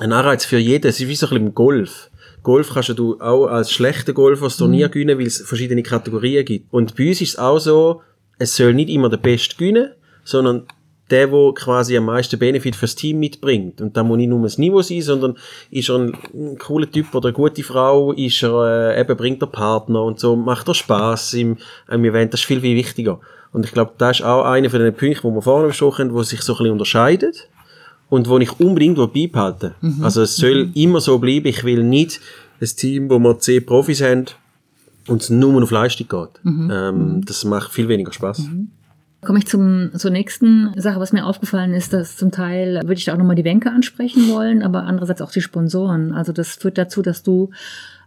ein 0.00 0.12
Anreiz 0.12 0.44
für 0.44 0.58
jeden. 0.58 0.88
Es 0.88 1.00
ist 1.00 1.08
wie 1.08 1.14
so 1.14 1.26
ein 1.26 1.30
bisschen 1.30 1.46
im 1.46 1.54
Golf. 1.54 2.10
Golf 2.42 2.70
kannst 2.72 2.98
du 2.98 3.20
auch 3.20 3.46
als 3.46 3.72
schlechter 3.72 4.12
Golfer 4.12 4.44
das 4.44 4.56
Turnier 4.56 4.88
gewinnen, 4.88 5.18
weil 5.18 5.26
es 5.26 5.42
verschiedene 5.42 5.82
Kategorien 5.82 6.44
gibt. 6.44 6.72
Und 6.72 6.96
bei 6.96 7.08
uns 7.08 7.20
ist 7.20 7.30
es 7.30 7.38
auch 7.38 7.58
so, 7.58 8.02
es 8.38 8.56
soll 8.56 8.74
nicht 8.74 8.88
immer 8.88 9.08
der 9.08 9.16
Beste 9.18 9.56
gewinnen, 9.56 9.90
sondern 10.24 10.66
der, 11.10 11.26
der 11.28 11.52
quasi 11.54 11.96
am 11.96 12.04
meisten 12.04 12.38
Benefit 12.38 12.76
fürs 12.76 12.94
Team 12.94 13.18
mitbringt. 13.18 13.80
Und 13.80 13.96
da 13.96 14.02
muss 14.02 14.18
nicht 14.18 14.28
nur 14.28 14.42
das 14.42 14.58
Niveau 14.58 14.82
sein, 14.82 15.02
sondern 15.02 15.36
ist 15.70 15.88
er 15.88 15.96
ein, 15.96 16.16
ein 16.34 16.58
cooler 16.58 16.90
Typ 16.90 17.14
oder 17.14 17.28
eine 17.28 17.34
gute 17.34 17.62
Frau, 17.62 18.12
ist 18.12 18.42
er, 18.42 18.94
äh, 18.94 19.00
eben 19.00 19.16
bringt 19.16 19.42
er 19.42 19.46
Partner 19.46 20.02
und 20.02 20.20
so, 20.20 20.36
macht 20.36 20.68
er 20.68 20.74
Spaß 20.74 21.34
im, 21.34 21.56
im 21.90 22.04
Event, 22.04 22.32
das 22.32 22.40
ist 22.40 22.46
viel, 22.46 22.60
viel 22.60 22.76
wichtiger. 22.76 23.20
Und 23.52 23.64
ich 23.64 23.72
glaube, 23.72 23.92
das 23.96 24.20
ist 24.20 24.26
auch 24.26 24.44
einer 24.44 24.68
von 24.68 24.80
den 24.80 24.94
Punkten, 24.94 25.22
wo 25.24 25.30
wir 25.30 25.42
vorne 25.42 25.68
besprochen 25.68 26.08
haben, 26.08 26.14
wo 26.14 26.22
sich 26.22 26.42
so 26.42 26.52
ein 26.52 26.58
bisschen 26.58 26.72
unterscheidet 26.72 27.48
und 28.10 28.28
wo 28.28 28.38
ich 28.38 28.60
unbedingt 28.60 28.96
beibehalten 28.96 29.74
will. 29.80 30.04
Also 30.04 30.22
es 30.22 30.36
soll 30.36 30.70
immer 30.74 31.00
so 31.00 31.18
bleiben. 31.18 31.46
Ich 31.46 31.64
will 31.64 31.82
nicht 31.82 32.20
ein 32.60 32.66
Team, 32.66 33.08
wo 33.08 33.18
wir 33.18 33.38
zehn 33.38 33.64
Profis 33.64 34.02
haben 34.02 34.26
und 35.08 35.22
es 35.22 35.30
nur 35.30 35.62
auf 35.62 35.70
Leistung 35.70 36.08
geht. 36.08 36.40
Ähm, 36.44 37.22
das 37.24 37.44
macht 37.44 37.72
viel 37.72 37.88
weniger 37.88 38.12
Spaß. 38.12 38.48
Komme 39.20 39.40
ich 39.40 39.46
zum, 39.46 39.90
zur 39.96 40.12
nächsten 40.12 40.72
Sache, 40.76 41.00
was 41.00 41.12
mir 41.12 41.26
aufgefallen 41.26 41.74
ist, 41.74 41.92
dass 41.92 42.16
zum 42.16 42.30
Teil 42.30 42.82
würde 42.82 42.94
ich 42.94 43.06
da 43.06 43.14
auch 43.14 43.18
nochmal 43.18 43.34
die 43.34 43.44
Wenke 43.44 43.70
ansprechen 43.70 44.28
wollen, 44.28 44.62
aber 44.62 44.84
andererseits 44.84 45.20
auch 45.22 45.32
die 45.32 45.40
Sponsoren. 45.40 46.12
Also 46.12 46.32
das 46.32 46.54
führt 46.54 46.78
dazu, 46.78 47.02
dass 47.02 47.24
du 47.24 47.50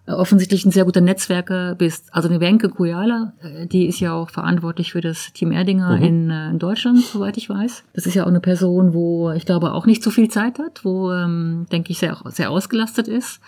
äh, 0.07 0.13
offensichtlich 0.13 0.65
ein 0.65 0.71
sehr 0.71 0.85
guter 0.85 1.01
Netzwerker 1.01 1.75
bist. 1.75 2.07
Also 2.11 2.27
eine 2.27 2.39
Wenke 2.39 2.69
Kujala, 2.69 3.33
äh, 3.41 3.67
die 3.67 3.87
ist 3.87 3.99
ja 3.99 4.13
auch 4.13 4.29
verantwortlich 4.29 4.93
für 4.93 5.01
das 5.01 5.31
Team 5.33 5.51
Erdinger 5.51 5.99
in, 5.99 6.29
äh, 6.29 6.49
in 6.49 6.59
Deutschland, 6.59 6.99
soweit 6.99 7.37
ich 7.37 7.49
weiß. 7.49 7.83
Das 7.93 8.05
ist 8.05 8.15
ja 8.15 8.23
auch 8.23 8.29
eine 8.29 8.39
Person, 8.39 8.93
wo 8.93 9.31
ich 9.31 9.45
glaube 9.45 9.73
auch 9.73 9.85
nicht 9.85 10.01
so 10.01 10.09
viel 10.09 10.29
Zeit 10.29 10.59
hat, 10.59 10.83
wo, 10.85 11.11
ähm, 11.11 11.67
denke 11.71 11.91
ich, 11.91 11.99
sehr, 11.99 12.17
sehr 12.29 12.49
ausgelastet 12.49 13.07
ist. 13.07 13.41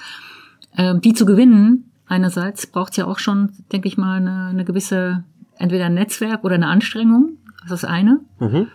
Ähm, 0.78 1.02
die 1.02 1.14
zu 1.14 1.26
gewinnen, 1.26 1.92
einerseits 2.14 2.68
braucht 2.68 2.92
es 2.92 2.98
ja 2.98 3.06
auch 3.06 3.20
schon, 3.20 3.52
denke 3.72 3.88
ich 3.88 3.98
mal, 3.98 4.18
eine, 4.18 4.48
eine 4.48 4.64
gewisse, 4.64 5.24
entweder 5.58 5.86
ein 5.88 5.96
Netzwerk 5.96 6.44
oder 6.44 6.56
eine 6.56 6.68
Anstrengung. 6.68 7.38
Das 7.64 7.72
ist 7.72 7.84
das 7.84 7.86
eine. 7.86 8.20
Mhm. 8.40 8.68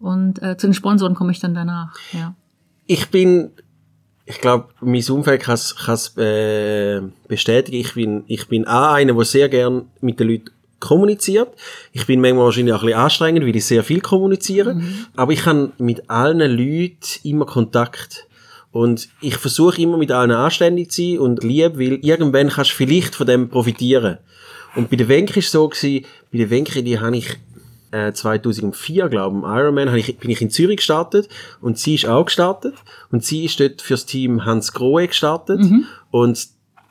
Und 0.00 0.42
äh, 0.42 0.56
zu 0.56 0.68
den 0.68 0.74
Sponsoren 0.74 1.14
komme 1.14 1.32
ich 1.32 1.40
dann 1.40 1.54
danach. 1.54 1.94
Ja. 2.12 2.34
Ich 2.86 3.08
bin, 3.10 3.50
ich 4.24 4.40
glaube, 4.40 4.68
mein 4.80 5.04
Umfeld 5.10 5.42
kann 5.42 5.54
es 5.54 6.16
äh, 6.16 7.02
bestätigen. 7.26 7.76
Ich 7.76 7.94
bin, 7.94 8.24
ich 8.28 8.48
bin 8.48 8.66
auch 8.66 8.92
einer, 8.92 9.14
der 9.14 9.24
sehr 9.24 9.48
gern 9.48 9.86
mit 10.00 10.20
den 10.20 10.28
Leuten 10.28 10.50
kommuniziert. 10.78 11.48
Ich 11.92 12.06
bin 12.06 12.20
manchmal 12.20 12.44
wahrscheinlich 12.44 12.74
auch 12.74 12.82
ein 12.82 12.86
bisschen 12.86 13.00
anstrengend, 13.00 13.44
weil 13.44 13.56
ich 13.56 13.66
sehr 13.66 13.82
viel 13.82 14.00
kommuniziere. 14.00 14.80
Aber 15.16 15.32
ich 15.32 15.44
habe 15.44 15.72
mit 15.78 16.08
allen 16.08 16.38
Leuten 16.38 16.98
immer 17.24 17.46
Kontakt. 17.46 18.27
Und 18.70 19.08
ich 19.20 19.36
versuche 19.36 19.80
immer 19.80 19.96
mit 19.96 20.12
allen 20.12 20.30
anständig 20.30 20.90
zu 20.90 21.02
sein 21.02 21.18
und 21.18 21.42
lieb, 21.42 21.78
weil 21.78 21.98
irgendwann 22.04 22.48
kannst 22.48 22.72
du 22.72 22.76
vielleicht 22.76 23.14
von 23.14 23.26
dem 23.26 23.48
profitieren. 23.48 24.18
Und 24.76 24.90
bei 24.90 24.96
der 24.96 25.08
Wenke 25.08 25.38
ist 25.38 25.46
es 25.46 25.52
so 25.52 25.68
gewesen, 25.68 26.04
bei 26.30 26.38
der 26.38 26.50
Wenke, 26.50 26.82
die 26.82 27.00
habe 27.00 27.16
ich 27.16 27.38
äh, 27.90 28.12
2004, 28.12 29.08
glaube 29.08 29.38
ich, 29.38 29.44
im 29.44 29.50
Ironman, 29.50 29.94
ich, 29.96 30.18
bin 30.18 30.30
ich 30.30 30.42
in 30.42 30.50
Zürich 30.50 30.78
gestartet 30.78 31.28
und 31.60 31.78
sie 31.78 31.94
ist 31.94 32.06
auch 32.06 32.26
gestartet 32.26 32.74
und 33.10 33.24
sie 33.24 33.44
ist 33.44 33.60
dort 33.60 33.80
fürs 33.80 34.06
Team 34.06 34.44
Hans 34.44 34.72
Grohe 34.72 35.08
gestartet 35.08 35.60
und 36.10 36.48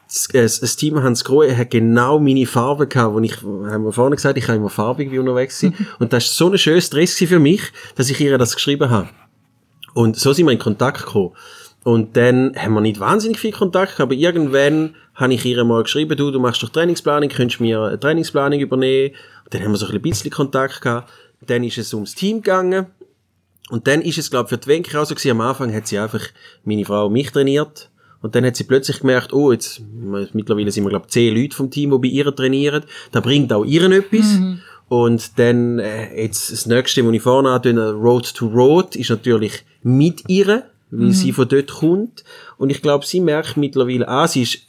das, 0.07 0.27
äh, 0.33 0.41
das 0.41 0.75
Team 0.75 1.01
Hans 1.03 1.23
Grohe 1.23 1.55
hat 1.55 1.69
genau 1.69 2.19
meine 2.19 2.45
Farbe 2.45 2.87
gehabt, 2.87 3.13
wo 3.13 3.19
ich, 3.19 3.37
haben 3.41 3.83
wir 3.83 3.91
vorne 3.91 4.15
gesagt, 4.15 4.37
ich 4.37 4.45
kann 4.45 4.55
immer 4.55 4.69
farbig 4.69 5.11
wie 5.11 5.19
unterwegs 5.19 5.59
sein 5.59 5.73
und 5.99 6.13
das 6.13 6.25
ist 6.25 6.37
so 6.37 6.49
ein 6.49 6.57
schönes 6.57 6.89
gewesen 6.89 7.27
für 7.27 7.39
mich, 7.39 7.61
dass 7.95 8.09
ich 8.09 8.19
ihr 8.19 8.37
das 8.37 8.55
geschrieben 8.55 8.89
habe. 8.89 9.09
Und 9.93 10.15
so 10.15 10.31
sind 10.33 10.45
wir 10.45 10.53
in 10.53 10.59
Kontakt 10.59 11.05
gekommen. 11.05 11.31
Und 11.87 12.17
dann 12.17 12.53
haben 12.57 12.73
wir 12.73 12.81
nicht 12.81 12.99
wahnsinnig 12.99 13.39
viel 13.39 13.53
Kontakt, 13.53 14.01
aber 14.01 14.13
irgendwann 14.13 14.95
habe 15.15 15.33
ich 15.33 15.45
ihr 15.45 15.63
mal 15.63 15.83
geschrieben, 15.83 16.17
du, 16.17 16.31
du 16.31 16.39
machst 16.41 16.61
doch 16.61 16.67
Trainingsplanung, 16.67 17.29
könntest 17.29 17.61
mir 17.61 17.81
eine 17.81 17.97
Trainingsplanung 17.97 18.59
übernehmen? 18.59 19.15
Und 19.45 19.53
dann 19.53 19.63
haben 19.63 19.71
wir 19.71 19.77
so 19.77 19.87
ein 19.87 20.01
bisschen 20.01 20.29
Kontakt 20.29 20.81
gehabt. 20.81 21.09
Dann 21.39 21.63
ist 21.63 21.77
es 21.77 21.93
ums 21.93 22.13
Team 22.13 22.41
gegangen. 22.41 22.87
Und 23.69 23.87
dann 23.87 24.01
ist 24.01 24.17
es, 24.17 24.29
glaube 24.29 24.47
ich, 24.47 24.49
für 24.49 24.57
die 24.57 24.67
Wenke 24.67 24.99
auch 24.99 25.05
so 25.05 25.15
gewesen. 25.15 25.31
Am 25.31 25.39
Anfang 25.39 25.73
hat 25.73 25.87
sie 25.87 25.97
einfach 25.97 26.19
meine 26.65 26.83
Frau 26.83 27.09
mich 27.09 27.31
trainiert. 27.31 27.89
Und 28.21 28.35
dann 28.35 28.43
hat 28.43 28.57
sie 28.57 28.65
plötzlich 28.65 28.99
gemerkt, 28.99 29.31
oh, 29.31 29.53
jetzt, 29.53 29.79
mittlerweile 30.33 30.73
sind 30.73 30.83
wir, 30.83 30.89
glaube 30.89 31.05
ich, 31.05 31.13
zehn 31.13 31.33
Leute 31.33 31.55
vom 31.55 31.71
Team, 31.71 31.91
die 31.91 31.99
bei 31.99 32.13
ihr 32.13 32.35
trainieren. 32.35 32.83
Da 33.13 33.21
bringt 33.21 33.53
auch 33.53 33.63
ihren 33.63 33.93
etwas. 33.93 34.37
Und 34.89 35.39
dann, 35.39 35.79
äh, 35.79 36.21
jetzt, 36.21 36.51
das 36.51 36.65
nächste, 36.65 37.07
was 37.07 37.13
ich 37.13 37.21
vorne 37.21 37.51
habe, 37.51 37.91
Road 37.93 38.35
to 38.35 38.47
Road, 38.47 38.97
ist 38.97 39.09
natürlich 39.09 39.63
mit 39.83 40.23
ihr, 40.27 40.65
weil 40.91 41.11
sie 41.11 41.33
von 41.33 41.47
dort 41.47 41.71
kommt. 41.71 42.23
Und 42.57 42.69
ich 42.69 42.81
glaube, 42.81 43.05
sie 43.05 43.19
merkt 43.19 43.57
mittlerweile, 43.57 44.07
ah, 44.07 44.27
sie 44.27 44.43
ist 44.43 44.59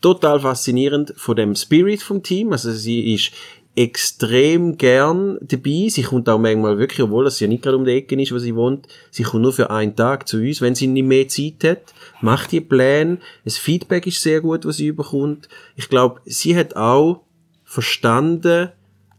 total 0.00 0.40
faszinierend 0.40 1.14
von 1.16 1.36
dem 1.36 1.54
Spirit 1.54 2.02
vom 2.02 2.22
Team. 2.22 2.52
Also 2.52 2.72
sie 2.72 3.14
ist 3.14 3.32
extrem 3.74 4.76
gern 4.76 5.38
dabei. 5.40 5.86
Sie 5.88 6.02
kommt 6.02 6.28
auch 6.28 6.38
manchmal 6.38 6.78
wirklich, 6.78 7.00
obwohl 7.00 7.24
das 7.24 7.40
ja 7.40 7.46
nicht 7.46 7.62
gerade 7.62 7.76
um 7.76 7.84
die 7.84 7.92
Ecke 7.92 8.20
ist, 8.20 8.32
wo 8.32 8.38
sie 8.38 8.54
wohnt, 8.54 8.86
sie 9.10 9.22
kommt 9.22 9.42
nur 9.42 9.52
für 9.52 9.70
einen 9.70 9.96
Tag 9.96 10.28
zu 10.28 10.38
uns, 10.38 10.60
wenn 10.60 10.74
sie 10.74 10.88
nicht 10.88 11.06
mehr 11.06 11.28
Zeit 11.28 11.64
hat, 11.64 11.94
macht 12.20 12.52
die 12.52 12.60
Pläne. 12.60 13.18
Das 13.44 13.56
Feedback 13.56 14.06
ist 14.06 14.20
sehr 14.20 14.40
gut, 14.40 14.66
was 14.66 14.76
sie 14.76 14.88
überkommt. 14.88 15.48
Ich 15.76 15.88
glaube, 15.88 16.20
sie 16.26 16.56
hat 16.56 16.76
auch 16.76 17.22
verstanden, 17.64 18.70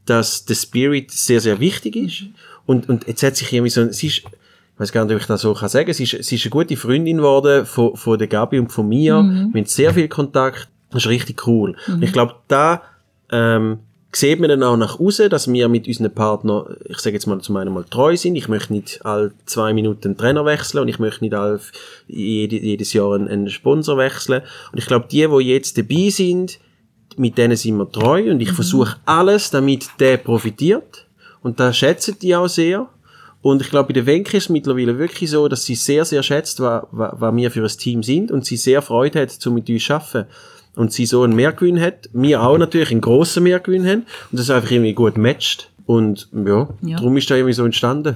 dass 0.06 0.46
der 0.46 0.56
Spirit 0.56 1.10
sehr, 1.12 1.42
sehr 1.42 1.60
wichtig 1.60 1.96
ist. 1.96 2.24
Und, 2.66 2.90
und 2.90 3.08
jetzt 3.08 3.24
hat 3.24 3.36
sich 3.36 3.52
irgendwie 3.52 3.72
so, 3.72 3.92
sie 3.92 4.08
ist, 4.08 4.24
ich 4.76 4.80
weiß 4.80 4.92
gar 4.92 5.06
nicht, 5.06 5.14
ob 5.14 5.22
ich 5.22 5.28
das 5.28 5.42
so 5.42 5.54
kann 5.54 5.70
sagen, 5.70 5.94
sie 5.94 6.04
ist, 6.04 6.24
sie 6.24 6.36
ist 6.36 6.46
eine 6.46 6.50
gute 6.50 6.76
Freundin 6.76 7.18
geworden 7.18 7.66
von, 7.66 7.96
von 7.96 8.18
der 8.18 8.28
Gabi 8.28 8.60
und 8.60 8.72
von 8.72 8.88
mir. 8.88 9.22
Mhm. 9.22 9.54
Wir 9.54 9.62
haben 9.62 9.68
sehr 9.68 9.94
viel 9.94 10.08
Kontakt. 10.08 10.68
Das 10.90 11.04
ist 11.04 11.10
richtig 11.10 11.48
cool. 11.48 11.76
Und 11.88 12.04
ich 12.04 12.12
glaube, 12.12 12.36
da, 12.48 12.82
ähm, 13.32 13.80
sieht 14.16 14.40
man 14.40 14.50
dann 14.50 14.64
auch 14.64 14.78
nach 14.78 15.00
außen, 15.00 15.30
dass 15.30 15.52
wir 15.52 15.68
mit 15.68 15.88
unseren 15.88 16.14
Partnern, 16.14 16.76
ich 16.88 17.00
sage 17.00 17.16
jetzt 17.16 17.26
mal 17.26 17.40
zum 17.42 17.58
einen 17.58 17.74
mal 17.74 17.84
treu 17.84 18.16
sind. 18.16 18.36
Ich 18.36 18.48
möchte 18.48 18.74
nicht 18.74 19.04
alle 19.06 19.32
zwei 19.46 19.74
Minuten 19.74 20.10
einen 20.10 20.18
Trainer 20.18 20.46
wechseln 20.46 20.82
und 20.82 20.88
ich 20.88 21.00
möchte 21.00 21.24
nicht 21.24 21.34
all, 21.34 21.60
jede, 22.08 22.58
jedes 22.58 22.94
Jahr 22.94 23.16
einen, 23.16 23.28
einen 23.28 23.50
Sponsor 23.50 23.98
wechseln. 23.98 24.44
Und 24.72 24.78
ich 24.78 24.86
glaube, 24.86 25.08
die, 25.10 25.28
die 25.28 25.50
jetzt 25.50 25.78
dabei 25.78 26.10
sind, 26.10 26.60
mit 27.18 27.38
denen 27.38 27.56
sind 27.56 27.78
wir 27.78 27.92
treu 27.92 28.32
und 28.32 28.40
ich 28.40 28.52
versuche 28.52 28.98
alles, 29.06 29.52
damit 29.52 29.88
der 30.00 30.18
profitiert. 30.18 31.08
Und 31.42 31.60
da 31.60 31.74
schätzen 31.74 32.18
die 32.22 32.36
auch 32.36 32.48
sehr. 32.48 32.88
Und 33.44 33.62
ich 33.62 33.70
glaube, 33.70 33.88
bei 33.88 33.94
der 33.94 34.06
Wenke 34.06 34.38
ist 34.38 34.44
es 34.44 34.50
mittlerweile 34.50 34.98
wirklich 34.98 35.30
so, 35.30 35.50
dass 35.50 35.66
sie 35.66 35.76
sehr, 35.76 36.06
sehr 36.06 36.24
schätzt, 36.24 36.62
was, 36.62 36.86
was, 36.92 37.36
wir 37.36 37.52
für 37.52 37.62
ein 37.62 37.68
Team 37.68 38.02
sind 38.02 38.32
und 38.32 38.46
sie 38.46 38.56
sehr 38.56 38.82
Freude 38.82 39.22
hat, 39.22 39.32
zu 39.32 39.52
mit 39.52 39.70
uns 39.70 39.84
zu 39.84 39.94
arbeiten. 39.94 40.26
Und 40.76 40.94
sie 40.94 41.06
so 41.06 41.24
einen 41.24 41.36
Mehrgewinn 41.36 41.80
hat, 41.80 42.10
wir 42.14 42.42
auch 42.42 42.58
natürlich 42.58 42.92
einen 42.92 43.02
grossen 43.02 43.44
Mehrgewinn 43.44 43.86
haben 43.86 44.06
und 44.32 44.40
das 44.40 44.50
einfach 44.50 44.72
irgendwie 44.72 44.94
gut 44.94 45.18
matcht. 45.18 45.70
Und 45.86 46.30
ja, 46.32 46.70
Ja. 46.82 46.96
darum 46.96 47.18
ist 47.18 47.30
da 47.30 47.36
irgendwie 47.36 47.54
so 47.54 47.66
entstanden. 47.66 48.16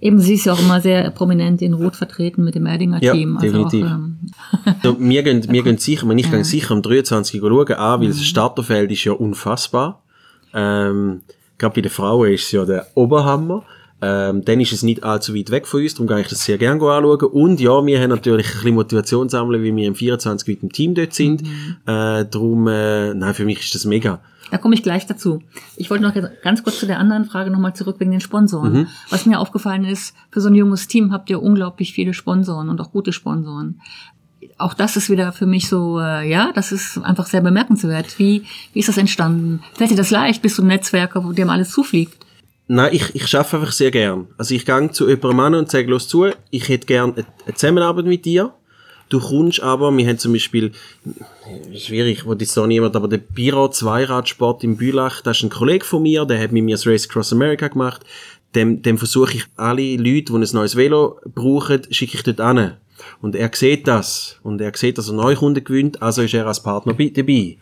Eben, 0.00 0.18
sie 0.18 0.34
ist 0.34 0.46
ja 0.46 0.54
auch 0.54 0.60
immer 0.60 0.80
sehr 0.80 1.10
prominent 1.10 1.60
in 1.60 1.74
Rot 1.74 1.96
vertreten 1.96 2.42
mit 2.42 2.54
dem 2.54 2.64
Erdinger 2.64 3.02
Ja, 3.02 3.12
Team. 3.12 3.36
Also 3.36 3.46
definitiv. 3.46 3.84
Auch, 3.84 3.90
ähm, 3.90 4.16
So, 4.82 4.96
wir 4.98 5.22
gehen, 5.24 5.46
wir 5.52 5.62
gehen 5.62 5.76
sicher, 5.76 6.08
ich 6.10 6.24
ich 6.24 6.30
gehe 6.30 6.44
sicher 6.44 6.70
am 6.72 6.80
23. 6.80 7.38
schauen, 7.38 7.72
an, 7.74 8.00
weil 8.00 8.08
das 8.08 8.24
Starterfeld 8.24 8.90
ist 8.90 9.04
ja 9.04 9.12
unfassbar. 9.12 10.02
Ähm, 10.54 11.20
gerade 11.58 11.74
bei 11.74 11.80
den 11.82 11.90
Frauen 11.90 12.32
ist 12.32 12.44
es 12.44 12.52
ja 12.52 12.64
der 12.64 12.86
Oberhammer. 12.94 13.64
Ähm, 14.00 14.44
dann 14.44 14.60
ist 14.60 14.72
es 14.72 14.82
nicht 14.82 15.02
allzu 15.02 15.34
weit 15.34 15.50
weg 15.50 15.66
von 15.66 15.82
uns, 15.82 15.94
darum 15.94 16.06
gehe 16.06 16.20
ich 16.20 16.28
das 16.28 16.44
sehr 16.44 16.56
gerne 16.56 16.80
anschauen. 16.80 17.28
Und 17.30 17.60
ja, 17.60 17.84
wir 17.84 18.00
haben 18.00 18.10
natürlich 18.10 18.46
ein 18.46 18.52
bisschen 18.52 18.74
Motivation 18.74 19.28
sammeln, 19.28 19.62
weil 19.62 19.74
wir 19.74 19.88
im 19.88 19.94
24 19.94 20.46
mit 20.46 20.62
dem 20.62 20.72
Team 20.72 20.94
dort 20.94 21.14
sind. 21.14 21.42
Äh, 21.86 22.24
darum, 22.24 22.68
äh, 22.68 23.14
nein, 23.14 23.34
für 23.34 23.44
mich 23.44 23.60
ist 23.60 23.74
das 23.74 23.84
mega. 23.84 24.20
Da 24.50 24.58
komme 24.58 24.74
ich 24.74 24.82
gleich 24.82 25.06
dazu. 25.06 25.42
Ich 25.76 25.90
wollte 25.90 26.04
noch 26.04 26.14
ganz 26.42 26.62
kurz 26.62 26.78
zu 26.78 26.86
der 26.86 26.98
anderen 26.98 27.24
Frage 27.24 27.50
nochmal 27.50 27.74
zurück 27.74 27.96
wegen 27.98 28.12
den 28.12 28.20
Sponsoren. 28.20 28.72
Mhm. 28.72 28.86
Was 29.10 29.26
mir 29.26 29.40
aufgefallen 29.40 29.84
ist, 29.84 30.14
für 30.30 30.40
so 30.40 30.48
ein 30.48 30.54
junges 30.54 30.88
Team 30.88 31.12
habt 31.12 31.28
ihr 31.28 31.42
unglaublich 31.42 31.92
viele 31.92 32.14
Sponsoren 32.14 32.68
und 32.68 32.80
auch 32.80 32.92
gute 32.92 33.12
Sponsoren. 33.12 33.80
Auch 34.56 34.74
das 34.74 34.96
ist 34.96 35.10
wieder 35.10 35.32
für 35.32 35.46
mich 35.46 35.68
so, 35.68 36.00
äh, 36.00 36.28
ja, 36.28 36.52
das 36.54 36.72
ist 36.72 36.98
einfach 36.98 37.26
sehr 37.26 37.40
bemerkenswert. 37.40 38.18
Wie, 38.18 38.44
wie 38.72 38.80
ist 38.80 38.88
das 38.88 38.96
entstanden? 38.96 39.60
Fällt 39.74 39.90
dir 39.90 39.96
das 39.96 40.10
leicht? 40.10 40.42
Bist 40.42 40.58
du 40.58 40.62
ein 40.62 40.68
Netzwerker, 40.68 41.24
wo 41.24 41.32
dem 41.32 41.50
alles 41.50 41.70
zufliegt? 41.70 42.24
Nein, 42.70 42.90
ich, 42.92 43.14
ich 43.14 43.34
arbeite 43.34 43.56
einfach 43.56 43.72
sehr 43.72 43.90
gern. 43.90 44.28
Also 44.36 44.54
ich 44.54 44.66
gehe 44.66 44.90
zu 44.90 45.08
jemandem 45.08 45.40
an 45.40 45.54
und 45.54 45.70
sage, 45.70 45.90
los 45.90 46.06
zu, 46.06 46.26
ich 46.50 46.68
hätte 46.68 46.86
gern 46.86 47.14
eine 47.14 47.54
Zusammenarbeit 47.54 48.04
mit 48.04 48.26
dir. 48.26 48.52
Du 49.08 49.20
kommst 49.20 49.62
aber, 49.62 49.90
wir 49.96 50.06
haben 50.06 50.18
zum 50.18 50.34
Beispiel, 50.34 50.72
schwierig, 51.74 52.26
wo 52.26 52.34
jetzt 52.34 52.54
da 52.54 52.66
niemand, 52.66 52.94
aber 52.94 53.08
der 53.08 53.16
Biro 53.16 53.70
Zweiradsport 53.70 54.64
im 54.64 54.76
Bülach, 54.76 55.22
das 55.22 55.38
ist 55.38 55.44
ein 55.44 55.50
Kollege 55.50 55.84
von 55.84 56.02
mir, 56.02 56.26
der 56.26 56.38
hat 56.38 56.52
mit 56.52 56.62
mir 56.62 56.74
das 56.74 56.86
Race 56.86 57.08
Across 57.08 57.32
America 57.32 57.68
gemacht. 57.68 58.02
Dem, 58.54 58.82
dem 58.82 58.98
versuche 58.98 59.36
ich 59.36 59.44
alle 59.56 59.96
Leute, 59.96 60.32
die 60.32 60.34
ein 60.34 60.46
neues 60.52 60.76
Velo 60.76 61.18
brauchen, 61.34 61.82
schicke 61.90 62.18
ich 62.18 62.22
dort 62.22 62.40
an. 62.40 62.76
Und 63.22 63.34
er 63.34 63.50
sieht 63.54 63.88
das. 63.88 64.38
Und 64.42 64.60
er 64.60 64.72
sieht, 64.76 64.98
dass 64.98 65.08
er 65.08 65.14
neue 65.14 65.36
Kunden 65.36 65.64
gewinnt, 65.64 66.02
also 66.02 66.20
ist 66.20 66.34
er 66.34 66.46
als 66.46 66.62
Partner 66.62 66.92
dabei. 66.92 67.56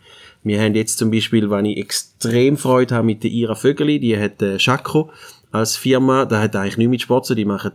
Wir 0.47 0.61
haben 0.61 0.75
jetzt 0.75 0.97
zum 0.97 1.11
Beispiel, 1.11 1.49
wenn 1.49 1.65
ich 1.65 1.77
extrem 1.77 2.57
Freude 2.57 2.95
habe 2.95 3.05
mit 3.05 3.23
der 3.23 3.31
Ira 3.31 3.55
Vögeli, 3.55 3.99
die 3.99 4.17
hat 4.17 4.41
äh, 4.41 4.59
Schako 4.59 5.11
als 5.51 5.75
Firma, 5.75 6.25
da 6.25 6.41
hat 6.41 6.55
eigentlich 6.55 6.77
nichts 6.77 6.91
mit 6.91 7.01
Sport 7.01 7.25
zu, 7.25 7.35
die 7.35 7.45
machen 7.45 7.71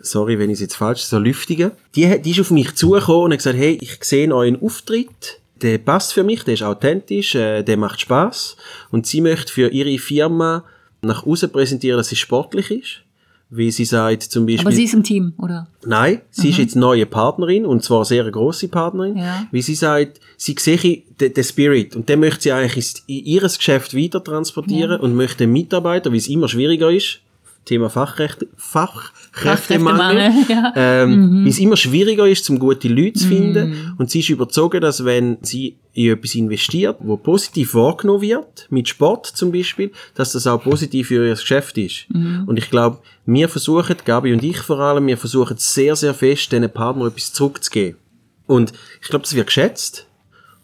sorry, 0.00 0.38
wenn 0.38 0.50
ich 0.50 0.54
es 0.54 0.60
jetzt 0.60 0.76
falsch 0.76 1.02
so 1.02 1.18
lüftige. 1.18 1.72
Die, 1.94 2.20
die 2.20 2.30
ist 2.32 2.40
auf 2.40 2.50
mich 2.50 2.74
zugekommen 2.74 3.24
und 3.24 3.32
hat 3.32 3.38
gesagt, 3.38 3.56
hey, 3.56 3.78
ich 3.80 4.02
sehe 4.04 4.32
euren 4.34 4.60
Auftritt, 4.60 5.40
der 5.62 5.78
passt 5.78 6.12
für 6.12 6.24
mich, 6.24 6.44
der 6.44 6.54
ist 6.54 6.62
authentisch, 6.62 7.34
äh, 7.34 7.62
der 7.62 7.76
macht 7.76 8.00
Spaß 8.00 8.56
und 8.90 9.06
sie 9.06 9.20
möchte 9.20 9.52
für 9.52 9.68
ihre 9.70 9.98
Firma 9.98 10.64
nach 11.02 11.26
außen 11.26 11.50
präsentieren, 11.50 11.96
dass 11.96 12.08
sie 12.08 12.16
sportlich 12.16 12.70
ist. 12.70 13.00
Wie 13.50 13.70
sie 13.70 13.84
sagt 13.84 14.22
zum 14.22 14.46
Beispiel... 14.46 14.66
Aber 14.66 14.74
sie 14.74 14.84
ist 14.84 14.94
im 14.94 15.02
Team, 15.02 15.34
oder? 15.38 15.68
Nein, 15.84 16.22
sie 16.30 16.50
ist 16.50 16.58
jetzt 16.58 16.76
neue 16.76 17.06
Partnerin 17.06 17.66
und 17.66 17.84
zwar 17.84 18.04
sehr 18.04 18.22
eine 18.22 18.32
grosse 18.32 18.68
Partnerin. 18.68 19.16
Ja. 19.16 19.46
Wie 19.52 19.62
sie 19.62 19.74
sagt, 19.74 20.20
sie 20.36 20.56
sehe 20.58 21.02
den, 21.20 21.34
den 21.34 21.44
Spirit 21.44 21.94
und 21.94 22.08
den 22.08 22.20
möchte 22.20 22.42
sie 22.42 22.52
eigentlich 22.52 22.94
in 23.06 23.24
ihr 23.24 23.42
Geschäft 23.42 23.94
weiter 23.94 24.24
transportieren 24.24 25.00
und 25.00 25.14
möchte 25.14 25.46
Mitarbeiter, 25.46 26.10
wie 26.12 26.16
es 26.16 26.28
immer 26.28 26.48
schwieriger 26.48 26.90
ist, 26.90 27.20
Thema 27.64 27.88
Fachrechte, 27.88 28.46
Fachkräftemangel, 28.56 30.32
ja. 30.48 30.72
ähm, 30.76 31.44
wie 31.44 31.48
es 31.48 31.58
immer 31.58 31.76
schwieriger 31.76 32.28
ist, 32.28 32.44
zum 32.44 32.58
gute 32.58 32.88
Leute 32.88 33.20
zu 33.20 33.28
finden. 33.28 33.94
Und 33.98 34.10
sie 34.10 34.20
ist 34.20 34.28
überzeugt, 34.28 34.82
dass 34.82 35.04
wenn 35.04 35.38
sie 35.42 35.76
in 35.94 36.12
etwas 36.12 36.34
investiert, 36.34 36.96
wo 37.00 37.16
positiv 37.16 37.74
wahrgenommen 37.74 38.20
wird, 38.20 38.66
mit 38.70 38.88
Sport 38.88 39.26
zum 39.26 39.52
Beispiel, 39.52 39.92
dass 40.14 40.32
das 40.32 40.46
auch 40.46 40.62
positiv 40.62 41.08
für 41.08 41.26
ihr 41.26 41.34
Geschäft 41.34 41.78
ist. 41.78 42.06
Und 42.46 42.58
ich 42.58 42.68
glaube, 42.68 42.98
wir 43.26 43.48
versuchen, 43.48 43.96
Gabi 44.04 44.32
und 44.32 44.42
ich 44.42 44.58
vor 44.58 44.80
allem, 44.80 45.06
wir 45.06 45.16
versuchen 45.16 45.56
sehr, 45.56 45.96
sehr 45.96 46.14
fest, 46.14 46.52
diesen 46.52 46.70
Partnern 46.70 47.08
etwas 47.08 47.32
zurückzugeben. 47.32 47.98
Und 48.46 48.72
ich 49.00 49.08
glaube, 49.08 49.22
das 49.22 49.34
wird 49.34 49.46
geschätzt. 49.46 50.06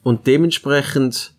Und 0.03 0.27
dementsprechend, 0.27 1.33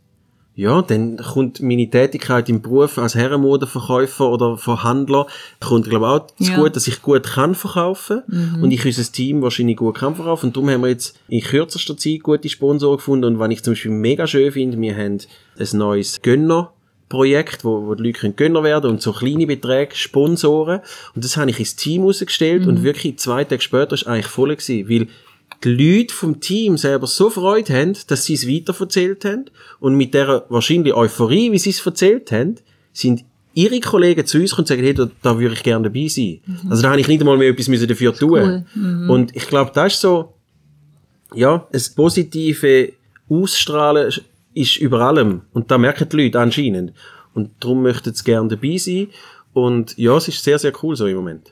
ja, 0.54 0.82
dann 0.82 1.18
kommt 1.18 1.62
meine 1.62 1.90
Tätigkeit 1.90 2.50
im 2.50 2.62
Beruf 2.62 2.98
als 2.98 3.16
Herrenmodeverkäufer 3.16 4.30
oder 4.30 4.58
Verhandler, 4.58 5.28
kommt, 5.62 5.90
glaube 5.90 6.06
ich, 6.06 6.12
auch 6.12 6.28
zu 6.46 6.52
Ja. 6.52 6.60
gut, 6.60 6.76
dass 6.76 6.88
ich 6.88 7.02
gut 7.02 7.24
kann 7.24 7.56
verkaufen 7.56 8.22
und 8.62 8.72
ich 8.72 8.86
unser 8.86 9.10
Team 9.12 9.42
wahrscheinlich 9.42 9.78
gut 9.78 9.96
kann 9.96 10.16
verkaufen. 10.16 10.48
Und 10.48 10.56
darum 10.58 10.70
haben 10.70 10.82
wir 10.82 10.90
jetzt 10.90 11.18
in 11.30 11.42
kürzester 11.42 11.96
Zeit 11.96 12.24
gute 12.24 12.50
Sponsoren 12.50 12.98
gefunden. 12.98 13.26
Und 13.26 13.40
was 13.40 13.50
ich 13.50 13.64
zum 13.64 13.74
Beispiel 13.74 13.92
mega 13.92 14.28
schön 14.28 14.52
finde, 14.52 14.80
wir 14.80 14.96
haben 14.96 15.20
ein 15.58 15.78
neues 15.78 16.22
Gönner 16.22 16.74
Projekt, 17.08 17.66
wo, 17.66 17.88
wo 17.88 17.96
die 17.96 18.04
Leute 18.04 18.20
können 18.20 18.36
Gönner 18.38 18.64
werden 18.64 18.90
und 18.90 19.02
so 19.02 19.12
kleine 19.12 19.46
Beträge 19.46 19.96
sponsoren. 19.96 20.80
Und 21.14 21.24
das 21.24 21.38
habe 21.38 21.50
ich 21.52 21.60
ins 21.60 21.76
Team 21.76 22.04
rausgestellt 22.04 22.66
und 22.68 22.84
wirklich 22.84 23.20
zwei 23.20 23.44
Tage 23.44 23.62
später 23.62 23.94
ist 23.94 24.08
eigentlich 24.08 24.28
voll 24.28 24.56
gewesen, 24.56 24.90
weil 24.90 25.08
die 25.64 25.70
Leute 25.70 26.14
vom 26.14 26.40
Team 26.40 26.78
selber 26.78 27.08
so 27.08 27.30
Freude 27.30 27.74
haben, 27.74 27.96
dass 28.08 28.26
sie 28.26 28.34
es 28.34 28.48
weiterverzählt 28.48 29.26
haben 29.26 29.46
und 29.80 29.96
mit 29.96 30.14
der 30.14 30.46
wahrscheinlich 30.50 30.94
Euphorie, 30.94 31.52
wie 31.52 31.60
sie 31.60 31.70
es 31.70 31.86
erzählt 31.86 32.32
haben, 32.32 32.56
sind 32.94 33.24
ihre 33.54 33.80
Kollegen 33.80 34.26
zu 34.26 34.40
uns 34.40 34.54
und 34.54 34.68
sagen, 34.68 34.82
hey, 34.82 34.94
da, 34.94 35.10
da 35.22 35.38
würde 35.38 35.54
ich 35.54 35.64
gerne 35.64 35.90
dabei 35.90 36.08
sein. 36.08 36.40
Also 36.70 36.84
da 36.84 36.92
habe 36.92 37.02
ich 37.02 37.08
nicht 37.08 37.20
einmal 37.20 37.38
mehr 37.38 37.50
etwas 37.50 37.68
müssen 37.68 37.88
dafür 37.88 38.16
tun. 38.16 38.66
Und 39.10 39.36
ich 39.36 39.48
glaube, 39.48 39.72
das 39.74 39.94
ist 39.94 40.02
so, 40.02 40.34
ja, 41.36 41.68
das 41.72 41.90
positive 41.90 42.94
Ausstrahlen 43.30 44.12
ist 44.54 44.78
über 44.78 45.02
allem. 45.02 45.42
Und 45.54 45.70
da 45.70 45.78
merken 45.78 46.08
die 46.10 46.24
Leute 46.24 46.40
anscheinend. 46.40 46.94
Und 47.34 47.52
darum 47.60 47.84
möchten 47.84 48.14
sie 48.14 48.24
gerne 48.24 48.50
dabei 48.50 48.78
sein. 48.78 49.08
Und 49.54 49.98
ja, 49.98 50.16
es 50.16 50.28
ist 50.28 50.44
sehr, 50.44 50.60
sehr 50.60 50.74
cool 50.82 50.96
so 50.96 51.08
im 51.08 51.16
Moment. 51.16 51.52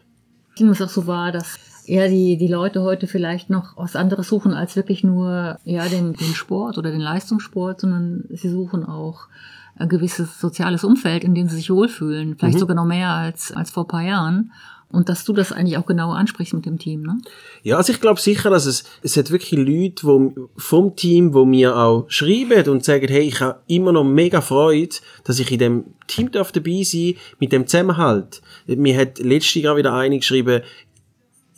Ich 0.56 0.62
nehme 0.62 0.74
es 0.74 0.82
auch 0.82 0.89
so 0.89 1.06
wahr, 1.08 1.32
dass 1.32 1.58
eher 1.90 2.08
die, 2.08 2.38
die 2.38 2.48
Leute 2.48 2.84
heute 2.84 3.08
vielleicht 3.08 3.50
noch 3.50 3.76
was 3.76 3.96
anderes 3.96 4.28
suchen 4.28 4.54
als 4.54 4.76
wirklich 4.76 5.04
nur 5.04 5.58
ja, 5.66 5.88
den, 5.88 6.14
den 6.14 6.34
Sport 6.36 6.78
oder 6.78 6.92
den 6.92 7.02
Leistungssport, 7.02 7.82
sondern 7.82 8.26
sie 8.30 8.50
suchen 8.50 8.86
auch 8.86 9.28
ein 9.76 9.90
gewisses 9.90 10.40
soziales 10.40 10.84
Umfeld, 10.84 11.24
in 11.24 11.34
dem 11.34 11.48
sie 11.48 11.56
sich 11.56 11.70
wohlfühlen. 11.70 12.38
Vielleicht 12.38 12.60
sogar 12.60 12.76
noch 12.76 12.86
mehr 12.86 13.10
als, 13.10 13.52
als 13.52 13.72
vor 13.72 13.86
ein 13.86 13.88
paar 13.88 14.04
Jahren. 14.04 14.52
Und 14.92 15.08
dass 15.08 15.24
du 15.24 15.34
das 15.34 15.52
eigentlich 15.52 15.78
auch 15.78 15.86
genau 15.86 16.12
ansprichst 16.14 16.56
mit 16.56 16.66
dem 16.66 16.80
Team, 16.80 17.04
ne? 17.04 17.20
Ja, 17.62 17.78
also 17.78 17.94
ich 17.94 18.02
glaube 18.02 18.20
sicher, 18.20 18.50
dass 18.50 18.66
es, 18.66 18.86
es 19.04 19.16
hat 19.18 19.30
wirklich 19.30 19.52
Leute 19.52 20.08
wo, 20.08 20.50
vom 20.58 20.96
Team, 20.96 21.36
wo 21.36 21.46
mir 21.46 21.78
auch 21.78 22.06
schreiben 22.08 22.68
und 22.70 22.84
sagen, 22.84 23.08
hey, 23.08 23.22
ich 23.22 23.40
habe 23.40 23.60
immer 23.68 23.92
noch 23.92 24.04
mega 24.04 24.42
Freude, 24.42 24.96
dass 25.26 25.38
ich 25.38 25.52
in 25.52 25.60
dem 25.60 25.84
Team 26.08 26.32
darf 26.32 26.52
dabei 26.52 26.82
sein 26.82 27.14
mit 27.40 27.52
dem 27.52 27.68
Zusammenhalt. 27.68 28.42
Mir 28.66 28.98
hat 28.98 29.20
letztes 29.20 29.62
Jahr 29.62 29.78
wieder 29.78 29.94
eine 29.94 30.18
geschrieben, 30.18 30.64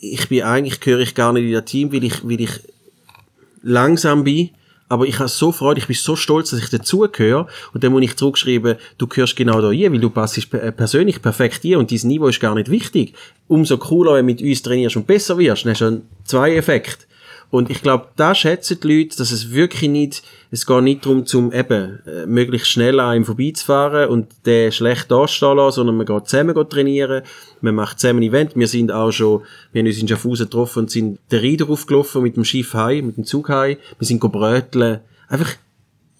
ich 0.02 0.28
bin 0.28 0.42
eigentlich, 0.42 0.80
gehöre 0.80 1.00
ich 1.00 1.14
gar 1.14 1.32
nicht 1.32 1.44
in 1.44 1.52
das 1.52 1.64
Team, 1.64 1.92
weil 1.92 2.04
ich, 2.04 2.26
weil 2.28 2.40
ich 2.40 2.60
langsam 3.62 4.24
bin 4.24 4.50
aber 4.92 5.06
ich 5.06 5.18
habe 5.20 5.28
so 5.30 5.52
Freude, 5.52 5.80
ich 5.80 5.86
bin 5.86 5.96
so 5.96 6.16
stolz, 6.16 6.50
dass 6.50 6.60
ich 6.60 6.68
dazugehöre. 6.68 7.46
Und 7.72 7.82
dann 7.82 7.92
muss 7.92 8.02
ich 8.02 8.14
zurückschreiben, 8.14 8.76
du 8.98 9.06
gehörst 9.06 9.36
genau 9.36 9.62
da 9.62 9.70
hier, 9.70 9.90
weil 9.90 10.00
du 10.00 10.10
passest 10.10 10.50
persönlich 10.50 11.22
perfekt 11.22 11.60
hier 11.62 11.78
und 11.78 11.90
dein 11.90 12.06
Niveau 12.06 12.28
ist 12.28 12.40
gar 12.40 12.54
nicht 12.54 12.70
wichtig. 12.70 13.14
Umso 13.48 13.78
cooler, 13.78 14.12
wenn 14.12 14.26
du 14.26 14.34
mit 14.34 14.42
uns 14.42 14.60
trainierst 14.60 14.96
und 14.96 15.06
besser 15.06 15.38
wirst, 15.38 15.64
dann 15.64 15.72
hast 15.72 15.80
du 15.80 15.86
schon 15.86 16.02
zwei 16.24 16.56
Effekte. 16.56 17.06
Und 17.52 17.68
ich 17.68 17.82
glaube, 17.82 18.06
da 18.16 18.34
schätzen 18.34 18.78
die 18.82 19.00
Leute, 19.00 19.18
dass 19.18 19.30
es 19.30 19.52
wirklich 19.52 19.90
nicht, 19.90 20.22
es 20.50 20.64
geht 20.64 20.82
nicht 20.84 21.04
darum, 21.04 21.26
zum 21.26 21.52
eben, 21.52 21.98
äh, 22.06 22.24
möglichst 22.24 22.68
schnell 22.68 22.98
an 22.98 23.14
ihm 23.14 23.24
vorbeizufahren 23.26 24.08
und 24.08 24.28
den 24.46 24.72
schlecht 24.72 25.10
dastehen 25.10 25.58
lassen, 25.58 25.74
sondern 25.74 25.98
man 25.98 26.06
geht 26.06 26.28
zusammen 26.28 26.54
geht 26.54 26.70
trainieren, 26.70 27.22
man 27.60 27.74
macht 27.74 28.00
zusammen 28.00 28.20
ein 28.20 28.28
Event. 28.30 28.56
Wir 28.56 28.68
sind 28.68 28.90
auch 28.90 29.12
schon, 29.12 29.42
wir 29.70 29.80
haben 29.80 29.86
uns 29.86 29.98
in 29.98 30.08
Schaffhausen 30.08 30.46
getroffen 30.46 30.78
und 30.78 30.90
sind 30.90 31.18
den 31.30 31.40
Rieder 31.40 31.68
aufgelaufen 31.68 32.22
mit 32.22 32.36
dem 32.36 32.44
Schiff 32.46 32.72
heim, 32.72 33.08
mit 33.08 33.18
dem 33.18 33.24
Zug 33.24 33.50
heim. 33.50 33.76
Wir 33.98 34.06
sind 34.08 34.20
bröteln. 34.20 35.00
Einfach, 35.28 35.52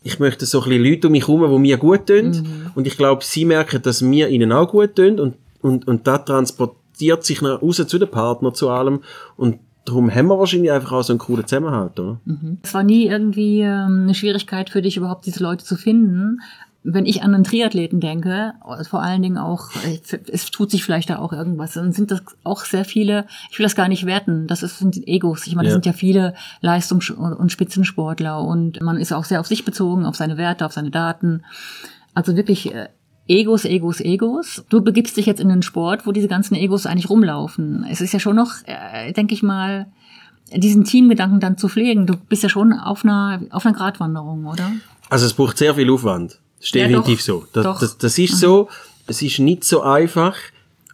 ich 0.03 0.19
möchte 0.19 0.45
so 0.45 0.61
ein 0.61 0.69
bisschen 0.69 0.85
Leute 0.85 1.07
um 1.07 1.13
mich 1.13 1.29
herum, 1.29 1.51
die 1.51 1.59
mir 1.61 1.79
gut 1.79 2.09
tun. 2.09 2.27
Mhm. 2.27 2.71
Und 2.75 2.87
ich 2.87 2.99
glaube, 2.99 3.25
sie 3.25 3.47
merken, 3.47 3.81
dass 3.81 4.05
wir 4.05 4.29
ihnen 4.29 4.53
auch 4.53 4.69
gut 4.69 4.97
tun 4.97 5.19
und, 5.19 5.37
und, 5.63 5.89
und 5.89 6.07
das 6.07 6.27
transportiert 6.27 7.25
sich 7.25 7.41
nach 7.41 7.63
raus 7.63 7.83
zu 7.87 7.99
den 7.99 8.11
Partnern, 8.11 8.55
zu 8.55 8.69
allem. 8.69 9.01
Und 9.39 9.61
darum 9.85 10.15
haben 10.15 10.29
wir 10.29 10.39
wahrscheinlich 10.39 10.73
einfach 10.73 10.93
auch 10.93 11.03
so 11.03 11.13
einen 11.13 11.19
coolen 11.21 11.47
Zusammenhalt, 11.47 11.99
oder? 11.99 12.21
Mhm. 12.25 12.59
Es 12.63 12.75
war 12.75 12.83
nie 12.83 13.07
irgendwie 13.07 13.61
ähm, 13.61 14.03
eine 14.05 14.15
Schwierigkeit 14.15 14.71
für 14.71 14.83
dich, 14.83 14.97
überhaupt 14.97 15.27
diese 15.27 15.43
Leute 15.43 15.65
zu 15.65 15.77
finden. 15.77 16.41
Wenn 16.85 17.07
ich 17.07 17.23
an 17.23 17.33
einen 17.33 17.45
Triathleten 17.45 18.01
denke, 18.01 18.55
vor 18.91 19.03
allen 19.03 19.23
Dingen 19.23 19.39
auch, 19.39 19.71
es 20.11 20.51
tut 20.51 20.73
sich 20.73 20.83
vielleicht 20.83 21.11
da 21.11 21.19
auch 21.21 21.33
irgendwas, 21.33 21.75
dann 21.75 21.93
sind 21.93 22.11
das 22.11 22.23
auch 22.43 22.65
sehr 22.65 22.85
viele, 22.85 23.27
ich 23.53 23.59
will 23.61 23.63
das 23.63 23.77
gar 23.77 23.87
nicht 23.87 24.05
werten, 24.05 24.49
das 24.49 24.65
ist, 24.65 24.79
sind 24.79 25.07
Egos. 25.07 25.47
Ich 25.47 25.55
meine, 25.55 25.69
das 25.69 25.75
ja. 25.75 25.77
sind 25.77 25.87
ja 25.87 25.93
viele 25.93 26.35
Leistungs- 26.61 27.11
und 27.11 27.53
Spitzensportler 27.53 28.41
und 28.41 28.81
man 28.81 28.97
ist 28.97 29.13
auch 29.13 29.25
sehr 29.25 29.39
auf 29.39 29.47
sich 29.47 29.65
bezogen, 29.65 30.05
auf 30.05 30.17
seine 30.17 30.37
Werte, 30.37 30.67
auf 30.67 30.73
seine 30.73 30.91
Daten. 30.91 31.45
Also 32.15 32.35
wirklich 32.35 32.75
äh, 32.75 32.89
Egos, 33.29 33.65
Egos, 33.65 34.01
Egos. 34.01 34.65
Du 34.69 34.83
begibst 34.83 35.17
dich 35.17 35.27
jetzt 35.27 35.41
in 35.41 35.49
den 35.49 35.63
Sport, 35.63 36.07
wo 36.07 36.13
diese 36.13 36.29
ganzen 36.29 36.55
Egos 36.55 36.87
eigentlich 36.87 37.09
rumlaufen. 37.09 37.87
Es 37.91 38.01
ist 38.01 38.13
ja 38.13 38.19
schon 38.19 38.37
noch, 38.37 38.53
äh, 38.67 39.13
denke 39.13 39.35
ich 39.35 39.43
mal, 39.43 39.87
diesen 40.55 40.85
Teamgedanken 40.85 41.41
dann 41.41 41.57
zu 41.57 41.69
pflegen. 41.69 42.07
Du 42.07 42.17
bist 42.17 42.43
ja 42.43 42.49
schon 42.49 42.73
auf 42.73 43.05
einer, 43.05 43.43
auf 43.51 43.65
einer 43.65 43.75
Gratwanderung, 43.75 44.47
oder? 44.47 44.73
Also 45.09 45.27
es 45.27 45.35
braucht 45.35 45.59
sehr 45.59 45.75
viel 45.75 45.91
Aufwand. 45.91 46.39
Das 46.59 46.67
ist 46.67 46.75
definitiv 46.75 47.19
ja, 47.21 47.25
so. 47.25 47.45
Das, 47.53 47.81
das, 47.81 47.99
das, 47.99 48.19
ist 48.19 48.35
mhm. 48.35 48.39
so. 48.39 48.69
Es 49.07 49.23
ist 49.23 49.39
nicht 49.39 49.65
so 49.65 49.83
einfach. 49.83 50.37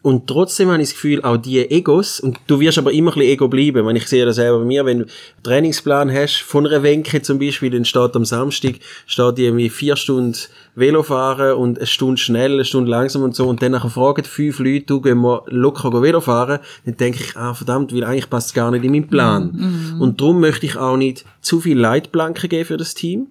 Und 0.02 0.26
trotzdem 0.26 0.70
habe 0.70 0.80
ich 0.80 0.88
das 0.88 0.94
Gefühl, 0.94 1.22
auch 1.22 1.36
die 1.36 1.58
Egos, 1.70 2.20
und 2.20 2.38
du 2.46 2.60
wirst 2.60 2.78
aber 2.78 2.92
immer 2.92 3.10
ein 3.10 3.14
bisschen 3.14 3.32
Ego 3.32 3.48
bleiben. 3.48 3.86
Wenn 3.86 3.96
ich 3.96 4.06
sehe 4.06 4.24
das 4.24 4.36
selber 4.36 4.60
bei 4.60 4.64
mir, 4.64 4.84
wenn 4.86 5.00
du 5.00 5.04
einen 5.04 5.42
Trainingsplan 5.42 6.12
hast, 6.12 6.42
von 6.42 6.66
einer 6.66 6.82
Wenke 6.82 7.20
zum 7.22 7.38
Beispiel, 7.38 7.70
dann 7.70 7.84
steht 7.84 8.14
am 8.14 8.24
Samstag, 8.24 8.76
steht 9.06 9.38
irgendwie 9.38 9.68
vier 9.68 9.96
Stunden 9.96 10.36
Velo 10.74 11.02
fahren 11.02 11.56
und 11.56 11.78
eine 11.78 11.86
Stunde 11.86 12.18
schnell, 12.18 12.52
eine 12.52 12.64
Stunde 12.64 12.90
langsam 12.90 13.22
und 13.22 13.34
so, 13.34 13.48
und 13.48 13.60
dann 13.60 13.72
nachher 13.72 13.90
fragen 13.90 14.24
fünf 14.24 14.60
Leute, 14.60 14.86
du, 14.86 15.00
gehen 15.00 15.20
wir 15.20 15.42
locker 15.46 15.90
Velo 16.00 16.20
fahren, 16.20 16.60
dann 16.84 16.96
denke 16.96 17.18
ich, 17.22 17.36
ah, 17.36 17.54
verdammt, 17.54 17.92
weil 17.92 18.04
eigentlich 18.04 18.30
passt 18.30 18.48
es 18.48 18.54
gar 18.54 18.70
nicht 18.70 18.84
in 18.84 18.92
meinen 18.92 19.08
Plan. 19.08 19.50
Mhm. 19.94 20.00
Und 20.00 20.20
darum 20.20 20.40
möchte 20.40 20.66
ich 20.66 20.76
auch 20.76 20.96
nicht 20.96 21.24
zu 21.40 21.60
viel 21.60 21.78
Leitplanken 21.78 22.48
geben 22.48 22.66
für 22.66 22.76
das 22.76 22.94
Team 22.94 23.28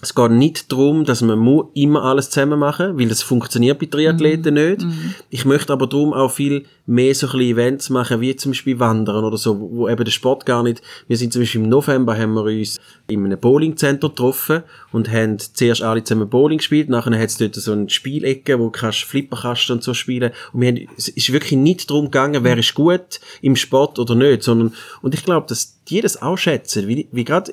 es 0.00 0.14
geht 0.14 0.30
nicht 0.30 0.70
darum, 0.70 1.04
dass 1.04 1.22
man 1.22 1.64
immer 1.74 2.04
alles 2.04 2.30
zusammen 2.30 2.60
machen 2.60 2.92
muss, 2.92 3.00
weil 3.00 3.08
das 3.08 3.22
funktioniert 3.22 3.80
bei 3.80 3.86
Triathleten 3.86 4.54
mm. 4.54 4.56
nicht. 4.56 4.82
Mm. 4.82 5.14
Ich 5.28 5.44
möchte 5.44 5.72
aber 5.72 5.88
darum 5.88 6.12
auch 6.12 6.30
viel 6.30 6.66
mehr 6.86 7.12
so 7.16 7.28
ein 7.28 7.40
Events 7.40 7.90
machen, 7.90 8.20
wie 8.20 8.36
zum 8.36 8.52
Beispiel 8.52 8.78
Wandern 8.78 9.24
oder 9.24 9.36
so, 9.36 9.58
wo, 9.58 9.88
eben 9.88 10.04
der 10.04 10.12
Sport 10.12 10.46
gar 10.46 10.62
nicht... 10.62 10.82
Wir 11.08 11.16
sind 11.16 11.32
zum 11.32 11.42
Beispiel 11.42 11.62
im 11.62 11.68
November, 11.68 12.16
haben 12.16 12.34
wir 12.34 12.44
uns 12.44 12.78
in 13.08 13.24
einem 13.24 13.40
Bowlingcenter 13.40 14.08
getroffen 14.08 14.62
und 14.92 15.10
haben 15.10 15.38
zuerst 15.40 15.82
alle 15.82 16.04
zusammen 16.04 16.28
Bowling 16.28 16.58
gespielt, 16.58 16.88
nachher 16.88 17.18
hat 17.18 17.30
es 17.30 17.36
dort 17.36 17.56
so 17.56 17.72
eine 17.72 17.90
Spielecke, 17.90 18.60
wo 18.60 18.68
du 18.68 18.92
Flipper 18.92 19.38
kannst 19.42 19.68
und 19.72 19.82
so 19.82 19.94
spielen. 19.94 20.30
Und 20.52 20.60
wir 20.60 20.68
haben, 20.68 20.88
es 20.96 21.08
ist 21.08 21.32
wirklich 21.32 21.58
nicht 21.58 21.90
darum 21.90 22.04
gegangen, 22.04 22.44
wer 22.44 22.56
ist 22.56 22.74
gut 22.74 23.18
im 23.42 23.56
Sport 23.56 23.98
oder 23.98 24.14
nicht, 24.14 24.44
sondern... 24.44 24.74
Und 25.02 25.14
ich 25.14 25.24
glaube, 25.24 25.48
dass 25.48 25.82
die 25.88 26.00
das 26.00 26.22
auch 26.22 26.38
schätzen, 26.38 26.86
wie, 26.86 27.08
wie 27.10 27.24
gerade 27.24 27.52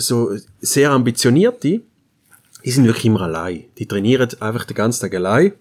so 0.00 0.30
sehr 0.60 0.90
ambitionierte, 0.90 1.80
die 2.64 2.70
sind 2.70 2.84
wirklich 2.84 3.06
immer 3.06 3.22
allein. 3.22 3.64
Die 3.78 3.86
trainieren 3.86 4.28
einfach 4.40 4.64
den 4.64 4.74
ganzen 4.74 5.02
Tag 5.02 5.14
allein. 5.14 5.52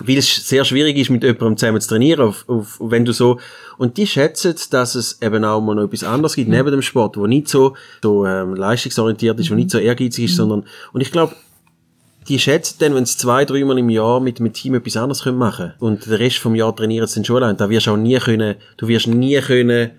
Weil 0.00 0.18
es 0.18 0.48
sehr 0.48 0.64
schwierig 0.64 0.96
ist, 0.96 1.10
mit 1.10 1.22
jemandem 1.22 1.56
zusammen 1.56 1.80
zu 1.80 1.90
trainieren, 1.90 2.26
auf, 2.26 2.48
auf, 2.48 2.78
wenn 2.80 3.04
du 3.04 3.12
so, 3.12 3.38
und 3.76 3.98
die 3.98 4.06
schätzen, 4.06 4.54
dass 4.70 4.94
es 4.94 5.20
eben 5.20 5.44
auch 5.44 5.60
mal 5.60 5.74
noch 5.74 5.84
etwas 5.84 6.02
anderes 6.02 6.34
gibt, 6.34 6.48
mhm. 6.48 6.56
neben 6.56 6.70
dem 6.70 6.82
Sport, 6.82 7.16
wo 7.18 7.26
nicht 7.26 7.48
so, 7.48 7.76
so, 8.02 8.26
ähm, 8.26 8.54
leistungsorientiert 8.54 9.38
ist, 9.38 9.50
wo 9.50 9.54
nicht 9.54 9.70
so 9.70 9.78
ehrgeizig 9.78 10.24
ist, 10.24 10.32
mhm. 10.32 10.36
sondern, 10.36 10.64
und 10.92 11.02
ich 11.02 11.12
glaube, 11.12 11.36
die 12.28 12.38
schätzen 12.38 12.76
dann, 12.78 12.94
wenn 12.94 13.04
sie 13.04 13.18
zwei, 13.18 13.44
dreimal 13.44 13.78
im 13.78 13.90
Jahr 13.90 14.20
mit 14.20 14.38
dem 14.38 14.52
Team 14.52 14.74
etwas 14.74 14.96
anderes 14.96 15.24
machen 15.26 15.66
können 15.66 15.74
und 15.78 16.06
den 16.06 16.14
Rest 16.14 16.38
vom 16.38 16.54
Jahr 16.54 16.74
trainieren 16.74 17.06
sie 17.06 17.16
dann 17.16 17.24
schon 17.24 17.42
allein, 17.42 17.56
da 17.56 17.68
wirst 17.68 17.86
du 17.86 17.90
auch 17.90 17.96
nie 17.96 18.18
können, 18.18 18.56
du 18.78 18.88
wirst 18.88 19.08
nie 19.08 19.40
können, 19.40 19.90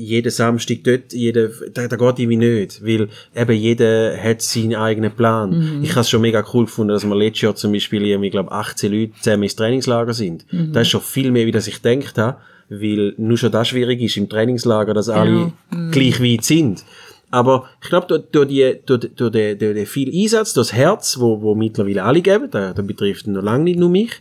jeden 0.00 0.30
Samstag 0.30 0.78
dort, 0.84 1.12
jeder, 1.12 1.48
da, 1.72 1.86
da 1.88 1.96
geht 1.96 2.18
irgendwie 2.18 2.36
nicht, 2.36 2.84
weil 2.84 3.08
eben 3.34 3.52
jeder 3.52 4.16
hat 4.16 4.42
seinen 4.42 4.74
eigenen 4.74 5.12
Plan. 5.12 5.50
Mhm. 5.50 5.84
Ich 5.84 5.90
habe 5.90 6.00
es 6.00 6.10
schon 6.10 6.22
mega 6.22 6.44
cool 6.52 6.64
gefunden, 6.64 6.92
dass 6.92 7.04
wir 7.04 7.14
letztes 7.14 7.42
Jahr 7.42 7.54
zum 7.54 7.72
Beispiel, 7.72 8.04
ich 8.04 8.30
glaube 8.30 8.52
18 8.52 8.92
Leute 8.92 9.12
zusammen 9.20 9.42
ins 9.44 9.56
Trainingslager 9.56 10.14
sind. 10.14 10.44
Mhm. 10.52 10.72
Das 10.72 10.82
ist 10.82 10.90
schon 10.90 11.00
viel 11.00 11.30
mehr, 11.30 11.46
wie 11.46 11.52
das 11.52 11.66
ich 11.66 11.82
gedacht 11.82 12.18
habe, 12.18 12.38
weil 12.68 13.14
nur 13.18 13.36
schon 13.36 13.52
das 13.52 13.68
schwierig 13.68 14.00
ist 14.00 14.16
im 14.16 14.28
Trainingslager, 14.28 14.94
dass 14.94 15.08
alle 15.08 15.30
ja. 15.30 15.52
mhm. 15.76 15.90
gleich 15.90 16.22
weit 16.22 16.44
sind. 16.44 16.84
Aber 17.30 17.68
ich 17.82 17.88
glaube, 17.88 18.06
durch, 18.08 18.22
durch, 18.32 18.48
die, 18.48 18.74
durch, 18.86 19.08
durch, 19.14 19.32
den, 19.32 19.58
durch 19.58 19.74
den 19.74 19.86
viel 19.86 20.12
Einsatz, 20.12 20.52
durch 20.52 20.68
das 20.68 20.76
Herz, 20.76 21.18
wo, 21.20 21.40
wo 21.40 21.54
mittlerweile 21.54 22.02
alle 22.02 22.22
geben, 22.22 22.48
da, 22.50 22.72
da 22.72 22.82
betrifft 22.82 23.26
noch 23.28 23.42
lange 23.42 23.64
nicht 23.64 23.78
nur 23.78 23.88
mich, 23.88 24.20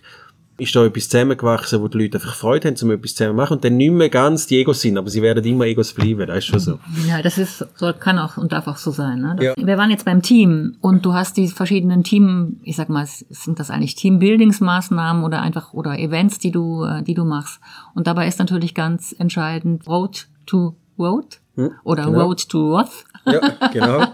ist 0.59 0.75
da 0.75 0.85
etwas 0.85 1.09
zusammengewachsen, 1.09 1.81
wo 1.81 1.87
die 1.87 1.97
Leute 1.97 2.17
einfach 2.17 2.35
Freude 2.35 2.67
haben, 2.67 2.77
um 2.81 2.91
etwas 2.91 3.15
zusammen 3.15 3.31
zu 3.31 3.35
machen 3.37 3.53
und 3.53 3.63
dann 3.63 3.77
nicht 3.77 3.91
mehr 3.91 4.09
ganz 4.09 4.47
die 4.47 4.59
Egos 4.59 4.81
sind, 4.81 4.97
aber 4.97 5.09
sie 5.09 5.21
werden 5.21 5.43
immer 5.45 5.65
Egos 5.65 5.93
bleiben, 5.93 6.27
das 6.27 6.39
ist 6.39 6.45
schon 6.45 6.59
so. 6.59 6.79
Ja, 7.07 7.21
das 7.21 7.37
ist, 7.37 7.65
so 7.75 7.93
kann 7.93 8.19
auch 8.19 8.37
und 8.37 8.51
darf 8.51 8.67
auch 8.67 8.77
so 8.77 8.91
sein. 8.91 9.21
Ne? 9.21 9.35
Das, 9.37 9.45
ja. 9.45 9.53
Wir 9.57 9.77
waren 9.77 9.91
jetzt 9.91 10.05
beim 10.05 10.21
Team 10.21 10.77
und 10.81 11.05
du 11.05 11.13
hast 11.13 11.37
die 11.37 11.47
verschiedenen 11.47 12.03
Team, 12.03 12.59
ich 12.63 12.75
sag 12.75 12.89
mal, 12.89 13.05
sind 13.07 13.59
das 13.59 13.69
eigentlich 13.69 13.95
Teambuildingsmaßnahmen 13.95 15.23
oder 15.23 15.41
einfach 15.41 15.73
oder 15.73 15.97
Events, 15.97 16.39
die 16.39 16.51
du, 16.51 16.83
äh, 16.83 17.03
die 17.03 17.13
du 17.13 17.25
machst. 17.25 17.59
Und 17.95 18.07
dabei 18.07 18.27
ist 18.27 18.39
natürlich 18.39 18.75
ganz 18.75 19.15
entscheidend 19.17 19.87
Road 19.87 20.27
to 20.45 20.75
Road 20.97 21.39
hm, 21.55 21.71
oder 21.83 22.05
genau. 22.05 22.21
Road 22.21 22.49
to 22.49 22.75
Roth. 22.75 23.05
Ja, 23.25 23.41
genau. 23.71 23.99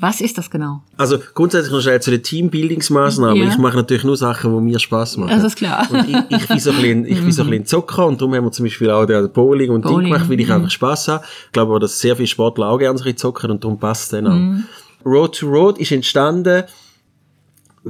Was 0.00 0.20
ist 0.20 0.38
das 0.38 0.48
genau? 0.48 0.82
Also 0.96 1.18
grundsätzlich 1.34 1.72
noch 1.72 1.80
schnell 1.80 2.00
zu 2.00 2.12
den 2.12 2.22
Teambuildingsmaßnahmen. 2.22 3.42
Ja. 3.42 3.48
Ich 3.48 3.58
mache 3.58 3.76
natürlich 3.76 4.04
nur 4.04 4.16
Sachen, 4.16 4.54
die 4.54 4.60
mir 4.72 4.78
Spaß 4.78 5.16
machen. 5.16 5.30
Das 5.30 5.42
ist 5.42 5.56
klar. 5.56 5.88
Und 5.90 6.08
ich, 6.08 6.16
ich 6.28 6.48
bin 6.48 6.58
so 6.60 6.70
ein 6.70 6.76
bisschen, 6.76 7.06
ich 7.06 7.20
bin 7.20 7.32
so 7.32 7.42
ein 7.42 7.50
bisschen 7.50 7.66
Zocker 7.66 8.06
und 8.06 8.20
darum 8.20 8.32
haben 8.34 8.44
wir 8.44 8.52
zum 8.52 8.64
Beispiel 8.64 8.90
auch 8.90 9.06
den 9.06 9.30
Bowling 9.32 9.70
und 9.70 9.82
Bowling. 9.82 10.04
Ding 10.04 10.12
gemacht, 10.12 10.30
weil 10.30 10.38
ich 10.38 10.46
mhm. 10.46 10.54
einfach 10.54 10.70
Spaß 10.70 11.08
habe. 11.08 11.24
Ich 11.46 11.52
glaube 11.52 11.72
aber, 11.72 11.80
dass 11.80 11.98
sehr 11.98 12.14
viele 12.14 12.28
Sportler 12.28 12.68
auch 12.68 12.78
gerne 12.78 12.96
so 12.96 13.12
zocken 13.12 13.50
und 13.50 13.64
darum 13.64 13.78
passt 13.78 14.04
es 14.04 14.08
dann 14.10 14.26
auch. 14.28 14.34
Mhm. 14.34 14.64
Road 15.04 15.36
to 15.36 15.48
Road 15.48 15.78
ist 15.78 15.90
entstanden 15.90 16.64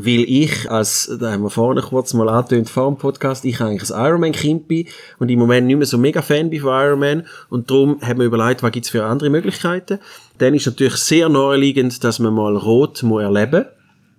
weil 0.05 0.25
ich, 0.29 0.71
als, 0.71 1.11
da 1.21 1.33
haben 1.33 1.43
wir 1.43 1.51
vorhin 1.51 1.83
kurz 1.83 2.15
mal 2.15 2.29
angetönt 2.29 2.71
vor 2.71 2.87
dem 2.87 2.99
Podcast, 2.99 3.45
ich 3.45 3.61
eigentlich 3.61 3.93
ein 3.93 4.07
Ironman-Kind 4.07 4.69
bin 4.69 4.87
und 5.19 5.29
im 5.29 5.39
Moment 5.39 5.67
nicht 5.67 5.77
mehr 5.77 5.87
so 5.87 5.99
mega 5.99 6.23
Fan 6.23 6.51
bin 6.51 6.61
von 6.61 6.71
Ironman 6.71 7.27
und 7.51 7.71
darum 7.71 8.01
haben 8.01 8.21
wir 8.21 8.27
überlegt, 8.27 8.63
was 8.63 8.73
gibt's 8.73 8.91
für 8.91 9.05
andere 9.05 9.31
Möglichkeiten. 9.31 9.99
Dann 10.39 10.55
ist 10.55 10.67
natürlich 10.67 10.95
sehr 10.95 11.29
naheliegend, 11.29 12.05
dass 12.05 12.19
man 12.19 12.35
mal 12.35 12.57
Rot 12.57 13.03
muss 13.03 13.23
erleben 13.23 13.67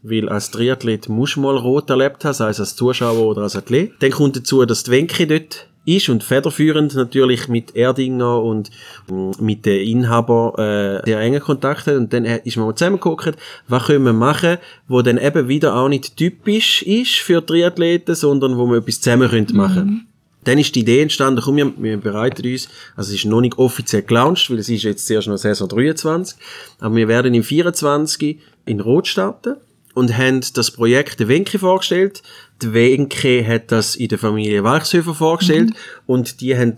weil 0.01 0.29
als 0.29 0.51
Triathlet 0.51 1.09
muss 1.09 1.35
man 1.35 1.55
mal 1.55 1.61
Rot 1.61 1.89
erlebt 1.89 2.23
haben, 2.23 2.33
sei 2.33 2.49
es 2.49 2.59
als 2.61 2.75
Zuschauer 2.75 3.19
oder 3.19 3.41
als 3.41 3.57
Athlet. 3.57 3.91
Dann 3.99 4.11
kommt 4.11 4.37
dazu, 4.37 4.63
dass 4.65 4.83
die 4.83 4.91
Wenke 4.91 5.27
dort 5.27 5.67
ist 5.95 6.09
und 6.09 6.23
federführend 6.23 6.95
natürlich 6.95 7.47
mit 7.47 7.75
Erdinger 7.75 8.41
und 8.41 8.69
mm, 9.07 9.31
mit 9.39 9.65
den 9.65 9.85
Inhaber 9.85 10.53
äh, 10.57 11.05
sehr 11.05 11.19
engen 11.19 11.41
Kontakt 11.41 11.87
hat 11.87 11.95
und 11.95 12.13
dann 12.13 12.25
ist 12.25 12.57
man 12.57 12.67
mal 12.67 12.75
zusammengeguckt, 12.75 13.35
was 13.67 13.85
können 13.85 14.05
wir 14.05 14.13
machen, 14.13 14.57
wo 14.87 15.01
dann 15.01 15.17
eben 15.17 15.47
wieder 15.47 15.75
auch 15.75 15.89
nicht 15.89 16.17
typisch 16.17 16.81
ist 16.83 17.15
für 17.19 17.45
Triathleten, 17.45 18.15
sondern 18.15 18.57
wo 18.57 18.65
wir 18.67 18.77
etwas 18.77 19.01
zusammen 19.01 19.29
können 19.29 19.47
machen 19.53 19.85
mhm. 19.85 20.01
Dann 20.45 20.57
ist 20.57 20.73
die 20.73 20.81
Idee 20.81 21.01
entstanden, 21.01 21.41
komm, 21.43 21.57
wir, 21.57 21.73
wir 21.77 21.97
bereiten 21.97 22.47
uns, 22.47 22.69
also 22.95 23.09
es 23.09 23.19
ist 23.19 23.25
noch 23.25 23.41
nicht 23.41 23.57
offiziell 23.57 24.03
gelauncht, 24.03 24.49
weil 24.49 24.59
es 24.59 24.69
ist 24.69 24.83
jetzt 24.83 25.05
zuerst 25.05 25.27
noch 25.27 25.37
Saison 25.37 25.67
23, 25.67 26.37
aber 26.79 26.95
wir 26.95 27.07
werden 27.07 27.33
im 27.33 27.43
24 27.43 28.39
in 28.65 28.79
Rot 28.79 29.07
starten 29.07 29.57
und 29.93 30.17
haben 30.17 30.41
das 30.53 30.71
Projekt 30.71 31.19
der 31.19 31.27
Wenke 31.27 31.59
vorgestellt, 31.59 32.23
die 32.61 32.73
Wenke 32.73 33.45
hat 33.47 33.71
das 33.71 33.95
in 33.95 34.09
der 34.09 34.17
Familie 34.19 34.63
Walchshöfer 34.63 35.13
vorgestellt 35.13 35.73
und 36.05 36.41
die 36.41 36.57
haben 36.57 36.75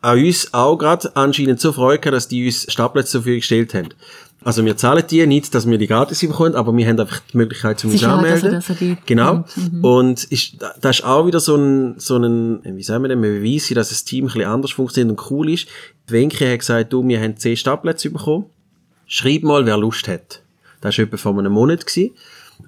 an 0.00 0.18
uns 0.18 0.52
auch 0.52 0.76
gerade 0.76 1.14
anscheinend 1.14 1.60
so 1.60 1.72
Freude 1.72 2.00
gehabt, 2.00 2.16
dass 2.16 2.28
die 2.28 2.44
uns 2.46 2.70
Stapel 2.70 3.04
zur 3.04 3.22
Verfügung 3.22 3.40
gestellt 3.40 3.74
haben. 3.74 3.88
Also 4.44 4.64
wir 4.64 4.76
zahlen 4.76 5.04
die 5.08 5.24
nicht, 5.26 5.54
dass 5.54 5.68
wir 5.68 5.78
die 5.78 5.86
gratis 5.86 6.20
bekommen, 6.20 6.56
aber 6.56 6.76
wir 6.76 6.86
haben 6.88 6.98
einfach 6.98 7.20
die 7.32 7.36
Möglichkeit 7.36 7.78
zum 7.78 7.90
uns 7.90 8.00
Sicherheit, 8.00 8.24
dass 8.24 8.42
er- 8.42 8.48
anmelden. 8.48 8.52
dass 8.54 8.68
er 8.70 8.74
die 8.74 8.96
genau. 9.06 9.44
mhm. 9.54 9.84
Und 9.84 10.24
ist, 10.24 10.56
das 10.80 10.98
ist 10.98 11.04
auch 11.04 11.26
wieder 11.26 11.38
so 11.38 11.54
ein, 11.56 11.94
so 11.98 12.16
ein, 12.16 12.60
wie 12.64 12.82
sagen 12.82 13.04
wir 13.04 13.08
denn, 13.08 13.18
ein 13.24 13.42
Beweis, 13.42 13.68
dass 13.68 13.90
das 13.90 14.04
Team 14.04 14.24
ein 14.24 14.26
bisschen 14.32 14.44
anders 14.44 14.72
funktioniert 14.72 15.16
und 15.16 15.30
cool 15.30 15.48
ist. 15.50 15.68
Die 16.08 16.12
Wenke 16.14 16.50
hat 16.50 16.58
gesagt, 16.58 16.92
du, 16.92 17.06
wir 17.06 17.20
haben 17.20 17.36
10 17.36 17.56
Stadtplätze 17.56 18.10
bekommen. 18.10 18.46
Schreib 19.06 19.44
mal, 19.44 19.64
wer 19.64 19.76
Lust 19.76 20.08
hat. 20.08 20.42
Das 20.80 20.98
war 20.98 21.04
etwa 21.04 21.16
vor 21.16 21.38
einem 21.38 21.52
Monat. 21.52 21.86
Gewesen. 21.86 22.10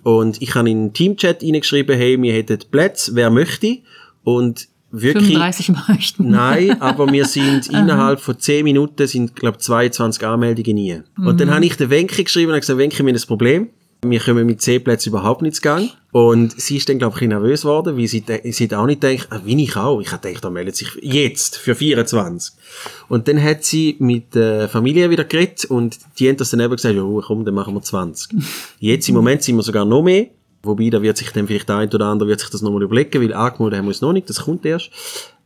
Und 0.03 0.43
ich 0.43 0.55
habe 0.55 0.71
in 0.71 0.87
den 0.87 0.93
Teamchat 0.93 1.43
reingeschrieben, 1.43 1.97
hey, 1.97 2.21
wir 2.21 2.33
hätten 2.33 2.59
Plätze, 2.71 3.15
wer 3.15 3.31
möchte. 3.31 3.79
Und 4.23 4.69
wirklich... 4.91 5.27
35 5.27 5.73
möchten. 5.89 6.31
Nein, 6.31 6.71
aber 6.81 7.11
wir 7.11 7.25
sind 7.25 7.69
innerhalb 7.69 8.21
von 8.21 8.39
10 8.39 8.65
Minuten 8.65 9.07
sind, 9.07 9.37
glaube 9.37 9.59
22 9.59 10.27
Anmeldungen 10.27 10.75
nie. 10.75 11.03
Und 11.19 11.41
dann 11.41 11.51
habe 11.51 11.65
ich 11.65 11.77
den 11.77 11.91
Wenke 11.91 12.25
geschrieben 12.25 12.53
und 12.53 12.61
gesagt, 12.61 12.79
Wenke, 12.79 12.99
wir 12.99 13.07
haben 13.07 13.17
ein 13.17 13.27
Problem. 13.27 13.71
Wir 14.11 14.21
kommen 14.21 14.47
mit 14.47 14.61
10 14.63 14.85
Plätzen 14.85 15.11
überhaupt 15.11 15.43
nicht 15.43 15.57
zu 15.57 15.63
Gang. 15.63 15.91
Und 16.13 16.61
sie 16.61 16.77
ist 16.77 16.89
dann, 16.89 16.99
glaube 16.99 17.17
ich, 17.21 17.29
nervös 17.29 17.63
geworden, 17.63 17.99
weil 17.99 18.07
sie, 18.07 18.23
sie 18.45 18.73
auch 18.75 18.87
nicht 18.87 19.01
gedacht, 19.01 19.29
ah, 19.31 19.41
wie 19.45 19.63
ich 19.63 19.77
auch. 19.77 20.01
Ich 20.01 20.13
habe 20.13 20.27
gedacht, 20.27 20.45
da 20.45 20.51
meldet 20.51 20.77
sich 20.77 20.89
jetzt 21.03 21.57
für 21.57 21.75
24. 21.75 22.55
Und 23.09 23.27
dann 23.27 23.43
hat 23.43 23.65
sie 23.65 23.97
mit 23.99 24.35
der 24.35 24.69
Familie 24.69 25.11
wieder 25.11 25.25
geredet 25.25 25.65
und 25.65 25.99
die 26.19 26.29
haben 26.29 26.37
das 26.37 26.51
dann 26.51 26.61
eben 26.61 26.77
gesagt, 26.77 26.95
ja, 26.95 27.03
komm, 27.27 27.45
dann 27.45 27.55
machen 27.55 27.75
wir 27.75 27.83
20. 27.83 28.37
Jetzt 28.79 29.09
im 29.09 29.17
Moment 29.17 29.43
sind 29.43 29.57
wir 29.57 29.63
sogar 29.63 29.85
noch 29.85 30.03
mehr. 30.03 30.29
Wobei, 30.63 30.89
da 30.89 31.03
wird 31.03 31.17
sich 31.17 31.31
dann 31.31 31.47
vielleicht 31.47 31.69
der 31.69 31.77
ein 31.77 31.93
oder 31.93 32.07
andere 32.07 32.29
wird 32.29 32.41
sich 32.41 32.51
das 32.51 32.63
nochmal 32.63 32.83
überlegen, 32.83 33.21
weil 33.21 33.35
angemeldet 33.35 33.79
haben 33.79 33.87
wir 33.87 33.91
es 33.91 34.01
noch 34.01 34.13
nicht, 34.13 34.31
das 34.31 34.45
kommt 34.45 34.65
erst. 34.65 34.91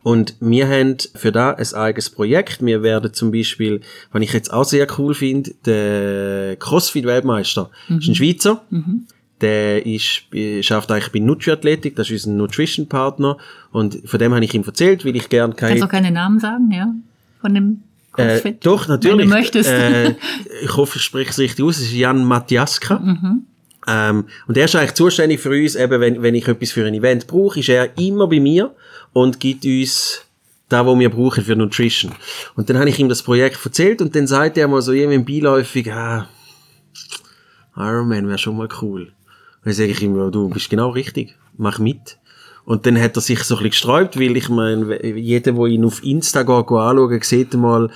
Und 0.09 0.37
wir 0.41 0.67
haben 0.67 0.97
für 1.15 1.33
da 1.33 1.51
ein 1.51 1.75
eigenes 1.75 2.09
Projekt. 2.09 2.65
Wir 2.65 2.83
werden 2.83 3.13
zum 3.13 3.31
Beispiel, 3.31 3.83
was 4.11 4.23
ich 4.23 4.33
jetzt 4.33 4.51
auch 4.51 4.65
sehr 4.65 4.87
cool 4.99 5.13
finde, 5.13 5.51
der 5.67 6.57
Crossfit-Weltmeister 6.57 7.69
ist 7.91 8.09
ein 8.09 8.15
Schweizer. 8.15 8.63
Der 9.43 9.85
ist, 9.85 10.23
äh, 10.33 10.63
schafft 10.63 10.91
eigentlich 10.91 11.13
bei 11.13 11.19
Nutri-Athletik, 11.19 11.95
das 11.95 12.09
ist 12.09 12.25
unser 12.25 12.39
Nutrition-Partner. 12.39 13.37
Und 13.71 13.99
von 14.07 14.19
dem 14.19 14.33
habe 14.33 14.43
ich 14.43 14.55
ihm 14.55 14.65
erzählt, 14.65 15.05
weil 15.05 15.15
ich 15.15 15.29
gerne 15.29 15.53
keine 15.53 15.73
Kannst 15.73 15.85
auch 15.85 15.91
keine 15.91 16.11
Namen 16.11 16.41
sagen, 16.41 16.71
ja? 16.73 16.91
Von 17.43 17.53
dem 17.53 17.83
äh, 18.17 18.29
CrossFit? 18.29 18.65
doch, 18.65 18.89
natürlich. 18.89 19.19
Wenn 19.19 19.29
du 19.29 19.35
möchtest. 19.35 19.69
Äh, 19.69 20.15
ich 20.63 20.75
hoffe, 20.75 20.97
ich 20.97 21.03
spreche 21.03 21.33
es 21.33 21.39
richtig 21.39 21.63
aus. 21.63 21.77
Es 21.77 21.83
ist 21.83 21.93
Jan 21.93 22.25
Matjaska. 22.25 22.99
Mhm. 22.99 23.43
Ähm, 23.89 24.27
und 24.47 24.57
er 24.57 24.67
ist 24.67 24.77
eigentlich 24.77 24.95
zuständig 24.95 25.41
für 25.41 25.51
uns, 25.51 25.75
eben, 25.75 26.01
wenn, 26.01 26.23
wenn 26.23 26.35
ich 26.35 26.47
etwas 26.47 26.73
für 26.73 26.85
ein 26.87 26.95
Event 26.95 27.27
brauche, 27.27 27.61
ist 27.61 27.71
er 27.71 27.97
immer 27.99 28.29
bei 28.29 28.39
mir 28.39 28.75
und 29.15 29.41
gibt 29.41 29.65
uns 29.65 30.25
da, 30.69 30.85
wo 30.85 30.99
wir 30.99 31.09
brauchen 31.09 31.43
für 31.43 31.57
Nutrition. 31.57 32.13
Und 32.55 32.69
dann 32.69 32.79
habe 32.79 32.91
ich 32.91 32.99
ihm 32.99 33.09
das 33.09 33.23
Projekt 33.23 33.65
erzählt 33.65 34.03
und 34.03 34.15
dann 34.15 34.27
sagt 34.27 34.59
er 34.59 34.69
mal 34.69 34.83
so 34.83 34.93
irgendwie 34.93 35.41
beiläufig, 35.41 35.91
ah, 35.91 36.29
Ironman 37.75 38.29
wäre 38.29 38.39
schon 38.39 38.59
mal 38.59 38.69
cool. 38.83 39.05
Und 39.05 39.13
dann 39.65 39.73
sage 39.73 39.91
ich 39.91 40.03
ihm, 40.03 40.17
ja, 40.17 40.29
du 40.29 40.51
bist 40.51 40.69
genau 40.69 40.91
richtig, 40.91 41.37
mach 41.57 41.79
mit. 41.79 42.19
Und 42.67 42.85
dann 42.85 43.01
hat 43.01 43.17
er 43.17 43.23
sich 43.23 43.43
so 43.45 43.55
ein 43.55 43.63
bisschen 43.63 43.71
gesträubt, 43.71 44.21
weil 44.21 44.37
ich 44.37 44.51
meine, 44.51 45.03
jeder, 45.17 45.53
der 45.53 45.65
ihn 45.65 45.87
auf 45.87 46.05
Insta 46.05 46.43
geht, 46.43 46.67
geht 46.67 46.77
anschauen, 46.77 47.23
sieht 47.23 47.55
mal, 47.55 47.91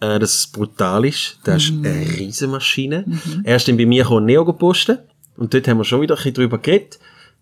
äh, 0.00 0.18
dass 0.18 0.34
es 0.34 0.46
brutal 0.48 1.06
ist. 1.06 1.38
Das 1.44 1.64
ist 1.64 1.72
eine 1.72 2.18
Riesenmaschine. 2.18 3.06
Er 3.44 3.56
ist 3.56 3.66
dann 3.66 3.78
bei 3.78 3.86
mir 3.86 4.02
gekommen, 4.02 4.26
Neo 4.26 4.44
gepostet. 4.44 5.00
Und 5.36 5.54
dort 5.54 5.66
haben 5.68 5.78
wir 5.78 5.84
schon 5.84 6.00
wieder 6.00 6.14
ein 6.14 6.16
bisschen 6.16 6.34
drüber 6.34 6.58
geredet. 6.58 6.98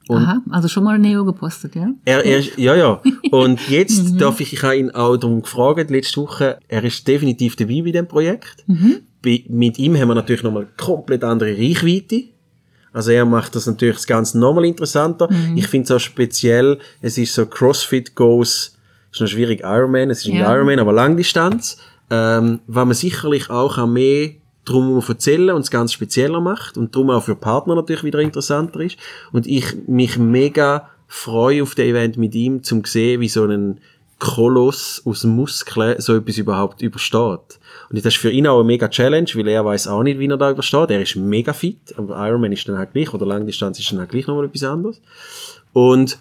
Und 0.08 0.22
Aha, 0.22 0.40
also 0.50 0.68
schon 0.68 0.84
mal 0.84 0.98
Neo 0.98 1.24
gepostet, 1.24 1.74
ja? 1.74 1.90
er, 2.06 2.24
er 2.24 2.38
ist, 2.38 2.56
ja, 2.56 2.74
ja. 2.74 3.02
Und 3.30 3.68
jetzt 3.68 4.18
darf 4.18 4.40
ich, 4.40 4.54
ich 4.54 4.62
habe 4.62 4.78
ihn 4.78 4.90
auch 4.90 5.18
darum 5.18 5.42
gefragt, 5.42 5.90
letzte 5.90 6.22
Woche, 6.22 6.58
er 6.66 6.82
ist 6.82 7.06
definitiv 7.06 7.56
dabei 7.56 7.82
bei 7.84 7.90
dem 7.90 8.08
Projekt. 8.08 8.64
Bei, 9.22 9.44
mit 9.48 9.78
ihm 9.78 9.96
haben 9.98 10.08
wir 10.08 10.14
natürlich 10.14 10.42
nochmal 10.42 10.66
komplett 10.78 11.24
andere 11.24 11.50
Reichweite. 11.50 12.24
Also 12.92 13.10
er 13.10 13.26
macht 13.26 13.54
das 13.54 13.66
natürlich 13.66 13.96
das 13.96 14.06
Ganze 14.06 14.38
nochmal 14.38 14.64
interessanter. 14.64 15.28
Ich 15.54 15.66
finde 15.68 15.84
es 15.84 15.90
auch 15.90 16.00
speziell, 16.00 16.78
es 17.02 17.18
ist 17.18 17.34
so 17.34 17.44
CrossFit 17.44 18.14
Goes, 18.14 18.78
ist 19.12 19.20
noch 19.20 19.28
schwierig 19.28 19.60
Ironman, 19.62 20.08
es 20.10 20.20
ist 20.20 20.28
nicht 20.28 20.38
Ja. 20.38 20.54
Ironman, 20.54 20.78
aber 20.78 20.92
Langdistanz. 20.94 21.76
Ähm, 22.10 22.60
was 22.66 22.86
man 22.86 22.94
sicherlich 22.94 23.50
auch 23.50 23.76
an 23.76 23.92
mehr 23.92 24.30
drum 24.68 25.02
erzählen 25.06 25.50
und 25.50 25.62
es 25.62 25.70
ganz 25.70 25.92
spezieller 25.92 26.40
macht 26.40 26.76
und 26.76 26.94
darum 26.94 27.10
auch 27.10 27.22
für 27.22 27.34
Partner 27.34 27.74
natürlich 27.74 28.04
wieder 28.04 28.20
interessanter 28.20 28.80
ist. 28.80 28.96
Und 29.32 29.46
ich 29.46 29.76
mich 29.86 30.18
mega 30.18 30.88
freue 31.06 31.62
auf 31.62 31.74
das 31.74 31.86
Event 31.86 32.16
mit 32.16 32.34
ihm, 32.34 32.62
zum 32.62 32.84
sehen, 32.84 33.20
wie 33.20 33.28
so 33.28 33.44
ein 33.44 33.80
Koloss 34.18 35.02
aus 35.04 35.24
Muskeln 35.24 36.00
so 36.00 36.16
etwas 36.16 36.38
überhaupt 36.38 36.82
übersteht. 36.82 37.58
Und 37.88 37.96
das 37.96 38.04
ist 38.04 38.16
für 38.16 38.30
ihn 38.30 38.46
auch 38.48 38.58
eine 38.58 38.66
mega 38.66 38.88
Challenge, 38.88 39.30
weil 39.34 39.48
er 39.48 39.64
weiß 39.64 39.86
auch 39.86 40.02
nicht, 40.02 40.18
wie 40.18 40.26
er 40.26 40.36
da 40.36 40.50
übersteht. 40.50 40.90
Er 40.90 41.02
ist 41.02 41.16
mega 41.16 41.52
fit, 41.52 41.94
aber 41.96 42.16
Ironman 42.26 42.52
ist 42.52 42.68
dann 42.68 42.78
halt 42.78 42.92
gleich, 42.92 43.14
oder 43.14 43.26
Langdistanz 43.26 43.78
ist 43.78 43.90
dann 43.92 44.00
halt 44.00 44.10
gleich 44.10 44.26
nochmal 44.26 44.46
etwas 44.46 44.64
anderes. 44.64 45.00
Und 45.72 46.18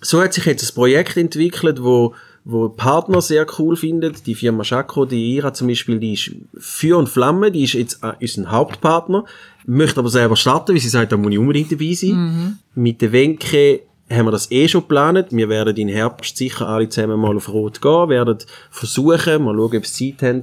so 0.00 0.22
hat 0.22 0.32
sich 0.32 0.44
jetzt 0.46 0.70
ein 0.70 0.74
Projekt 0.74 1.16
entwickelt, 1.16 1.82
wo, 1.82 2.14
wo 2.44 2.68
Partner 2.68 3.22
sehr 3.22 3.46
cool 3.58 3.74
findet. 3.74 4.26
Die 4.26 4.34
Firma 4.34 4.64
Schako, 4.64 5.06
die 5.06 5.34
Ira 5.34 5.54
zum 5.54 5.68
Beispiel, 5.68 5.98
die 5.98 6.12
ist 6.12 6.30
Feuer 6.58 6.98
und 6.98 7.08
Flamme, 7.08 7.50
die 7.50 7.64
ist 7.64 7.72
jetzt 7.72 8.02
äh, 8.02 8.12
ist 8.18 8.36
ein 8.36 8.50
Hauptpartner, 8.50 9.24
möchte 9.66 10.00
aber 10.00 10.10
selber 10.10 10.36
starten, 10.36 10.72
weil 10.74 10.80
sie 10.80 10.90
sagt, 10.90 11.12
da 11.12 11.16
muss 11.16 11.32
ich 11.32 11.38
unbedingt 11.38 11.72
dabei 11.72 11.94
sein. 11.94 12.58
Mit 12.74 13.00
der 13.00 13.12
Wenke 13.12 13.80
haben 14.10 14.26
wir 14.26 14.32
das 14.32 14.50
eh 14.50 14.68
schon 14.68 14.82
geplant. 14.82 15.28
Wir 15.30 15.48
werden 15.48 15.74
im 15.76 15.88
Herbst 15.88 16.36
sicher 16.36 16.68
alle 16.68 16.88
zusammen 16.88 17.18
mal 17.18 17.34
auf 17.34 17.48
Rot 17.48 17.80
gehen, 17.80 18.08
werden 18.10 18.38
versuchen, 18.70 19.42
mal 19.42 19.54
schauen, 19.56 19.76
ob 19.78 19.86
sie 19.86 20.14
Zeit 20.16 20.28
haben, 20.28 20.42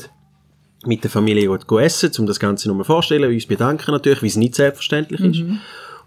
mit 0.87 1.03
der 1.03 1.11
Familie 1.11 1.59
zu 1.59 1.77
essen, 1.77 2.11
um 2.17 2.25
das 2.25 2.39
Ganze 2.39 2.67
nochmal 2.67 2.85
vorstellen, 2.85 3.31
uns 3.31 3.45
bedanken 3.45 3.91
natürlich, 3.91 4.23
weil 4.23 4.29
es 4.29 4.37
nicht 4.37 4.55
selbstverständlich 4.55 5.21
ist. 5.21 5.43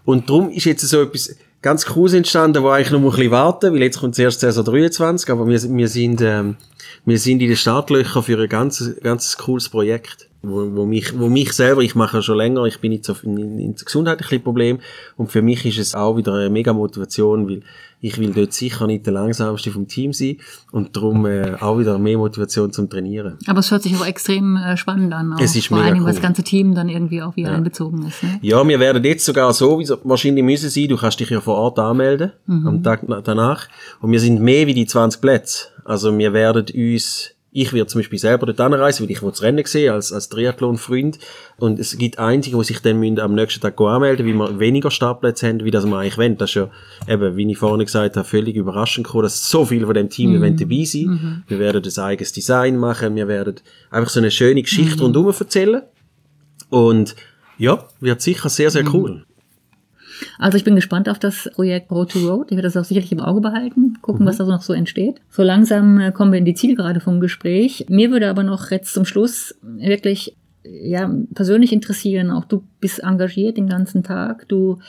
Und 0.03 0.29
darum 0.29 0.49
ist 0.49 0.65
jetzt 0.65 0.85
so 0.87 1.01
etwas 1.01 1.37
ganz 1.65 1.87
Cooles 1.87 2.13
entstanden, 2.13 2.61
wo 2.61 2.69
eigentlich 2.69 2.91
noch 2.91 2.99
ein 2.99 3.09
bisschen 3.09 3.31
warten, 3.31 3.73
weil 3.73 3.81
jetzt 3.81 3.99
kommt 3.99 4.13
zuerst 4.13 4.39
Saison 4.39 4.63
23, 4.63 5.31
aber 5.31 5.47
wir, 5.47 5.59
wir 5.59 5.87
sind, 5.87 6.21
ähm, 6.21 6.57
wir 7.05 7.17
sind 7.17 7.41
in 7.41 7.47
den 7.47 7.57
Startlöchern 7.57 8.21
für 8.21 8.39
ein 8.39 8.47
ganz, 8.47 8.91
ganz 9.01 9.35
cooles 9.35 9.67
Projekt, 9.69 10.29
wo, 10.47 10.75
wo 10.75 10.85
mich, 10.85 11.17
wo 11.17 11.27
mich 11.29 11.53
selber, 11.53 11.81
ich 11.81 11.95
mache 11.95 12.17
ja 12.17 12.21
schon 12.23 12.37
länger, 12.37 12.63
ich 12.65 12.79
bin 12.79 12.91
jetzt 12.91 13.09
auf 13.09 13.23
in, 13.23 13.37
in, 13.37 13.59
in 13.59 13.75
gesundheitlichen 13.75 14.41
Problem 14.43 14.79
und 15.17 15.31
für 15.31 15.41
mich 15.41 15.65
ist 15.65 15.77
es 15.77 15.95
auch 15.95 16.17
wieder 16.17 16.33
eine 16.33 16.49
mega 16.49 16.73
Motivation, 16.73 17.47
weil 17.49 17.61
ich 18.01 18.19
will 18.19 18.31
dort 18.33 18.53
sicher 18.53 18.85
nicht 18.85 19.05
der 19.07 19.13
langsamste 19.13 19.71
vom 19.71 19.87
Team 19.87 20.13
sein 20.13 20.37
und 20.71 20.95
darum 20.95 21.25
äh, 21.25 21.55
auch 21.59 21.79
wieder 21.79 21.97
mehr 21.97 22.17
Motivation 22.17 22.71
zum 22.71 22.87
Trainieren. 22.89 23.37
Aber 23.47 23.59
es 23.59 23.71
hört 23.71 23.81
sich 23.83 23.95
auch 23.95 24.05
extrem 24.05 24.57
äh, 24.57 24.77
spannend 24.77 25.11
an. 25.13 25.33
Auch. 25.33 25.39
Es 25.39 25.55
ist 25.55 25.67
Vor 25.67 25.77
allen 25.77 25.93
Dingen, 25.93 26.05
weil 26.05 26.11
cool. 26.11 26.13
das 26.15 26.21
ganze 26.21 26.43
Team 26.43 26.75
dann 26.75 26.87
irgendwie 26.89 27.21
auch 27.23 27.35
wieder 27.35 27.51
einbezogen 27.53 28.05
ist. 28.05 28.21
Ne? 28.21 28.37
Ja, 28.41 28.67
wir 28.67 28.79
werden 28.79 29.03
jetzt 29.03 29.25
sogar 29.25 29.51
so 29.53 29.79
wie 29.79 29.85
so 29.85 29.97
wahrscheinlich 30.03 30.43
müssen 30.43 30.69
sein. 30.69 30.87
Du 30.87 30.97
kannst 30.97 31.19
dich 31.19 31.29
ja 31.29 31.41
vor 31.41 31.55
Ort 31.55 31.79
anmelden 31.79 32.31
am 32.47 32.83
Tag 32.83 33.01
na- 33.07 33.21
danach. 33.21 33.67
Und 34.01 34.11
wir 34.11 34.19
sind 34.19 34.39
mehr 34.39 34.67
wie 34.67 34.73
die 34.75 34.85
20 34.85 35.19
Plätze. 35.21 35.67
Also 35.83 36.15
wir 36.15 36.31
werden 36.33 36.65
uns, 36.75 37.31
ich 37.57 37.71
werde 37.71 37.87
zum 37.87 37.99
Beispiel 37.99 38.19
selber 38.19 38.47
dort 38.47 38.59
anreisen, 38.59 39.05
weil 39.05 39.11
ich 39.11 39.21
das 39.21 39.41
Rennen 39.41 39.63
sehen 39.65 39.93
als, 39.93 40.11
als 40.11 40.27
Triathlon-Freund. 40.27 41.19
Und 41.57 41.79
es 41.79 41.97
gibt 41.97 42.19
einige, 42.19 42.57
die 42.57 42.63
sich 42.65 42.81
dann 42.81 42.99
müssen 42.99 43.17
am 43.21 43.33
nächsten 43.33 43.61
Tag 43.61 43.79
anmelden, 43.79 44.27
weil 44.27 44.49
wir 44.49 44.59
weniger 44.59 44.91
Startplätze 44.91 45.47
haben, 45.47 45.63
wie 45.63 45.71
das 45.71 45.85
wir 45.85 45.97
eigentlich 45.97 46.17
wollen. 46.17 46.37
Das 46.37 46.49
ist 46.49 46.55
ja 46.55 46.69
eben, 47.07 47.37
wie 47.37 47.49
ich 47.49 47.57
vorhin 47.57 47.85
gesagt 47.85 48.17
habe, 48.17 48.27
völlig 48.27 48.57
überraschend 48.57 49.07
gekommen, 49.07 49.23
dass 49.23 49.49
so 49.49 49.63
viele 49.63 49.85
von 49.85 49.95
dem 49.95 50.09
Team 50.09 50.37
mhm. 50.37 50.57
dabei 50.57 50.83
sein. 50.83 51.43
Wir 51.47 51.59
werden 51.59 51.81
das 51.81 51.97
eigenes 51.97 52.33
Design 52.33 52.75
machen. 52.75 53.15
Wir 53.15 53.29
werden 53.29 53.55
einfach 53.89 54.09
so 54.09 54.19
eine 54.19 54.31
schöne 54.31 54.61
Geschichte 54.61 55.01
rundherum 55.01 55.33
erzählen. 55.39 55.81
Und 56.69 57.15
ja, 57.57 57.85
wird 58.01 58.21
sicher 58.21 58.49
sehr, 58.49 58.69
sehr 58.69 58.83
cool. 58.93 59.23
Also 60.39 60.57
ich 60.57 60.63
bin 60.63 60.75
gespannt 60.75 61.09
auf 61.09 61.19
das 61.19 61.49
Projekt 61.53 61.91
Road 61.91 62.11
to 62.11 62.19
Road. 62.19 62.47
Ich 62.49 62.57
werde 62.57 62.67
das 62.67 62.77
auch 62.77 62.85
sicherlich 62.85 63.11
im 63.11 63.19
Auge 63.19 63.41
behalten, 63.41 63.97
gucken, 64.01 64.25
was 64.25 64.37
da 64.37 64.45
so 64.45 64.51
noch 64.51 64.61
so 64.61 64.73
entsteht. 64.73 65.21
So 65.29 65.43
langsam 65.43 65.99
äh, 65.99 66.11
kommen 66.11 66.31
wir 66.31 66.39
in 66.39 66.45
die 66.45 66.53
Zielgerade 66.53 66.99
vom 66.99 67.19
Gespräch. 67.19 67.85
Mir 67.89 68.11
würde 68.11 68.29
aber 68.29 68.43
noch 68.43 68.71
jetzt 68.71 68.93
zum 68.93 69.05
Schluss 69.05 69.55
wirklich 69.61 70.35
ja, 70.63 71.11
persönlich 71.33 71.71
interessieren, 71.71 72.31
auch 72.31 72.45
du 72.45 72.63
bist 72.79 73.03
engagiert 73.03 73.57
den 73.57 73.67
ganzen 73.67 74.03
Tag, 74.03 74.47
du 74.47 74.79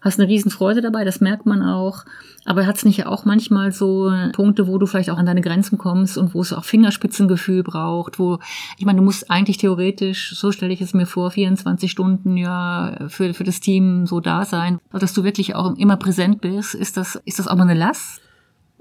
hast 0.00 0.18
eine 0.18 0.28
Riesenfreude 0.28 0.80
dabei, 0.80 1.04
das 1.04 1.20
merkt 1.20 1.46
man 1.46 1.62
auch. 1.62 2.04
Aber 2.46 2.66
hat 2.66 2.76
es 2.76 2.84
nicht 2.84 3.06
auch 3.06 3.24
manchmal 3.24 3.70
so 3.70 4.10
Punkte, 4.32 4.66
wo 4.66 4.78
du 4.78 4.86
vielleicht 4.86 5.10
auch 5.10 5.18
an 5.18 5.26
deine 5.26 5.42
Grenzen 5.42 5.76
kommst 5.76 6.16
und 6.16 6.34
wo 6.34 6.40
es 6.40 6.52
auch 6.52 6.64
Fingerspitzengefühl 6.64 7.62
braucht, 7.62 8.18
wo, 8.18 8.38
ich 8.78 8.86
meine, 8.86 8.98
du 8.98 9.04
musst 9.04 9.30
eigentlich 9.30 9.58
theoretisch, 9.58 10.34
so 10.34 10.50
stelle 10.50 10.72
ich 10.72 10.80
es 10.80 10.94
mir 10.94 11.06
vor, 11.06 11.30
24 11.30 11.90
Stunden 11.90 12.36
ja 12.36 12.96
für, 13.08 13.34
für 13.34 13.44
das 13.44 13.60
Team 13.60 14.06
so 14.06 14.20
da 14.20 14.44
sein, 14.44 14.78
dass 14.92 15.12
du 15.12 15.22
wirklich 15.22 15.54
auch 15.54 15.76
immer 15.76 15.96
präsent 15.96 16.40
bist. 16.40 16.74
Ist 16.74 16.96
das, 16.96 17.20
ist 17.24 17.38
das 17.38 17.46
auch 17.46 17.56
mal 17.56 17.68
eine 17.68 17.74
Last? 17.74 18.22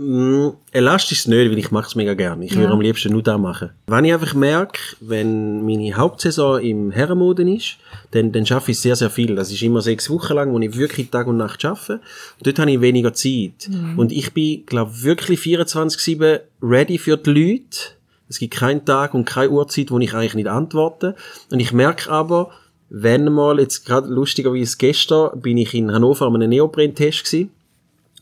Mm, 0.01 0.51
elastisch 0.71 1.11
ist 1.11 1.19
es 1.19 1.27
nicht, 1.27 1.51
weil 1.51 1.57
ich 1.57 1.71
mache 1.71 1.87
es 1.87 1.95
mega 1.95 2.13
gerne. 2.13 2.45
Ich 2.45 2.51
Ja. 2.53 2.59
würde 2.59 2.71
am 2.71 2.79
liebsten 2.79 3.11
nur 3.11 3.21
das 3.21 3.37
machen. 3.37 3.71
Wenn 3.87 4.05
ich 4.05 4.13
einfach 4.13 4.33
merke, 4.33 4.79
wenn 5.01 5.65
meine 5.65 5.93
Hauptsaison 5.93 6.61
im 6.61 6.91
Herrenmoden 6.91 7.49
ist, 7.49 7.75
dann, 8.11 8.31
dann 8.31 8.45
schaffe 8.45 8.71
ich 8.71 8.79
sehr, 8.79 8.95
sehr 8.95 9.09
viel. 9.09 9.35
Das 9.35 9.51
ist 9.51 9.61
immer 9.61 9.81
sechs 9.81 10.09
Wochen 10.09 10.33
lang, 10.35 10.53
wo 10.53 10.59
ich 10.59 10.77
wirklich 10.77 11.09
Tag 11.09 11.27
und 11.27 11.35
Nacht 11.35 11.65
arbeite. 11.65 11.95
Und 11.95 12.47
dort 12.47 12.59
habe 12.59 12.71
ich 12.71 12.79
weniger 12.79 13.13
Zeit. 13.13 13.69
Und 13.97 14.13
ich 14.13 14.31
bin, 14.33 14.65
glaube 14.65 15.01
wirklich 15.03 15.41
24-7 15.41 16.39
ready 16.61 16.97
für 16.97 17.17
die 17.17 17.29
Leute. 17.31 17.77
Es 18.29 18.39
gibt 18.39 18.53
keinen 18.53 18.85
Tag 18.85 19.13
und 19.13 19.25
keine 19.25 19.49
Uhrzeit, 19.49 19.91
wo 19.91 19.99
ich 19.99 20.13
eigentlich 20.13 20.35
nicht 20.35 20.47
antworte. 20.47 21.15
Und 21.51 21.59
ich 21.59 21.73
merke 21.73 22.09
aber, 22.09 22.51
wenn 22.89 23.25
mal, 23.33 23.59
jetzt 23.59 23.85
gerade 23.85 24.07
lustigerweise 24.07 24.77
gestern, 24.77 25.41
bin 25.41 25.57
ich 25.57 25.73
in 25.73 25.91
Hannover 25.91 26.25
an 26.27 26.35
einem 26.35 26.51
Neopren-Test 26.51 27.25
gewesen 27.25 27.51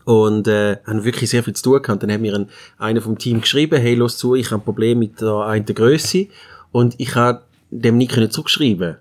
und 0.08 0.48
äh, 0.48 0.78
haben 0.86 1.04
wirklich 1.04 1.30
sehr 1.30 1.44
viel 1.44 1.54
zu 1.54 1.64
tun 1.64 1.82
gehabt. 1.82 2.02
Dann 2.02 2.10
hat 2.10 2.22
mir 2.22 2.34
ein, 2.34 2.48
einer 2.78 3.02
vom 3.02 3.18
Team 3.18 3.42
geschrieben, 3.42 3.78
hey, 3.78 3.94
los 3.94 4.18
zu, 4.18 4.36
ich 4.36 4.52
habe 4.52 4.62
ein 4.62 4.64
Problem 4.64 5.00
mit 5.00 5.20
der 5.20 5.42
einen 5.42 5.66
Größe 5.66 6.28
und 6.72 6.96
ich 6.98 7.16
habe 7.16 7.42
dem 7.72 7.98
nicht 7.98 8.14
können 8.14 8.32
zurückschreiben. 8.32 8.96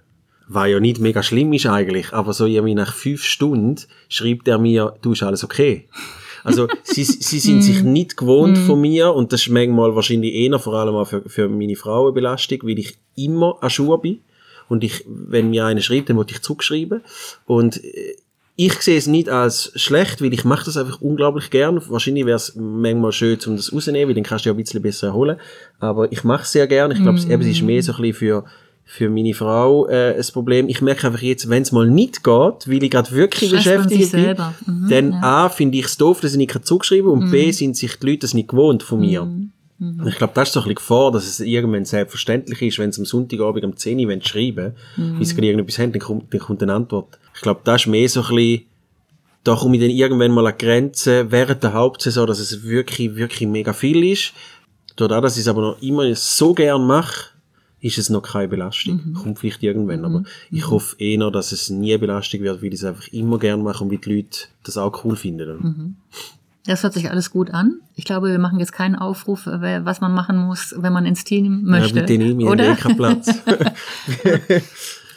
Was 0.49 0.69
ja 0.69 0.81
nicht 0.81 0.99
mega 0.99 1.23
schlimm 1.23 1.53
ist 1.53 1.67
eigentlich, 1.67 2.13
aber 2.13 2.33
so 2.33 2.47
irgendwie 2.47 2.75
nach 2.75 2.93
fünf 2.93 3.23
Stunden 3.23 3.77
schreibt 4.09 4.49
er 4.49 4.59
mir, 4.59 4.97
du 5.01 5.13
ist 5.13 5.23
alles 5.23 5.45
okay. 5.45 5.87
Also 6.43 6.67
sie, 6.83 7.05
sie 7.05 7.39
sind 7.39 7.63
sich 7.63 7.85
nicht 7.85 8.17
gewohnt 8.17 8.59
von 8.59 8.81
mir 8.81 9.15
und 9.15 9.33
das 9.33 9.43
ist 9.43 9.51
manchmal 9.51 9.95
wahrscheinlich 9.95 10.35
eher 10.35 10.59
vor 10.59 10.75
allem 10.75 10.97
auch 10.97 11.07
für, 11.07 11.23
für 11.29 11.49
meine 11.49 11.77
Frau 11.77 12.07
eine 12.07 12.15
Belastung, 12.15 12.59
weil 12.65 12.81
ich 12.81 12.99
immer 13.15 13.59
an 13.61 13.71
Schuhe 13.71 13.99
bin 13.99 14.23
und 14.69 14.83
ich, 14.83 15.05
wenn 15.07 15.51
mir 15.51 15.67
einer 15.67 15.83
schreibt, 15.83 16.09
dann 16.09 16.17
muss 16.17 16.27
ich 16.31 16.43
zurückschreiben 16.43 17.03
und 17.47 17.85
äh, 17.85 18.17
ich 18.59 18.73
sehe 18.81 18.97
es 18.97 19.07
nicht 19.07 19.29
als 19.29 19.71
schlecht, 19.75 20.23
weil 20.23 20.33
ich 20.33 20.45
mache 20.45 20.65
das 20.65 20.79
einfach 20.79 21.03
unglaublich 21.03 21.51
gern. 21.51 21.81
Wahrscheinlich 21.91 22.25
wäre 22.25 22.37
es 22.37 22.55
manchmal 22.57 23.13
schön, 23.13 23.39
um 23.47 23.57
das 23.57 23.71
rauszunehmen, 23.71 24.09
weil 24.09 24.15
dann 24.15 24.25
kannst 24.25 24.47
du 24.47 24.49
ja 24.49 24.55
ein 24.55 24.57
bisschen 24.57 24.81
besser 24.81 25.09
erholen. 25.09 25.37
Aber 25.79 26.11
ich 26.11 26.25
mache 26.25 26.43
es 26.43 26.53
sehr 26.53 26.67
gern. 26.67 26.91
Ich 26.91 27.03
glaube, 27.03 27.21
eben, 27.21 27.43
es 27.43 27.49
ist 27.49 27.63
mehr 27.63 27.83
so 27.83 27.93
ein 27.93 28.01
bisschen 28.01 28.15
für, 28.15 28.45
für 28.85 29.11
meine 29.11 29.35
Frau 29.35 29.87
äh, 29.89 30.17
ein 30.17 30.25
Problem. 30.33 30.71
Ich 30.71 30.81
merke 30.81 31.07
einfach 31.07 31.21
jetzt, 31.21 31.51
wenn 31.51 31.63
es 31.63 31.73
mal 31.73 31.87
nicht 31.87 32.25
geht, 32.25 32.67
weil 32.67 32.83
ich 32.83 32.91
gerade 32.91 33.11
wirklich 33.11 33.51
Stresst 33.51 33.67
man 33.67 33.77
beschäftigt 33.77 34.13
bin, 34.13 34.21
selber. 34.23 34.55
Mhm, 34.65 34.89
dann 34.89 35.13
ja. 35.13 35.45
A, 35.45 35.49
finde 35.51 35.77
ich 35.77 35.85
es 35.85 35.99
doof, 35.99 36.21
dass 36.21 36.33
ich 36.33 36.39
nicht 36.39 36.67
zurückschreiben 36.67 37.11
und 37.11 37.31
B, 37.31 37.51
sind 37.51 37.77
sich 37.77 37.97
die 37.99 38.07
Leute 38.07 38.21
das 38.21 38.33
nicht 38.33 38.49
gewohnt 38.49 38.83
von 38.83 39.01
mir. 39.01 39.27
Mhm. 39.27 39.53
Und 39.79 40.07
Ich 40.07 40.17
glaube, 40.17 40.33
das 40.35 40.49
ist 40.49 40.55
so 40.55 40.61
ein 40.61 40.65
bisschen 40.65 40.77
Gefahr, 40.77 41.13
dass 41.13 41.27
es 41.27 41.41
irgendwann 41.41 41.85
selbstverständlich 41.85 42.63
ist, 42.63 42.79
wenn 42.79 42.93
sie 42.93 43.01
am 43.03 43.05
Sonntagabend 43.05 43.65
um 43.65 43.77
10 43.77 43.99
Uhr 44.07 44.21
schreiben 44.23 44.57
wollen, 44.97 45.17
weil 45.19 45.25
sie 45.27 45.35
irgendetwas 45.37 45.79
haben, 45.79 45.93
dann 45.93 46.01
kommt, 46.01 46.33
dann 46.33 46.41
kommt 46.41 46.63
eine 46.63 46.73
Antwort. 46.75 47.19
Ich 47.35 47.43
glaube, 47.43 47.61
das 47.65 47.83
ist 47.83 47.87
mehr 47.89 48.09
so 48.09 48.23
ein 48.23 48.35
bisschen, 48.35 48.63
da 49.45 49.55
komme 49.55 49.77
ich 49.77 49.83
dann 49.83 49.91
irgendwann 49.91 50.31
mal 50.33 50.47
an 50.47 50.55
die 50.59 50.65
Grenze 50.65 51.31
während 51.31 51.63
der 51.63 51.75
Hauptsaison, 51.75 52.27
dass 52.27 52.39
es 52.39 52.63
wirklich, 52.63 53.15
wirklich 53.17 53.49
mega 53.49 53.73
viel 53.73 54.03
ist. 54.11 54.33
Dadurch, 54.97 55.21
dass 55.21 55.37
ich 55.37 55.43
es 55.43 55.49
aber 55.49 55.61
noch 55.61 55.83
immer 55.83 56.15
so 56.15 56.55
gern 56.55 56.87
mache, 56.87 57.33
ist 57.81 57.99
es 57.99 58.09
noch 58.09 58.23
keine 58.23 58.49
Belastung. 58.49 58.99
Kommt 59.15 59.39
vielleicht 59.39 59.63
irgendwann, 59.63 60.05
aber 60.07 60.25
ich 60.51 60.69
hoffe 60.71 60.97
eher, 60.99 61.31
dass 61.31 61.53
es 61.53 61.69
nie 61.69 61.93
eine 61.93 61.99
Belastung 61.99 62.41
wird, 62.41 62.63
weil 62.63 62.69
ich 62.69 62.81
es 62.81 62.85
einfach 62.85 63.07
immer 63.09 63.39
gern 63.39 63.63
mache 63.63 63.85
und 63.85 63.91
weil 63.91 63.99
die 63.99 64.15
Leute 64.17 64.39
das 64.65 64.79
auch 64.79 65.05
cool 65.05 65.15
finden. 65.17 65.97
Das 66.67 66.83
hört 66.83 66.95
sich 66.95 67.11
alles 67.11 67.31
gut 67.31 67.53
an. 67.53 67.81
Ich 67.95 68.05
glaube, 68.05 68.29
wir 68.31 68.39
machen 68.39 68.59
jetzt 68.59 68.73
keinen 68.73 68.97
Aufruf, 68.97 69.47
äh, 69.47 69.85
was 69.85 70.01
man 70.01 70.13
machen 70.13 70.37
muss, 70.39 70.75
wenn 70.79 70.93
man 70.93 71.07
ins 71.07 71.23
Team 71.25 71.63
möchte. 71.65 72.01
Ja, 72.01 72.05
bitte 72.07 72.25
haben 72.25 72.43
oder? 72.45 72.75
Platz. 72.97 73.31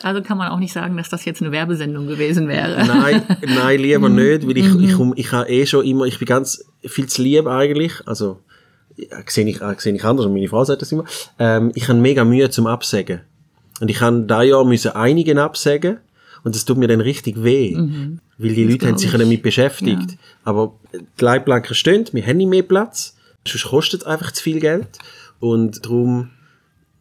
Also 0.02 0.22
kann 0.22 0.38
man 0.38 0.47
auch 0.50 0.60
nicht 0.60 0.72
sagen, 0.72 0.95
dass 0.95 1.10
das 1.10 1.26
jetzt 1.26 1.41
eine 1.41 1.52
Werbesendung 1.52 2.08
gewesen 2.08 2.47
wäre. 2.47 2.86
nein, 2.86 3.22
nein, 3.45 3.80
lieber 3.82 4.08
nicht, 4.10 4.47
weil 4.47 4.58
ich, 4.58 4.74
ich, 4.76 4.93
komm- 4.93 5.14
ich 5.18 5.32
habe 5.34 5.50
eh 5.50 5.66
schon 5.66 5.84
immer, 5.86 6.06
ich 6.06 6.20
bin 6.20 6.26
ganz 6.26 6.64
viel 6.86 7.08
zu 7.08 7.22
lieb 7.22 7.47
eigentlich, 7.47 7.91
also, 8.08 8.39
ja, 8.95 9.18
sehe 9.28 9.45
ich, 9.45 9.62
äh, 9.62 9.76
sehe 9.78 9.93
ich 9.93 10.04
anders, 10.06 10.26
und 10.26 10.34
meine 10.34 10.47
Frau 10.47 10.64
sagt 10.64 10.82
das 10.82 10.91
immer, 10.93 11.04
ähm, 11.38 11.72
ich 11.76 11.89
habe 11.89 12.00
mega 12.00 12.24
Mühe 12.24 12.50
zum 12.50 12.66
Absägen. 12.68 13.22
Und 13.82 13.89
ich 13.89 14.00
habe 14.00 14.22
da 14.22 14.41
Jahr 14.41 14.64
müssen 14.64 14.91
einigen 14.91 15.38
absägen, 15.38 15.97
und 16.43 16.55
das 16.55 16.65
tut 16.65 16.77
mir 16.77 16.87
dann 16.87 17.01
richtig 17.01 17.43
weh. 17.43 17.75
Weil 18.37 18.53
die 18.53 18.63
Leute 18.63 18.87
haben 18.87 18.97
sich 18.97 19.11
ja 19.11 19.17
damit 19.17 19.43
beschäftigt. 19.43 20.17
Aber 20.43 20.75
die 20.93 21.23
Leitplanken 21.23 21.75
stehen, 21.75 22.05
wir 22.11 22.25
haben 22.25 22.37
nicht 22.37 22.49
mehr 22.49 22.63
Platz, 22.63 23.15
sonst 23.47 23.65
kostet 23.65 24.01
es 24.01 24.07
einfach 24.07 24.31
zu 24.31 24.43
viel 24.43 24.59
Geld. 24.59 24.87
Und 25.39 25.85
darum, 25.85 26.29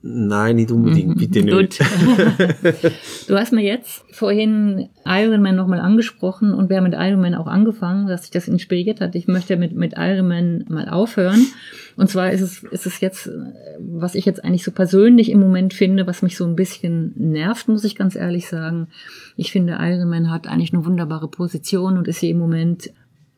nein, 0.03 0.57
nicht 0.57 0.71
unbedingt, 0.71 1.19
bitte 1.19 1.43
nicht. 1.43 1.79
Gut. 1.79 1.79
du 3.29 3.37
hast 3.37 3.53
mir 3.53 3.63
jetzt 3.63 4.05
vorhin 4.13 4.89
Ironman 5.05 5.57
nochmal 5.57 5.81
angesprochen 5.81 6.55
und 6.55 6.71
wir 6.71 6.77
haben 6.77 6.85
mit 6.85 6.95
Ironman 6.95 7.35
auch 7.35 7.47
angefangen, 7.47 8.07
dass 8.07 8.23
sich 8.23 8.31
das 8.31 8.49
inspiriert 8.49 9.01
hat. 9.01 9.15
Ich 9.15 9.27
möchte 9.27 9.57
mit, 9.57 9.75
mit 9.75 9.95
Ironman 9.97 10.65
mal 10.69 10.89
aufhören. 10.89 11.47
Und 11.97 12.09
zwar 12.09 12.31
ist 12.31 12.41
es, 12.41 12.63
ist 12.63 12.87
es 12.87 13.01
jetzt, 13.01 13.31
was 13.79 14.15
ich 14.15 14.25
jetzt 14.25 14.45
eigentlich 14.45 14.65
so 14.65 14.71
persönlich 14.71 15.31
im 15.31 15.41
Moment 15.41 15.75
finde, 15.75 16.07
was 16.07 16.23
mich 16.23 16.37
so 16.37 16.45
ein 16.45 16.57
bisschen 16.57 17.13
nervt, 17.17 17.69
muss 17.69 17.85
ich 17.85 17.97
ganz 17.97 18.15
ehrlich 18.15 18.49
sagen. 18.49 18.89
Ich 19.37 19.51
finde, 19.51 19.79
Ironman 19.81 20.31
hat 20.31 20.47
eigentlich 20.47 20.73
eine 20.73 20.85
wunderbare 20.85 21.29
Position 21.29 21.99
und 21.99 22.07
ist 22.09 22.19
hier 22.19 22.31
im 22.31 22.39
Moment 22.39 22.91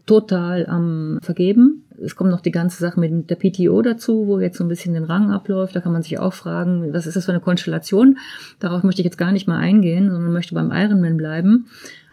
total 0.07 0.67
am 0.67 1.19
Vergeben. 1.23 1.85
Es 2.03 2.16
kommt 2.16 2.30
noch 2.30 2.40
die 2.40 2.51
ganze 2.51 2.78
Sache 2.78 2.98
mit 2.98 3.30
der 3.30 3.36
PTO 3.36 3.82
dazu, 3.82 4.26
wo 4.26 4.38
jetzt 4.40 4.59
so 4.59 4.64
ein 4.64 4.68
bisschen 4.68 4.94
den 4.94 5.05
Rang 5.05 5.30
abläuft. 5.30 5.76
Da 5.76 5.80
kann 5.80 5.92
man 5.92 6.03
sich 6.03 6.18
auch 6.18 6.32
fragen, 6.32 6.92
was 6.92 7.07
ist 7.07 7.16
das 7.16 7.26
für 7.26 7.32
eine 7.32 7.40
Konstellation? 7.40 8.18
Darauf 8.59 8.82
möchte 8.82 9.03
ich 9.03 9.05
jetzt 9.05 9.18
gar 9.18 9.32
nicht 9.32 9.46
mal 9.46 9.59
eingehen, 9.59 10.11
sondern 10.11 10.32
möchte 10.32 10.55
beim 10.55 10.72
Ironman 10.72 11.16
bleiben. 11.16 11.66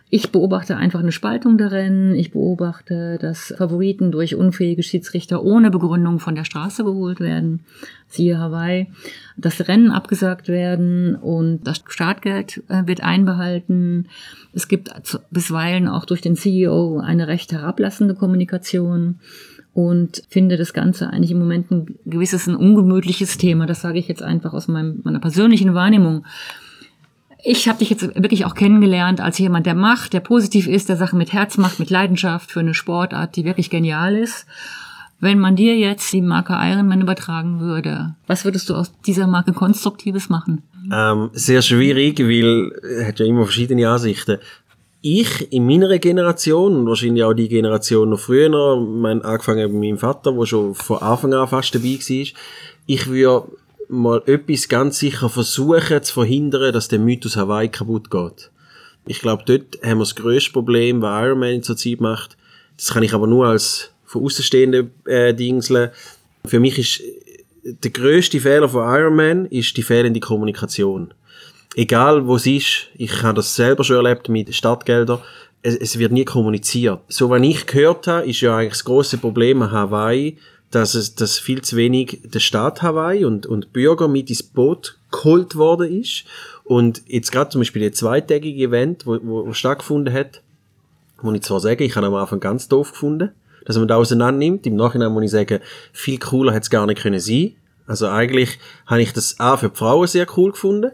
Ich 0.10 0.32
beobachte 0.32 0.78
einfach 0.78 1.02
eine 1.02 1.12
Spaltung 1.12 1.58
der 1.58 1.74
Rennen. 1.74 2.16
Ich 2.16 2.32
beobachte, 2.32 3.18
dass 3.20 3.54
Favoriten 3.58 4.10
durch 4.10 4.36
unfähige 4.36 4.82
Schiedsrichter 4.82 5.44
ohne 5.44 5.70
Begründung 5.70 6.20
von 6.20 6.34
der 6.34 6.46
Straße 6.46 6.86
geholt 6.86 7.20
werden. 7.20 7.66
Siehe 8.08 8.38
Hawaii. 8.38 8.88
Dass 9.36 9.68
Rennen 9.68 9.92
abgesagt 9.92 10.48
werden 10.48 11.16
und 11.16 11.68
das 11.68 11.84
Startgeld 11.88 12.64
äh, 12.70 12.84
wird 12.86 13.04
einbehalten. 13.04 14.08
Es 14.54 14.70
gibt 14.70 14.92
bisweilen 15.30 15.90
auch 15.90 16.06
durch 16.06 16.22
den 16.22 16.38
CEO 16.38 17.00
eine 17.00 17.28
recht 17.28 17.52
herablassende 17.52 18.16
Kommunikation 18.16 19.20
und 19.78 20.24
finde 20.28 20.58
das 20.58 20.74
Ganze 20.74 21.12
eigentlich 21.12 21.30
im 21.30 21.38
Moment 21.38 21.70
ein 21.70 22.00
gewisses, 22.08 22.48
ein 22.48 22.56
ungemütliches 22.56 23.38
Thema. 23.38 23.68
Das 23.68 23.82
sage 23.82 24.00
ich 24.00 24.08
jetzt 24.08 24.24
einfach 24.24 24.54
aus 24.54 24.68
meinem, 24.68 25.02
meiner 25.04 25.20
persönlichen 25.20 25.76
Wahrnehmung. 25.76 26.26
Ich 27.44 27.70
habe 27.70 27.78
dich 27.78 27.92
jetzt 27.92 28.02
wirklich 28.16 28.46
auch 28.46 28.56
kennengelernt 28.56 29.22
als 29.22 29.38
jemand, 29.38 29.68
der 29.68 29.76
macht, 29.76 30.14
der 30.14 30.20
positiv 30.20 30.68
ist, 30.68 30.90
der 30.90 30.98
Sachen 30.98 31.20
mit 31.20 31.32
Herz 31.32 31.60
macht, 31.60 31.78
mit 31.78 31.92
Leidenschaft 31.92 32.52
für 32.52 32.62
eine 32.62 32.74
Sportart, 32.74 33.36
die 33.36 33.46
wirklich 33.46 33.70
genial 33.70 34.16
ist. 34.16 34.48
Wenn 35.20 35.38
man 35.38 35.56
dir 35.56 35.78
jetzt 35.78 36.12
die 36.12 36.24
Marke 36.24 36.54
Ironman 36.54 37.02
übertragen 37.02 37.60
würde, 37.60 38.16
was 38.26 38.46
würdest 38.46 38.72
du 38.72 38.74
aus 38.74 38.92
dieser 39.06 39.28
Marke 39.28 39.54
Konstruktives 39.54 40.28
machen? 40.28 40.64
Ähm, 40.92 41.30
sehr 41.34 41.62
schwierig, 41.62 42.18
weil 42.18 42.72
es 42.82 43.08
hat 43.10 43.20
ja 43.20 43.28
immer 43.28 43.44
verschiedene 43.44 43.88
Ansichten. 43.88 44.40
Ich 45.02 45.52
in 45.52 45.66
meiner 45.66 46.00
Generation 46.00 46.76
und 46.76 46.88
wahrscheinlich 46.88 47.24
auch 47.24 47.34
die 47.34 47.48
Generation 47.48 48.10
noch 48.10 48.20
früher, 48.20 48.78
mein, 48.78 49.22
angefangen 49.22 49.72
bei 49.72 49.78
meinem 49.78 49.98
Vater, 49.98 50.32
der 50.32 50.46
schon 50.46 50.74
von 50.74 50.98
Anfang 50.98 51.34
an 51.34 51.48
fast 51.48 51.76
dabei 51.76 52.00
war, 52.00 52.26
ich 52.88 53.08
würde 53.08 53.48
mal 53.90 54.22
etwas 54.26 54.68
ganz 54.68 55.00
sicher 55.00 55.30
versuchen 55.30 56.04
zu 56.04 56.14
verhindern, 56.14 56.74
dass 56.74 56.88
der 56.88 57.00
Mythos 57.00 57.38
Hawaii 57.38 57.70
kaputt 57.70 58.10
geht. 58.10 58.50
Ich 59.06 59.20
glaube, 59.20 59.44
dort 59.46 59.82
haben 59.84 60.00
wir 60.00 60.04
das 60.04 60.16
grösste 60.16 60.52
Problem, 60.52 61.02
was 61.02 61.24
Ironman 61.24 61.64
zurzeit 61.64 62.02
macht. 62.02 62.36
Das 62.76 62.90
kann 62.90 63.04
ich 63.04 63.14
aber 63.14 63.28
nur 63.28 63.48
als 63.48 63.92
von 64.06 64.24
Außenstehenden 64.24 64.92
äh, 65.06 65.34
dingseln. 65.34 65.92
Für 66.46 66.60
mich 66.60 66.78
ist 66.78 67.02
der 67.64 67.92
grösste 67.92 68.40
Fehler 68.40 68.70
von 68.70 68.84
Ironman 68.84 69.46
ist 69.46 69.76
die 69.78 69.84
fehlende 69.84 70.20
Kommunikation. 70.20 71.14
Egal 71.78 72.26
wo 72.26 72.38
es 72.38 72.48
ist, 72.48 72.88
ich 72.96 73.22
habe 73.22 73.36
das 73.36 73.56
selber 73.56 73.84
schon 73.84 73.98
erlebt 73.98 74.30
mit 74.30 74.54
Stadtgeldern, 74.54 75.20
es, 75.62 75.76
es 75.76 76.00
wird 76.00 76.12
nie 76.12 76.26
kommuniziert. 76.26 77.02
So, 77.08 77.30
was 77.30 77.40
ich 77.44 77.68
gehört 77.68 78.08
habe, 78.08 78.26
ist 78.26 78.42
ja 78.42 78.58
eigentlich 78.58 78.74
das 78.74 78.86
große 78.86 79.20
Problem 79.20 79.62
an 79.62 79.72
Hawaii, 79.72 80.40
dass 80.72 80.96
es 80.96 81.14
dass 81.14 81.38
viel 81.38 81.62
zu 81.62 81.76
wenig 81.76 82.20
der 82.24 82.40
Staat 82.40 82.82
Hawaii 82.82 83.26
und, 83.26 83.46
und 83.46 83.74
Bürger 83.74 84.08
mit 84.08 84.32
ins 84.32 84.42
Boot 84.42 84.98
geholt 85.12 85.56
worden 85.56 86.02
ist. 86.02 86.24
Und 86.64 87.04
jetzt 87.06 87.32
gerade 87.32 87.52
zum 87.52 87.62
Beispiel 87.62 87.84
der 87.84 87.94
zweitägige 87.94 88.70
Event, 88.70 89.06
wo, 89.06 89.20
wo, 89.22 89.46
wo 89.46 89.54
stattgefunden 89.54 90.12
hat, 90.12 90.42
muss 91.22 91.36
ich 91.36 91.44
zwar 91.44 91.60
sagen, 91.60 91.84
ich 91.84 91.96
habe 91.96 92.08
am 92.08 92.16
Anfang 92.16 92.40
ganz 92.40 92.68
doof 92.68 92.94
gefunden, 92.94 93.34
dass 93.66 93.78
man 93.78 93.88
da 93.88 93.98
auseinander 93.98 94.40
nimmt. 94.40 94.66
Im 94.66 94.78
Nachhinein 94.78 95.12
muss 95.12 95.26
ich 95.26 95.32
sagen, 95.32 95.60
viel 95.94 96.18
cooler 96.18 96.54
hätte 96.54 96.64
es 96.64 96.70
gar 96.72 96.88
nicht 96.88 97.04
können 97.04 97.20
sein. 97.20 97.54
Also 97.86 98.08
eigentlich 98.08 98.58
habe 98.88 99.04
ich 99.04 99.14
das 99.14 99.40
A 99.40 99.58
für 99.58 99.70
die 99.70 99.78
Frauen 99.78 100.08
sehr 100.08 100.26
cool 100.36 100.54
gefunden 100.54 100.92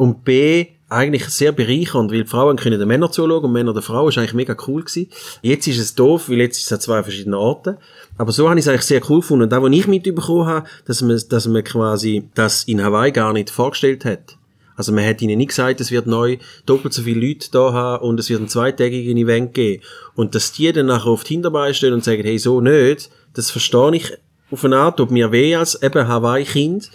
und 0.00 0.24
B 0.24 0.68
eigentlich 0.88 1.26
sehr 1.26 1.52
bereichernd, 1.52 2.10
weil 2.10 2.24
Frauen 2.24 2.56
können 2.56 2.78
den 2.78 2.88
Männern 2.88 3.12
zuschauen 3.12 3.44
und 3.44 3.52
Männer 3.52 3.74
den 3.74 3.82
Frauen, 3.82 4.08
ist 4.08 4.16
eigentlich 4.16 4.32
mega 4.32 4.56
cool 4.66 4.82
gewesen. 4.82 5.10
Jetzt 5.42 5.66
ist 5.66 5.78
es 5.78 5.94
doof, 5.94 6.30
weil 6.30 6.38
jetzt 6.38 6.56
ist 6.56 6.66
es 6.66 6.72
an 6.72 6.80
zwei 6.80 7.02
verschiedenen 7.02 7.34
Orten. 7.34 7.76
Aber 8.16 8.32
so 8.32 8.48
habe 8.48 8.58
ich 8.58 8.64
es 8.64 8.68
eigentlich 8.68 8.86
sehr 8.86 9.02
cool 9.10 9.20
gefunden. 9.20 9.42
Und 9.42 9.52
da, 9.52 9.62
was 9.62 9.70
ich 9.70 9.86
mitbekommen 9.86 10.46
habe, 10.46 10.66
dass 10.86 11.02
man, 11.02 11.20
dass 11.28 11.46
man 11.46 11.62
quasi 11.64 12.30
das 12.34 12.64
in 12.64 12.82
Hawaii 12.82 13.12
gar 13.12 13.34
nicht 13.34 13.50
vorgestellt 13.50 14.06
hat. 14.06 14.38
Also 14.74 14.90
man 14.90 15.04
hat 15.04 15.20
ihnen 15.20 15.36
nicht 15.36 15.48
gesagt, 15.48 15.82
es 15.82 15.90
wird 15.90 16.06
neu 16.06 16.38
doppelt 16.64 16.94
so 16.94 17.02
viele 17.02 17.28
Leute 17.28 17.50
da 17.52 17.74
haben 17.74 18.02
und 18.02 18.18
es 18.18 18.30
wird 18.30 18.40
ein 18.40 18.48
zweitägiges 18.48 19.14
Event 19.14 19.52
geben. 19.52 19.82
Und 20.14 20.34
dass 20.34 20.52
die 20.52 20.72
dann 20.72 20.86
nachher 20.86 21.10
auf 21.10 21.24
die 21.24 21.34
Hinterbeine 21.34 21.74
stehen 21.74 21.92
und 21.92 22.04
sagen, 22.04 22.22
hey, 22.22 22.38
so 22.38 22.62
nicht, 22.62 23.10
Das 23.34 23.50
verstehe 23.50 23.94
ich 23.94 24.14
auf 24.50 24.64
eine 24.64 24.78
Art, 24.78 24.96
tut 24.96 25.10
mir 25.10 25.30
weh 25.30 25.54
als 25.54 25.80
eben 25.82 26.08
Hawaii-Kind. 26.08 26.90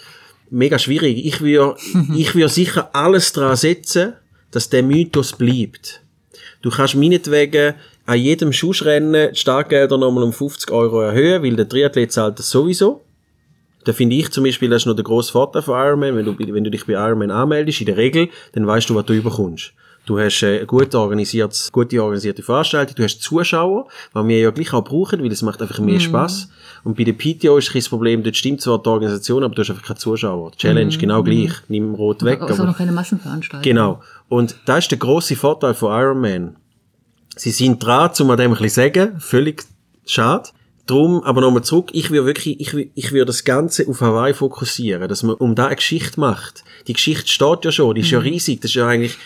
Mega 0.55 0.79
schwierig. 0.79 1.25
Ich 1.25 1.41
würde, 1.41 1.75
ich 2.15 2.33
würde 2.33 2.47
sicher 2.47 2.89
alles 2.93 3.33
dran 3.33 3.57
setzen, 3.57 4.13
dass 4.51 4.69
der 4.69 4.83
Mythos 4.83 5.33
bleibt. 5.33 6.01
Du 6.61 6.69
kannst 6.69 6.95
meinetwegen 6.95 7.73
an 8.05 8.17
jedem 8.17 8.53
Schussrennen 8.53 9.31
die 9.33 9.37
Startgelder 9.37 9.97
nochmal 9.97 10.23
um 10.23 10.31
50 10.31 10.71
Euro 10.71 11.01
erhöhen, 11.01 11.43
weil 11.43 11.57
der 11.57 11.67
Triathlet 11.67 12.13
zahlt 12.13 12.39
das 12.39 12.49
sowieso. 12.49 13.01
Da 13.83 13.91
finde 13.91 14.15
ich 14.15 14.31
zum 14.31 14.45
Beispiel, 14.45 14.69
das 14.69 14.83
ist 14.83 14.85
noch 14.85 14.95
der 14.95 15.03
grosse 15.03 15.33
Vorteil 15.33 15.61
von 15.61 15.77
Ironman, 15.77 16.15
wenn 16.15 16.25
du, 16.25 16.37
wenn 16.37 16.63
du 16.63 16.71
dich 16.71 16.85
bei 16.85 16.93
Ironman 16.93 17.31
anmeldest, 17.31 17.81
in 17.81 17.87
der 17.87 17.97
Regel, 17.97 18.29
dann 18.53 18.65
weißt 18.65 18.89
du, 18.89 18.95
was 18.95 19.05
du 19.05 19.13
überkommst. 19.13 19.73
Du 20.05 20.17
hast 20.19 20.41
äh, 20.41 20.57
eine 20.57 20.65
gut 20.65 20.95
organisiertes, 20.95 21.71
gute 21.71 22.01
organisierte 22.01 22.43
Veranstaltung, 22.43 22.95
du 22.95 23.03
hast 23.03 23.21
Zuschauer, 23.21 23.87
was 24.13 24.27
wir 24.27 24.39
ja 24.39 24.51
gleich 24.51 24.71
auch 24.71 24.83
brauchen, 24.85 25.21
weil 25.21 25.31
es 25.31 25.41
macht 25.41 25.61
einfach 25.61 25.79
mehr 25.79 25.99
Spaß. 25.99 26.49
Und 26.85 26.95
bei 26.95 27.03
der 27.03 27.13
PTO 27.13 27.57
ist 27.57 27.73
das 27.73 27.89
Problem, 27.89 28.21
dort 28.21 28.37
stimmt 28.37 28.61
zwar 28.61 28.81
die 28.81 28.87
Organisation, 28.87 29.43
aber 29.43 29.55
du 29.55 29.61
hast 29.63 29.71
einfach 29.71 29.83
keine 29.83 29.97
Zuschauer. 29.97 30.51
Die 30.51 30.57
Challenge 30.59 30.95
genau 30.95 31.23
gleich, 31.23 31.51
nimm 31.67 31.95
rot 31.95 32.23
weg. 32.23 32.41
Aber 32.41 32.53
auch 32.53 32.59
aber- 32.59 32.67
noch 32.67 32.77
keine 32.77 32.91
Massenveranstaltung. 32.91 33.63
Genau. 33.63 34.01
Und 34.29 34.55
da 34.65 34.77
ist 34.77 34.91
der 34.91 34.99
grosse 34.99 35.35
Vorteil 35.35 35.73
von 35.73 35.91
Iron 35.99 36.21
Man. 36.21 36.55
Sie 37.35 37.49
sind 37.49 37.83
dran, 37.83 38.11
um 38.19 38.29
an 38.29 38.37
dem 38.37 38.51
ein 38.51 38.57
bisschen 38.57 38.69
zu 38.69 38.75
sagen, 38.75 39.19
völlig 39.19 39.63
schade. 40.05 40.49
Drum, 40.85 41.23
aber 41.23 41.41
nochmal 41.41 41.63
zurück, 41.63 41.89
ich 41.93 42.11
will 42.11 42.23
wirklich, 42.25 42.59
ich 42.59 42.75
will, 42.75 42.91
ich 42.93 43.11
will 43.11 43.25
das 43.25 43.43
Ganze 43.43 43.87
auf 43.87 44.01
Hawaii 44.01 44.35
fokussieren, 44.35 45.09
dass 45.09 45.23
man 45.23 45.35
um 45.37 45.55
da 45.55 45.65
eine 45.65 45.77
Geschichte 45.77 46.19
macht. 46.19 46.63
Die 46.85 46.93
Geschichte 46.93 47.27
steht 47.27 47.65
ja 47.65 47.71
schon, 47.71 47.95
die 47.95 48.01
ist 48.01 48.11
ja 48.11 48.19
riesig, 48.19 48.61
das 48.61 48.69
ist 48.69 48.75
ja 48.75 48.87
eigentlich, 48.87 49.17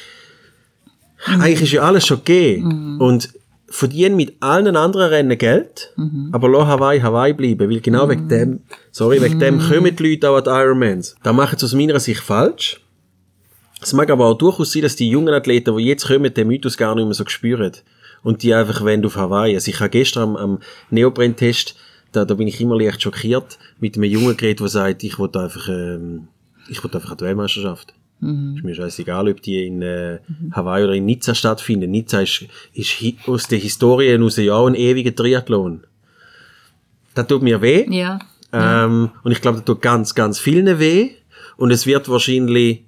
eigentlich 1.26 1.64
ist 1.64 1.74
ja 1.74 1.82
alles 1.82 2.07
schon 2.07 2.20
gegeben. 2.24 3.01
Und 3.01 3.34
verdienen 3.72 4.15
mit 4.15 4.34
allen 4.41 4.76
anderen 4.76 5.09
Rennen 5.09 5.38
Geld, 5.38 5.93
aber 6.32 6.49
lass 6.49 6.67
Hawaii 6.67 6.99
Hawaii 7.01 7.34
bleiben, 7.34 7.70
weil 7.70 7.80
genau 7.82 8.09
wegen 8.09 8.28
dem, 8.28 8.59
sorry, 8.91 9.22
wegen 9.22 9.39
dem 9.39 9.59
kommen 9.59 9.95
die 9.95 10.03
Leute 10.03 10.30
auch 10.30 10.38
an 10.38 10.43
die 10.43 10.49
Ironmans. 10.49 11.15
Da 11.24 11.34
machen 11.34 11.57
sie 11.57 11.65
aus 11.65 11.74
meiner 11.74 11.99
Sicht 11.99 12.22
falsch. 12.22 12.82
Es 13.82 13.93
mag 13.93 14.09
aber 14.09 14.26
auch 14.26 14.38
durchaus 14.38 14.74
sein, 14.74 14.82
dass 14.82 14.95
die 14.95 15.09
jungen 15.09 15.34
Athleten, 15.34 15.78
die 15.78 15.86
jetzt 15.86 16.07
kommen, 16.07 16.34
den 16.34 16.47
Mythos 16.47 16.78
gar 16.78 16.95
nicht 16.95 17.05
mehr 17.05 17.13
so 17.13 17.24
spüren. 17.28 17.72
Und 18.22 18.43
die 18.43 18.53
einfach 18.53 18.82
wollen 18.82 19.05
auf 19.05 19.15
Hawaii. 19.15 19.55
Also 19.55 19.72
ich 19.72 19.80
habe 19.80 19.89
gestern 19.89 20.36
am, 20.36 20.36
am 20.36 20.59
Neopren-Test, 20.89 21.76
da, 22.11 22.26
da 22.26 22.34
bin 22.34 22.47
ich 22.47 22.59
immer 22.59 22.78
leicht 22.78 23.01
schockiert, 23.01 23.57
mit 23.80 23.95
einem 23.95 24.03
Jungen 24.03 24.36
geredet, 24.36 24.59
der 24.59 24.67
sagt, 24.67 25.03
ich 25.03 25.17
will 25.17 25.30
einfach, 25.34 25.70
ähm, 25.70 26.28
ich 26.70 26.84
will 26.84 26.91
einfach 26.93 27.11
an 27.11 27.17
die 27.17 27.26
Weltmeisterschaft. 28.22 28.57
Ist 28.57 28.63
mir 28.63 28.76
scheißegal, 28.76 29.30
ob 29.30 29.41
die 29.41 29.65
in 29.65 29.82
äh, 29.82 30.20
Hawaii 30.51 30.84
oder 30.84 30.93
in 30.93 31.05
Nizza 31.05 31.34
stattfinden. 31.36 31.91
Nizza 31.91 32.22
ist, 32.22 32.45
ist 32.74 32.97
aus 33.28 33.47
der 33.47 33.59
Historie 33.59 34.09
heraus 34.09 34.38
ja 34.38 34.53
auch 34.53 34.67
ein 34.67 34.76
ewiger 34.76 35.15
Triathlon. 35.15 35.84
Das 37.15 37.28
tut 37.28 37.41
mir 37.41 37.61
weh. 37.61 37.86
Ja. 37.89 38.20
Ähm, 38.51 39.11
und 39.24 39.32
ich 39.32 39.41
glaube, 39.41 39.57
das 39.57 39.65
tut 39.65 39.82
ganz, 39.82 40.15
ganz 40.15 40.39
vielen 40.39 40.80
weh. 40.80 41.11
Und 41.57 41.72
es 41.72 41.86
wird 41.86 42.09
wahrscheinlich 42.09 42.84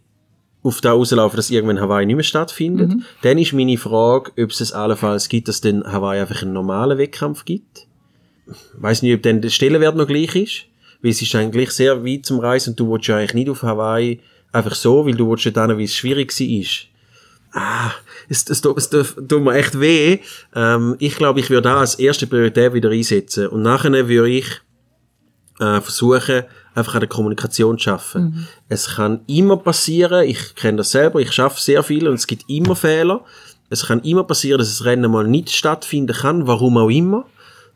auf 0.64 0.80
da 0.82 0.92
rauslaufen, 0.92 1.38
dass 1.38 1.50
irgendwann 1.50 1.80
Hawaii 1.80 2.06
nicht 2.06 2.16
mehr 2.16 2.24
stattfindet. 2.24 2.92
Dann 3.24 3.38
ist 3.38 3.54
meine 3.54 3.78
Frage, 3.78 4.32
ob 4.42 4.52
es 4.52 4.62
es 4.62 4.72
allenfalls 4.72 5.28
gibt, 5.28 5.48
dass 5.48 5.62
dann 5.62 5.84
Hawaii 5.84 6.22
einfach 6.22 6.44
einen 6.44 6.54
normalen 6.54 6.98
Wettkampf 6.98 7.46
gibt. 7.46 7.88
Weiß 8.74 9.02
nicht, 9.02 9.16
ob 9.16 9.24
dann 9.24 9.42
der 9.42 9.50
Stellenwert 9.50 9.96
noch 9.96 10.08
gleich 10.08 10.36
ist. 10.36 10.66
Weil 11.02 11.12
es 11.12 11.22
ist 11.22 11.34
eigentlich 11.34 11.72
sehr 11.72 12.06
weit 12.06 12.26
zum 12.26 12.40
Reisen 12.40 12.72
und 12.72 12.80
du 12.80 12.92
willst 12.92 13.08
ja 13.08 13.18
eigentlich 13.18 13.34
nicht 13.34 13.50
auf 13.50 13.64
Hawaii 13.64 14.20
einfach 14.52 14.76
so, 14.76 15.06
weil 15.06 15.16
du 15.16 15.30
willst 15.30 15.46
ja 15.46 15.52
dann, 15.52 15.78
wie 15.78 15.84
es 15.86 15.96
schwierig 15.96 16.32
war 16.40 16.48
ist. 16.48 16.88
Ah, 17.54 17.92
es, 18.30 18.50
es, 18.50 18.62
tut- 18.62 18.78
es, 18.78 18.90
tut- 18.90 19.44
mir 19.44 19.54
echt 19.56 19.80
weh. 19.80 20.20
Ähm, 20.56 20.96
ich 21.00 21.16
glaube, 21.16 21.40
ich 21.42 21.50
würde 21.50 21.64
da 21.64 21.80
als 21.80 21.96
erste 21.96 22.26
Priorität 22.28 22.74
wieder 22.74 22.90
einsetzen. 22.92 23.48
Und 23.48 23.62
nachher 23.62 24.08
würde 24.08 24.30
ich 24.30 24.46
äh, 25.60 25.82
versuchen, 25.82 26.44
einfach 26.74 26.94
an 26.94 27.02
der 27.02 27.10
Kommunikation 27.10 27.78
zu 27.78 27.92
arbeiten. 27.92 28.48
Es 28.70 28.96
kann 28.96 29.20
immer 29.28 29.58
passieren, 29.58 30.26
ich 30.30 30.56
kenne 30.56 30.78
das 30.78 30.92
selber, 30.92 31.20
ich 31.20 31.34
schaffe 31.34 31.60
sehr 31.60 31.84
viel 31.84 32.08
und 32.08 32.14
es 32.16 32.26
gibt 32.28 32.46
immer 32.50 32.76
Fehler. 32.76 33.26
Es 33.70 33.86
kann 33.86 34.00
immer 34.04 34.24
passieren, 34.24 34.60
dass 34.60 34.70
das 34.70 34.86
Rennen 34.86 35.12
mal 35.12 35.28
nicht 35.28 35.50
stattfinden 35.52 36.16
kann, 36.16 36.48
warum 36.48 36.78
auch 36.78 36.90
immer. 36.90 37.26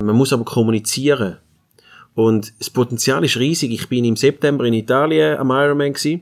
Man 0.02 0.16
muss 0.16 0.32
aber 0.34 0.46
kommunizieren. 0.46 1.38
Und 2.14 2.54
das 2.60 2.70
Potenzial 2.70 3.24
ist 3.26 3.36
riesig. 3.38 3.72
Ich 3.74 3.90
bin 3.90 4.06
im 4.06 4.16
September 4.16 4.64
in 4.64 4.74
Italien 4.74 5.38
am 5.38 5.52
Ironman 5.52 5.92
gewesen. 5.94 6.22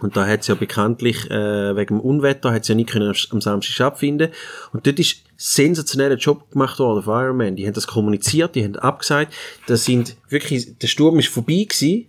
Und 0.00 0.16
da 0.16 0.26
hat 0.26 0.40
es 0.40 0.46
ja 0.46 0.54
bekanntlich, 0.54 1.30
äh, 1.30 1.76
wegen 1.76 1.98
dem 1.98 2.00
Unwetter, 2.00 2.52
hat 2.52 2.62
es 2.62 2.68
ja 2.68 2.74
nicht 2.74 2.90
können 2.90 3.08
am 3.08 3.14
am 3.30 3.40
Samstag 3.40 3.72
stattfinden. 3.72 4.30
Und 4.72 4.86
dort 4.86 4.98
ist 4.98 5.22
sensationeller 5.36 6.16
Job 6.16 6.50
gemacht 6.50 6.78
worden 6.78 7.02
von 7.02 7.22
Ironman. 7.22 7.56
Die 7.56 7.66
haben 7.66 7.74
das 7.74 7.86
kommuniziert, 7.86 8.54
die 8.54 8.64
haben 8.64 8.76
abgesagt. 8.76 9.32
Das 9.66 9.84
sind 9.84 10.16
wirklich, 10.28 10.78
der 10.78 10.86
Sturm 10.86 11.18
ist 11.18 11.28
vorbei 11.28 11.66
gewesen. 11.68 12.06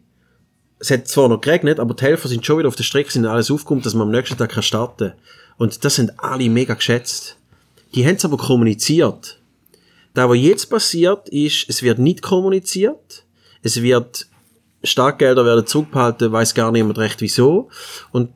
Es 0.79 0.89
hat 0.89 1.07
zwar 1.07 1.29
noch 1.29 1.41
geregnet, 1.41 1.79
aber 1.79 1.93
die 1.93 2.03
Helfer 2.03 2.27
sind 2.27 2.45
schon 2.45 2.57
wieder 2.57 2.67
auf 2.67 2.75
der 2.75 2.83
Strecke, 2.83 3.11
sind 3.11 3.25
alles 3.25 3.51
aufgekommen, 3.51 3.83
dass 3.83 3.93
man 3.93 4.07
am 4.07 4.11
nächsten 4.11 4.37
Tag 4.37 4.51
kann 4.51 4.63
starten 4.63 5.13
Und 5.57 5.85
das 5.85 5.95
sind 5.95 6.19
alle 6.19 6.49
mega 6.49 6.73
geschätzt. 6.73 7.37
Die 7.93 8.05
haben 8.05 8.15
es 8.15 8.25
aber 8.25 8.37
kommuniziert. 8.37 9.39
Da, 10.13 10.29
was 10.29 10.37
jetzt 10.37 10.69
passiert, 10.69 11.29
ist, 11.29 11.65
es 11.69 11.83
wird 11.83 11.99
nicht 11.99 12.21
kommuniziert. 12.21 13.25
Es 13.61 13.81
wird 13.81 14.27
Startgelder 14.83 15.45
werden 15.45 15.65
zurückgehalten, 15.67 16.31
weiß 16.31 16.53
gar 16.53 16.71
niemand 16.71 16.97
recht 16.97 17.21
wieso. 17.21 17.69
Und 18.11 18.29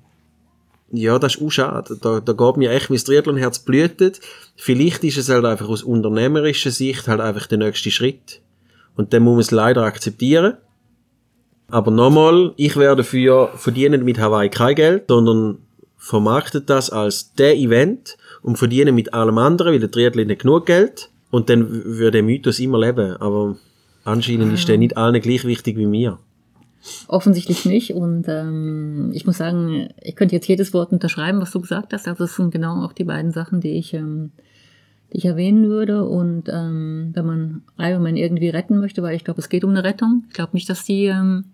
ja, 0.91 1.17
das 1.19 1.35
ist 1.35 1.41
auch 1.41 1.49
schade. 1.49 1.97
Da, 2.01 2.19
da 2.19 2.33
geht 2.33 2.57
mir 2.57 2.71
echt 2.71 2.89
mein 2.89 2.99
Triathlon-Herz 2.99 3.59
blühtet. 3.59 4.19
Vielleicht 4.55 5.03
ist 5.03 5.17
es 5.17 5.29
halt 5.29 5.45
einfach 5.45 5.67
aus 5.67 5.83
unternehmerischer 5.83 6.71
Sicht 6.71 7.07
halt 7.07 7.21
einfach 7.21 7.47
der 7.47 7.57
nächste 7.57 7.91
Schritt. 7.91 8.41
Und 8.95 9.13
dann 9.13 9.23
muss 9.23 9.33
man 9.33 9.41
es 9.41 9.51
leider 9.51 9.83
akzeptieren. 9.83 10.53
Aber 11.69 11.91
nochmal, 11.91 12.53
ich 12.57 12.77
werde 12.77 12.97
dafür 12.97 13.49
verdienen 13.55 14.05
mit 14.05 14.19
Hawaii 14.19 14.49
kein 14.49 14.75
Geld, 14.75 15.05
sondern 15.07 15.57
vermarktet 15.97 16.69
das 16.69 16.91
als 16.91 17.33
der 17.33 17.57
Event 17.57 18.17
und 18.43 18.57
verdienen 18.57 18.93
mit 18.93 19.13
allem 19.13 19.39
anderen, 19.39 19.73
weil 19.73 19.79
der 19.79 19.89
Triathlon 19.89 20.29
hat 20.29 20.39
genug 20.39 20.67
Geld. 20.67 21.09
Und 21.31 21.49
dann 21.49 21.67
würde 21.69 22.11
der 22.11 22.23
Mythos 22.23 22.59
immer 22.59 22.79
leben. 22.79 23.17
Aber 23.17 23.57
anscheinend 24.03 24.53
ist 24.53 24.67
der 24.69 24.77
nicht 24.77 24.95
allen 24.95 25.19
gleich 25.19 25.43
wichtig 25.43 25.77
wie 25.77 25.87
mir. 25.87 26.19
Offensichtlich 27.07 27.65
nicht. 27.65 27.93
Und 27.93 28.25
ähm, 28.27 29.11
ich 29.13 29.25
muss 29.25 29.37
sagen, 29.37 29.89
ich 30.01 30.15
könnte 30.15 30.35
jetzt 30.35 30.47
jedes 30.47 30.73
Wort 30.73 30.91
unterschreiben, 30.91 31.41
was 31.41 31.51
du 31.51 31.61
gesagt 31.61 31.93
hast. 31.93 32.07
Also 32.07 32.25
das 32.25 32.35
sind 32.35 32.51
genau 32.51 32.83
auch 32.83 32.93
die 32.93 33.03
beiden 33.03 33.31
Sachen, 33.31 33.61
die 33.61 33.77
ich, 33.77 33.93
ähm, 33.93 34.31
die 35.11 35.17
ich 35.17 35.25
erwähnen 35.25 35.67
würde. 35.67 36.05
Und 36.05 36.49
ähm, 36.49 37.11
wenn 37.13 37.25
man 37.25 37.61
Ironman 37.77 38.17
irgendwie 38.17 38.49
retten 38.49 38.79
möchte, 38.79 39.01
weil 39.01 39.15
ich 39.15 39.23
glaube, 39.23 39.41
es 39.41 39.49
geht 39.49 39.63
um 39.63 39.71
eine 39.71 39.83
Rettung. 39.83 40.25
Ich 40.27 40.35
glaube 40.35 40.51
nicht, 40.53 40.69
dass 40.69 40.83
die, 40.85 41.05
ähm, 41.05 41.45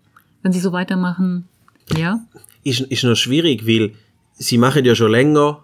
wenn 0.42 0.52
sie 0.52 0.60
so 0.60 0.72
weitermachen, 0.72 1.48
ja. 1.96 2.20
ist, 2.62 2.80
ist 2.80 3.04
noch 3.04 3.16
schwierig, 3.16 3.66
weil 3.66 3.92
sie 4.34 4.58
machen 4.58 4.84
ja 4.84 4.94
schon 4.94 5.10
länger 5.10 5.60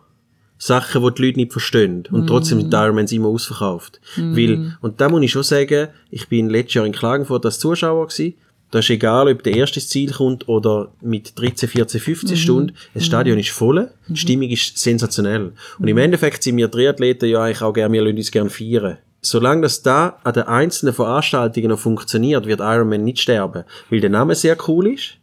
Sachen, 0.59 1.03
die 1.03 1.15
die 1.15 1.23
Leute 1.23 1.39
nicht 1.39 1.53
verstehen. 1.53 2.05
Und 2.11 2.27
trotzdem 2.27 2.59
sind 2.59 2.73
die 2.73 2.77
Ironmans 2.77 3.13
immer 3.13 3.29
ausverkauft. 3.29 4.01
Weil, 4.17 4.77
und 4.81 5.01
da 5.01 5.09
muss 5.09 5.23
ich 5.23 5.31
schon 5.31 5.45
sagen, 5.45 5.89
ich 6.11 6.29
bin 6.29 6.49
letztes 6.49 6.75
Jahr 6.75 6.87
in 6.87 6.93
Klagenfurt 6.93 7.45
als 7.45 7.61
Zuschauer 7.61 8.09
gewesen. 8.09 8.35
Da 8.71 8.81
ist 8.81 8.91
egal, 8.91 9.29
ob 9.29 9.43
der 9.43 9.55
erste 9.55 9.81
ins 9.81 9.89
Ziel 9.89 10.13
kommt 10.13 10.49
oder 10.49 10.93
mit 11.01 11.39
13, 11.39 11.69
14, 11.69 12.01
15 12.01 12.37
Stunden. 12.37 12.75
Das 12.93 13.07
Stadion 13.07 13.39
ist 13.39 13.51
voll. 13.51 13.91
Die 14.09 14.17
Stimmung 14.17 14.51
ist 14.51 14.79
sensationell. 14.79 15.53
Und 15.79 15.89
im 15.89 15.97
Endeffekt 15.97 16.43
sind 16.43 16.57
wir 16.59 16.71
Triathleten 16.71 17.29
ja 17.29 17.43
eigentlich 17.43 17.63
auch 17.63 17.73
gerne, 17.73 17.95
wir 17.95 18.03
lassen 18.03 18.19
uns 18.19 18.31
gerne 18.31 18.51
feiern. 18.51 18.99
Solange 19.21 19.63
das 19.63 19.83
da 19.83 20.19
an 20.23 20.35
den 20.35 20.45
einzelnen 20.45 20.95
Veranstaltungen 20.95 21.69
noch 21.69 21.79
funktioniert, 21.79 22.47
wird 22.47 22.61
Ironman 22.61 23.05
nicht 23.05 23.21
sterben. 23.21 23.65
Weil 23.91 24.01
der 24.01 24.11
Name 24.11 24.35
sehr 24.35 24.57
cool 24.69 24.87
ist 24.89 25.15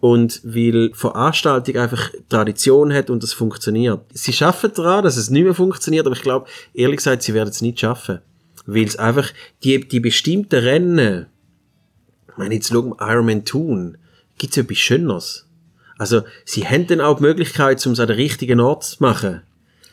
und 0.00 0.40
weil 0.44 0.92
Veranstaltung 0.94 1.76
einfach 1.76 2.10
Tradition 2.28 2.92
hat 2.92 3.10
und 3.10 3.22
das 3.22 3.32
funktioniert. 3.32 4.00
Sie 4.12 4.32
schaffen 4.32 4.70
daran, 4.74 5.04
dass 5.04 5.16
es 5.16 5.30
nicht 5.30 5.44
mehr 5.44 5.54
funktioniert, 5.54 6.06
aber 6.06 6.14
ich 6.14 6.22
glaube, 6.22 6.46
ehrlich 6.74 6.98
gesagt, 6.98 7.22
sie 7.22 7.34
werden 7.34 7.48
es 7.48 7.60
nicht 7.60 7.80
schaffen. 7.80 8.20
Weil 8.66 8.84
es 8.84 8.96
einfach, 8.96 9.30
die, 9.62 9.86
die 9.86 10.00
bestimmten 10.00 10.62
Rennen, 10.62 11.26
ich 12.34 12.38
meine, 12.38 12.54
jetzt 12.54 12.68
schauen 12.68 12.90
wir 12.90 13.08
Ironman 13.08 13.44
tun, 13.44 13.96
gibt's 14.38 14.56
etwas 14.56 14.78
Schöneres. 14.78 15.46
Also, 15.98 16.22
sie 16.44 16.66
haben 16.66 16.86
dann 16.88 17.00
auch 17.00 17.18
die 17.18 17.22
Möglichkeit, 17.22 17.84
um 17.86 17.92
es 17.92 18.00
an 18.00 18.08
den 18.08 18.16
richtigen 18.16 18.60
Ort 18.60 18.84
zu 18.84 18.96
machen. 19.02 19.42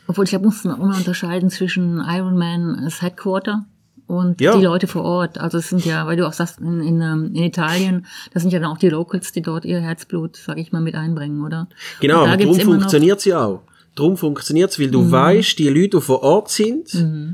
Obwohl 0.08 0.24
ich 0.24 0.30
glaube, 0.30 0.46
muss 0.46 0.64
man 0.64 0.78
mal 0.80 0.96
unterscheiden 0.96 1.48
zwischen 1.48 1.98
Ironman 2.04 2.74
als 2.82 3.02
Headquarter 3.02 3.64
und 4.08 4.40
Ja. 4.40 4.56
die 4.56 4.64
Leute 4.64 4.88
vor 4.88 5.04
Ort. 5.04 5.38
Also 5.38 5.58
es 5.58 5.68
sind 5.68 5.84
ja, 5.84 6.06
weil 6.06 6.16
du 6.16 6.26
auch 6.26 6.32
sagst, 6.32 6.58
in, 6.58 6.80
in, 6.80 7.00
ähm, 7.00 7.30
in 7.34 7.44
Italien, 7.44 8.06
das 8.34 8.42
sind 8.42 8.52
ja 8.52 8.58
dann 8.58 8.70
auch 8.70 8.78
die 8.78 8.88
Locals, 8.88 9.30
die 9.30 9.42
dort 9.42 9.64
ihr 9.64 9.80
Herzblut, 9.80 10.36
sag 10.36 10.58
ich 10.58 10.72
mal, 10.72 10.82
mit 10.82 10.96
einbringen, 10.96 11.44
oder? 11.44 11.68
Genau, 12.00 12.26
da 12.26 12.36
darum 12.36 12.54
immer 12.58 12.64
funktioniert 12.64 13.20
sie 13.20 13.32
auch. 13.34 13.62
Darum 13.94 14.16
funktioniert 14.16 14.70
es, 14.70 14.80
weil 14.80 14.90
du 14.90 15.10
weißt, 15.10 15.58
die 15.58 15.68
Leute, 15.68 15.98
die 15.98 16.00
vor 16.00 16.22
Ort 16.22 16.48
sind, 16.50 16.88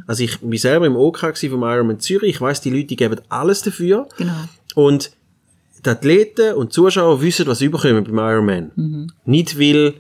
also 0.09 0.25
ich 0.25 0.41
bin 0.41 0.59
selber 0.59 0.87
im 0.87 0.97
OK 0.97 1.19
vom 1.39 1.63
Ironman 1.63 2.01
Zürich, 2.01 2.35
ich 2.35 2.41
weiß, 2.41 2.61
die 2.61 2.71
Leute 2.71 2.87
die 2.87 2.97
geben 2.97 3.21
alles 3.29 3.63
dafür. 3.63 4.09
Genau. 4.17 4.33
Und 4.75 5.11
die 5.85 5.91
Athleten 5.91 6.55
und 6.55 6.73
Zuschauer 6.73 7.21
wissen, 7.23 7.47
was 7.47 7.59
sie 7.61 7.67
überkommen 7.67 8.05
beim 8.05 8.19
Ironman. 8.19 9.13
Nicht, 9.25 9.59
weil 9.59 9.95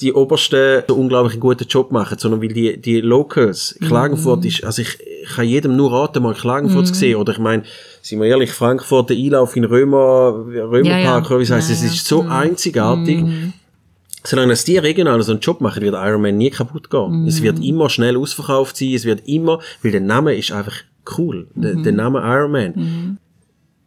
die 0.00 0.12
Obersten 0.14 0.82
so 0.88 0.94
unglaublich 0.94 1.34
einen 1.34 1.40
guten 1.40 1.66
Job 1.68 1.92
machen, 1.92 2.18
sondern 2.18 2.40
weil 2.40 2.48
die, 2.48 2.80
die 2.80 3.00
Locals, 3.00 3.76
Klagenfurt 3.86 4.44
ist, 4.46 4.64
also 4.64 4.80
ich, 4.82 4.98
ich 5.22 5.28
kann 5.28 5.46
jedem 5.46 5.76
nur 5.76 5.92
raten, 5.92 6.22
mal 6.22 6.34
Klagenfurt 6.34 6.86
zu 6.88 6.94
sehen, 6.94 7.16
oder 7.16 7.32
ich 7.32 7.38
meine, 7.38 7.64
sind 8.00 8.18
wir 8.20 8.26
ehrlich, 8.26 8.50
Frankfurt, 8.50 9.10
der 9.10 9.16
Einlauf 9.18 9.54
in 9.56 9.64
Römer, 9.64 10.46
Römerpark, 10.46 10.84
Ja, 10.84 11.30
ja. 11.30 11.38
wie 11.38 11.42
es 11.42 11.50
heisst, 11.50 11.68
Ja, 11.68 11.74
es 11.74 11.82
ist 11.82 12.06
so 12.06 12.22
einzigartig. 12.22 13.24
Solange 14.24 14.50
dass 14.50 14.64
die 14.64 14.76
regional 14.78 15.22
so 15.22 15.32
einen 15.32 15.40
Job 15.40 15.60
machen, 15.60 15.82
wird 15.82 15.94
Ironman 15.94 16.36
nie 16.36 16.50
kaputt 16.50 16.90
gehen. 16.90 17.26
Es 17.26 17.42
wird 17.42 17.62
immer 17.64 17.88
schnell 17.90 18.16
ausverkauft 18.16 18.76
sein, 18.76 18.92
es 18.94 19.04
wird 19.04 19.26
immer, 19.26 19.60
weil 19.82 19.92
der 19.92 20.00
Name 20.02 20.34
ist 20.34 20.50
einfach 20.52 20.74
cool. 21.18 21.46
Der, 21.54 21.74
der 21.74 21.92
Name 21.92 22.20
Ironman. 22.20 23.18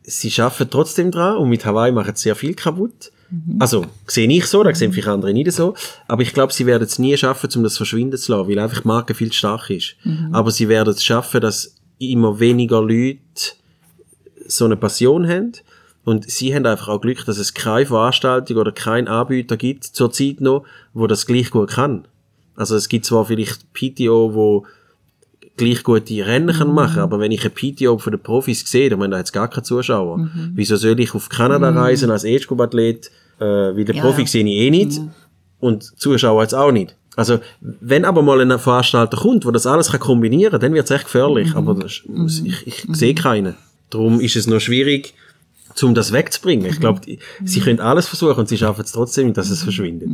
Sie 0.03 0.31
schaffen 0.31 0.69
trotzdem 0.69 1.11
dran 1.11 1.37
und 1.37 1.49
mit 1.49 1.65
Hawaii 1.65 1.91
machen 1.91 2.15
sie 2.15 2.23
sehr 2.23 2.35
viel 2.35 2.53
kaputt. 2.53 3.11
Also, 3.59 3.85
sehe 4.05 4.29
ich 4.29 4.45
so, 4.45 4.61
da 4.61 4.75
sehen 4.75 4.93
vielleicht 4.93 5.07
andere 5.07 5.33
nicht 5.33 5.51
so. 5.51 5.73
Aber 6.07 6.21
ich 6.21 6.33
glaube, 6.33 6.53
sie 6.53 6.65
werden 6.65 6.83
es 6.83 6.99
nie 6.99 7.17
schaffen, 7.17 7.49
um 7.55 7.63
das 7.63 7.77
verschwinden 7.77 8.17
zu 8.17 8.31
lassen, 8.31 8.47
weil 8.47 8.59
einfach 8.59 8.81
die 8.81 8.87
Marke 8.87 9.15
viel 9.15 9.31
zu 9.31 9.37
stark 9.37 9.69
ist. 9.69 9.95
Aber 10.31 10.51
sie 10.51 10.69
werden 10.69 10.93
es 10.93 11.03
schaffen, 11.03 11.41
dass 11.41 11.75
immer 11.97 12.39
weniger 12.39 12.81
Leute 12.81 13.19
so 14.45 14.65
eine 14.65 14.77
Passion 14.77 15.27
haben. 15.27 15.53
Und 16.03 16.29
sie 16.29 16.53
haben 16.53 16.65
einfach 16.65 16.89
auch 16.89 17.01
Glück, 17.01 17.25
dass 17.25 17.37
es 17.37 17.53
keine 17.53 17.85
Veranstaltung 17.85 18.57
oder 18.57 18.71
kein 18.71 19.07
Anbieter 19.07 19.57
gibt, 19.57 19.85
zurzeit 19.85 20.41
noch, 20.41 20.65
wo 20.93 21.07
das 21.07 21.25
gleich 21.25 21.49
gut 21.49 21.71
kann. 21.71 22.05
Also 22.55 22.75
es 22.75 22.89
gibt 22.89 23.05
zwar 23.05 23.25
vielleicht 23.25 23.73
PTO, 23.73 24.33
wo 24.33 24.65
gleich 25.57 25.83
gute 25.83 26.25
Rennen 26.25 26.55
kann 26.55 26.73
machen, 26.73 26.99
aber 26.99 27.19
wenn 27.19 27.31
ich 27.31 27.45
ein 27.45 27.51
PTO 27.51 27.97
von 27.97 28.11
den 28.11 28.21
Profis 28.21 28.61
sehe, 28.69 28.89
dann 28.89 29.01
haben 29.01 29.11
da 29.11 29.17
jetzt 29.19 29.33
gar 29.33 29.47
keine 29.49 29.63
Zuschauer. 29.63 30.29
Wieso 30.55 30.75
soll 30.77 30.99
ich 30.99 31.13
auf 31.13 31.29
Kanada 31.29 31.69
reisen 31.69 32.09
als 32.11 32.23
E-Scoop-Athlet, 32.23 33.11
äh, 33.39 33.43
weil 33.45 33.85
der 33.85 33.95
Ja, 33.95 34.01
Profi 34.01 34.25
sehe 34.25 34.43
ich 34.43 34.51
eh 34.51 34.69
nicht 34.71 34.99
und 35.59 35.83
Zuschauer 35.99 36.41
jetzt 36.41 36.55
auch 36.55 36.71
nicht. 36.71 36.95
Also, 37.15 37.39
wenn 37.61 38.05
aber 38.05 38.23
mal 38.23 38.41
ein 38.41 38.57
Veranstalter 38.57 39.17
kommt, 39.17 39.45
wo 39.45 39.51
das 39.51 39.67
alles 39.67 39.91
kann 39.91 39.99
kombinieren, 39.99 40.59
dann 40.59 40.73
wird 40.73 40.85
es 40.85 40.91
echt 40.91 41.03
gefährlich. 41.05 41.53
Aber 41.55 41.75
das, 41.75 42.01
ist- 42.25 42.43
ich, 42.45 42.67
ich 42.67 42.85
sehe 42.91 43.13
keinen. 43.13 43.53
Darum 43.91 44.19
ist 44.19 44.35
es 44.35 44.47
noch 44.47 44.59
schwierig, 44.59 45.13
um 45.83 45.93
das 45.93 46.11
wegzubringen. 46.11 46.65
Ich 46.65 46.79
glaube, 46.79 47.01
sie 47.45 47.59
können 47.59 47.79
alles 47.79 48.07
versuchen 48.07 48.39
und 48.39 48.49
sie 48.49 48.57
schaffen 48.57 48.81
es 48.83 48.91
trotzdem, 48.93 49.31
dass 49.35 49.51
es 49.51 49.61
verschwindet. 49.61 50.09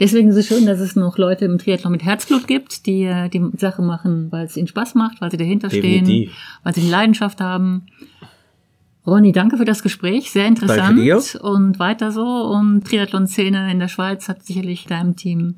Deswegen 0.00 0.28
ist 0.28 0.36
es 0.36 0.46
schön, 0.46 0.66
dass 0.66 0.78
es 0.78 0.94
noch 0.94 1.18
Leute 1.18 1.44
im 1.44 1.58
Triathlon 1.58 1.92
mit 1.92 2.04
Herzblut 2.04 2.46
gibt, 2.46 2.86
die 2.86 3.04
äh, 3.04 3.28
die 3.28 3.42
Sache 3.56 3.82
machen, 3.82 4.30
weil 4.30 4.46
es 4.46 4.56
ihnen 4.56 4.68
Spaß 4.68 4.94
macht, 4.94 5.20
weil 5.20 5.30
sie 5.30 5.36
dahinter 5.36 5.68
Definitiv. 5.68 6.30
stehen, 6.30 6.30
weil 6.62 6.74
sie 6.74 6.82
eine 6.82 6.90
Leidenschaft 6.90 7.40
haben. 7.40 7.86
Ronny, 9.06 9.32
danke 9.32 9.56
für 9.56 9.64
das 9.64 9.82
Gespräch, 9.82 10.30
sehr 10.30 10.46
interessant 10.46 10.98
und 11.40 11.78
weiter 11.78 12.12
so. 12.12 12.24
Und 12.24 12.86
Triathlon-Szene 12.86 13.72
in 13.72 13.80
der 13.80 13.88
Schweiz 13.88 14.28
hat 14.28 14.44
sicherlich 14.44 14.84
deinem 14.84 15.16
Team 15.16 15.56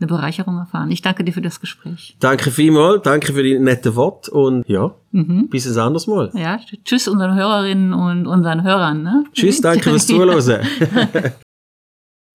eine 0.00 0.06
Bereicherung 0.06 0.58
erfahren. 0.58 0.90
Ich 0.90 1.02
danke 1.02 1.24
dir 1.24 1.32
für 1.32 1.42
das 1.42 1.60
Gespräch. 1.60 2.16
Danke 2.20 2.50
vielmals, 2.50 3.02
danke 3.02 3.32
für 3.32 3.42
die 3.42 3.58
netten 3.58 3.94
Worte 3.96 4.30
und 4.30 4.68
ja, 4.68 4.94
bis 5.12 5.66
ein 5.66 5.78
anderes 5.78 6.06
Mal. 6.06 6.30
Ja, 6.34 6.58
tschüss 6.84 7.08
unseren 7.08 7.34
Hörerinnen 7.34 7.92
und 7.92 8.26
unseren 8.26 8.62
Hörern. 8.62 9.02
Ne? 9.02 9.24
Tschüss, 9.32 9.60
danke 9.60 9.82
fürs 9.90 10.06
Zuhören. 10.06 10.66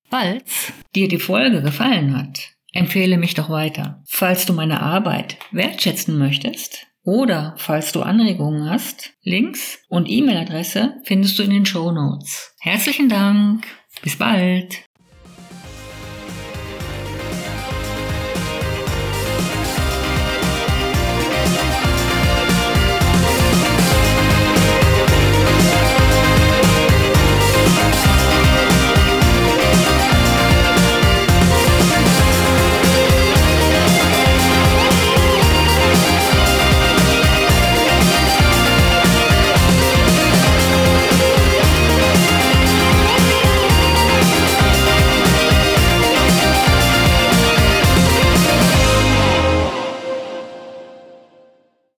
Falls 0.09 0.73
dir 0.95 1.07
die 1.07 1.19
Folge 1.19 1.61
gefallen 1.61 2.17
hat, 2.17 2.39
empfehle 2.73 3.17
mich 3.17 3.35
doch 3.35 3.49
weiter. 3.49 4.01
Falls 4.07 4.45
du 4.45 4.53
meine 4.53 4.81
Arbeit 4.81 5.37
wertschätzen 5.51 6.17
möchtest 6.17 6.87
oder 7.03 7.53
falls 7.57 7.91
du 7.91 8.01
Anregungen 8.01 8.69
hast, 8.69 9.13
Links 9.21 9.79
und 9.87 10.09
E-Mail-Adresse 10.09 10.95
findest 11.03 11.37
du 11.37 11.43
in 11.43 11.51
den 11.51 11.65
Show 11.65 11.91
Notes. 11.91 12.55
Herzlichen 12.59 13.09
Dank. 13.09 13.65
Bis 14.01 14.17
bald. 14.17 14.83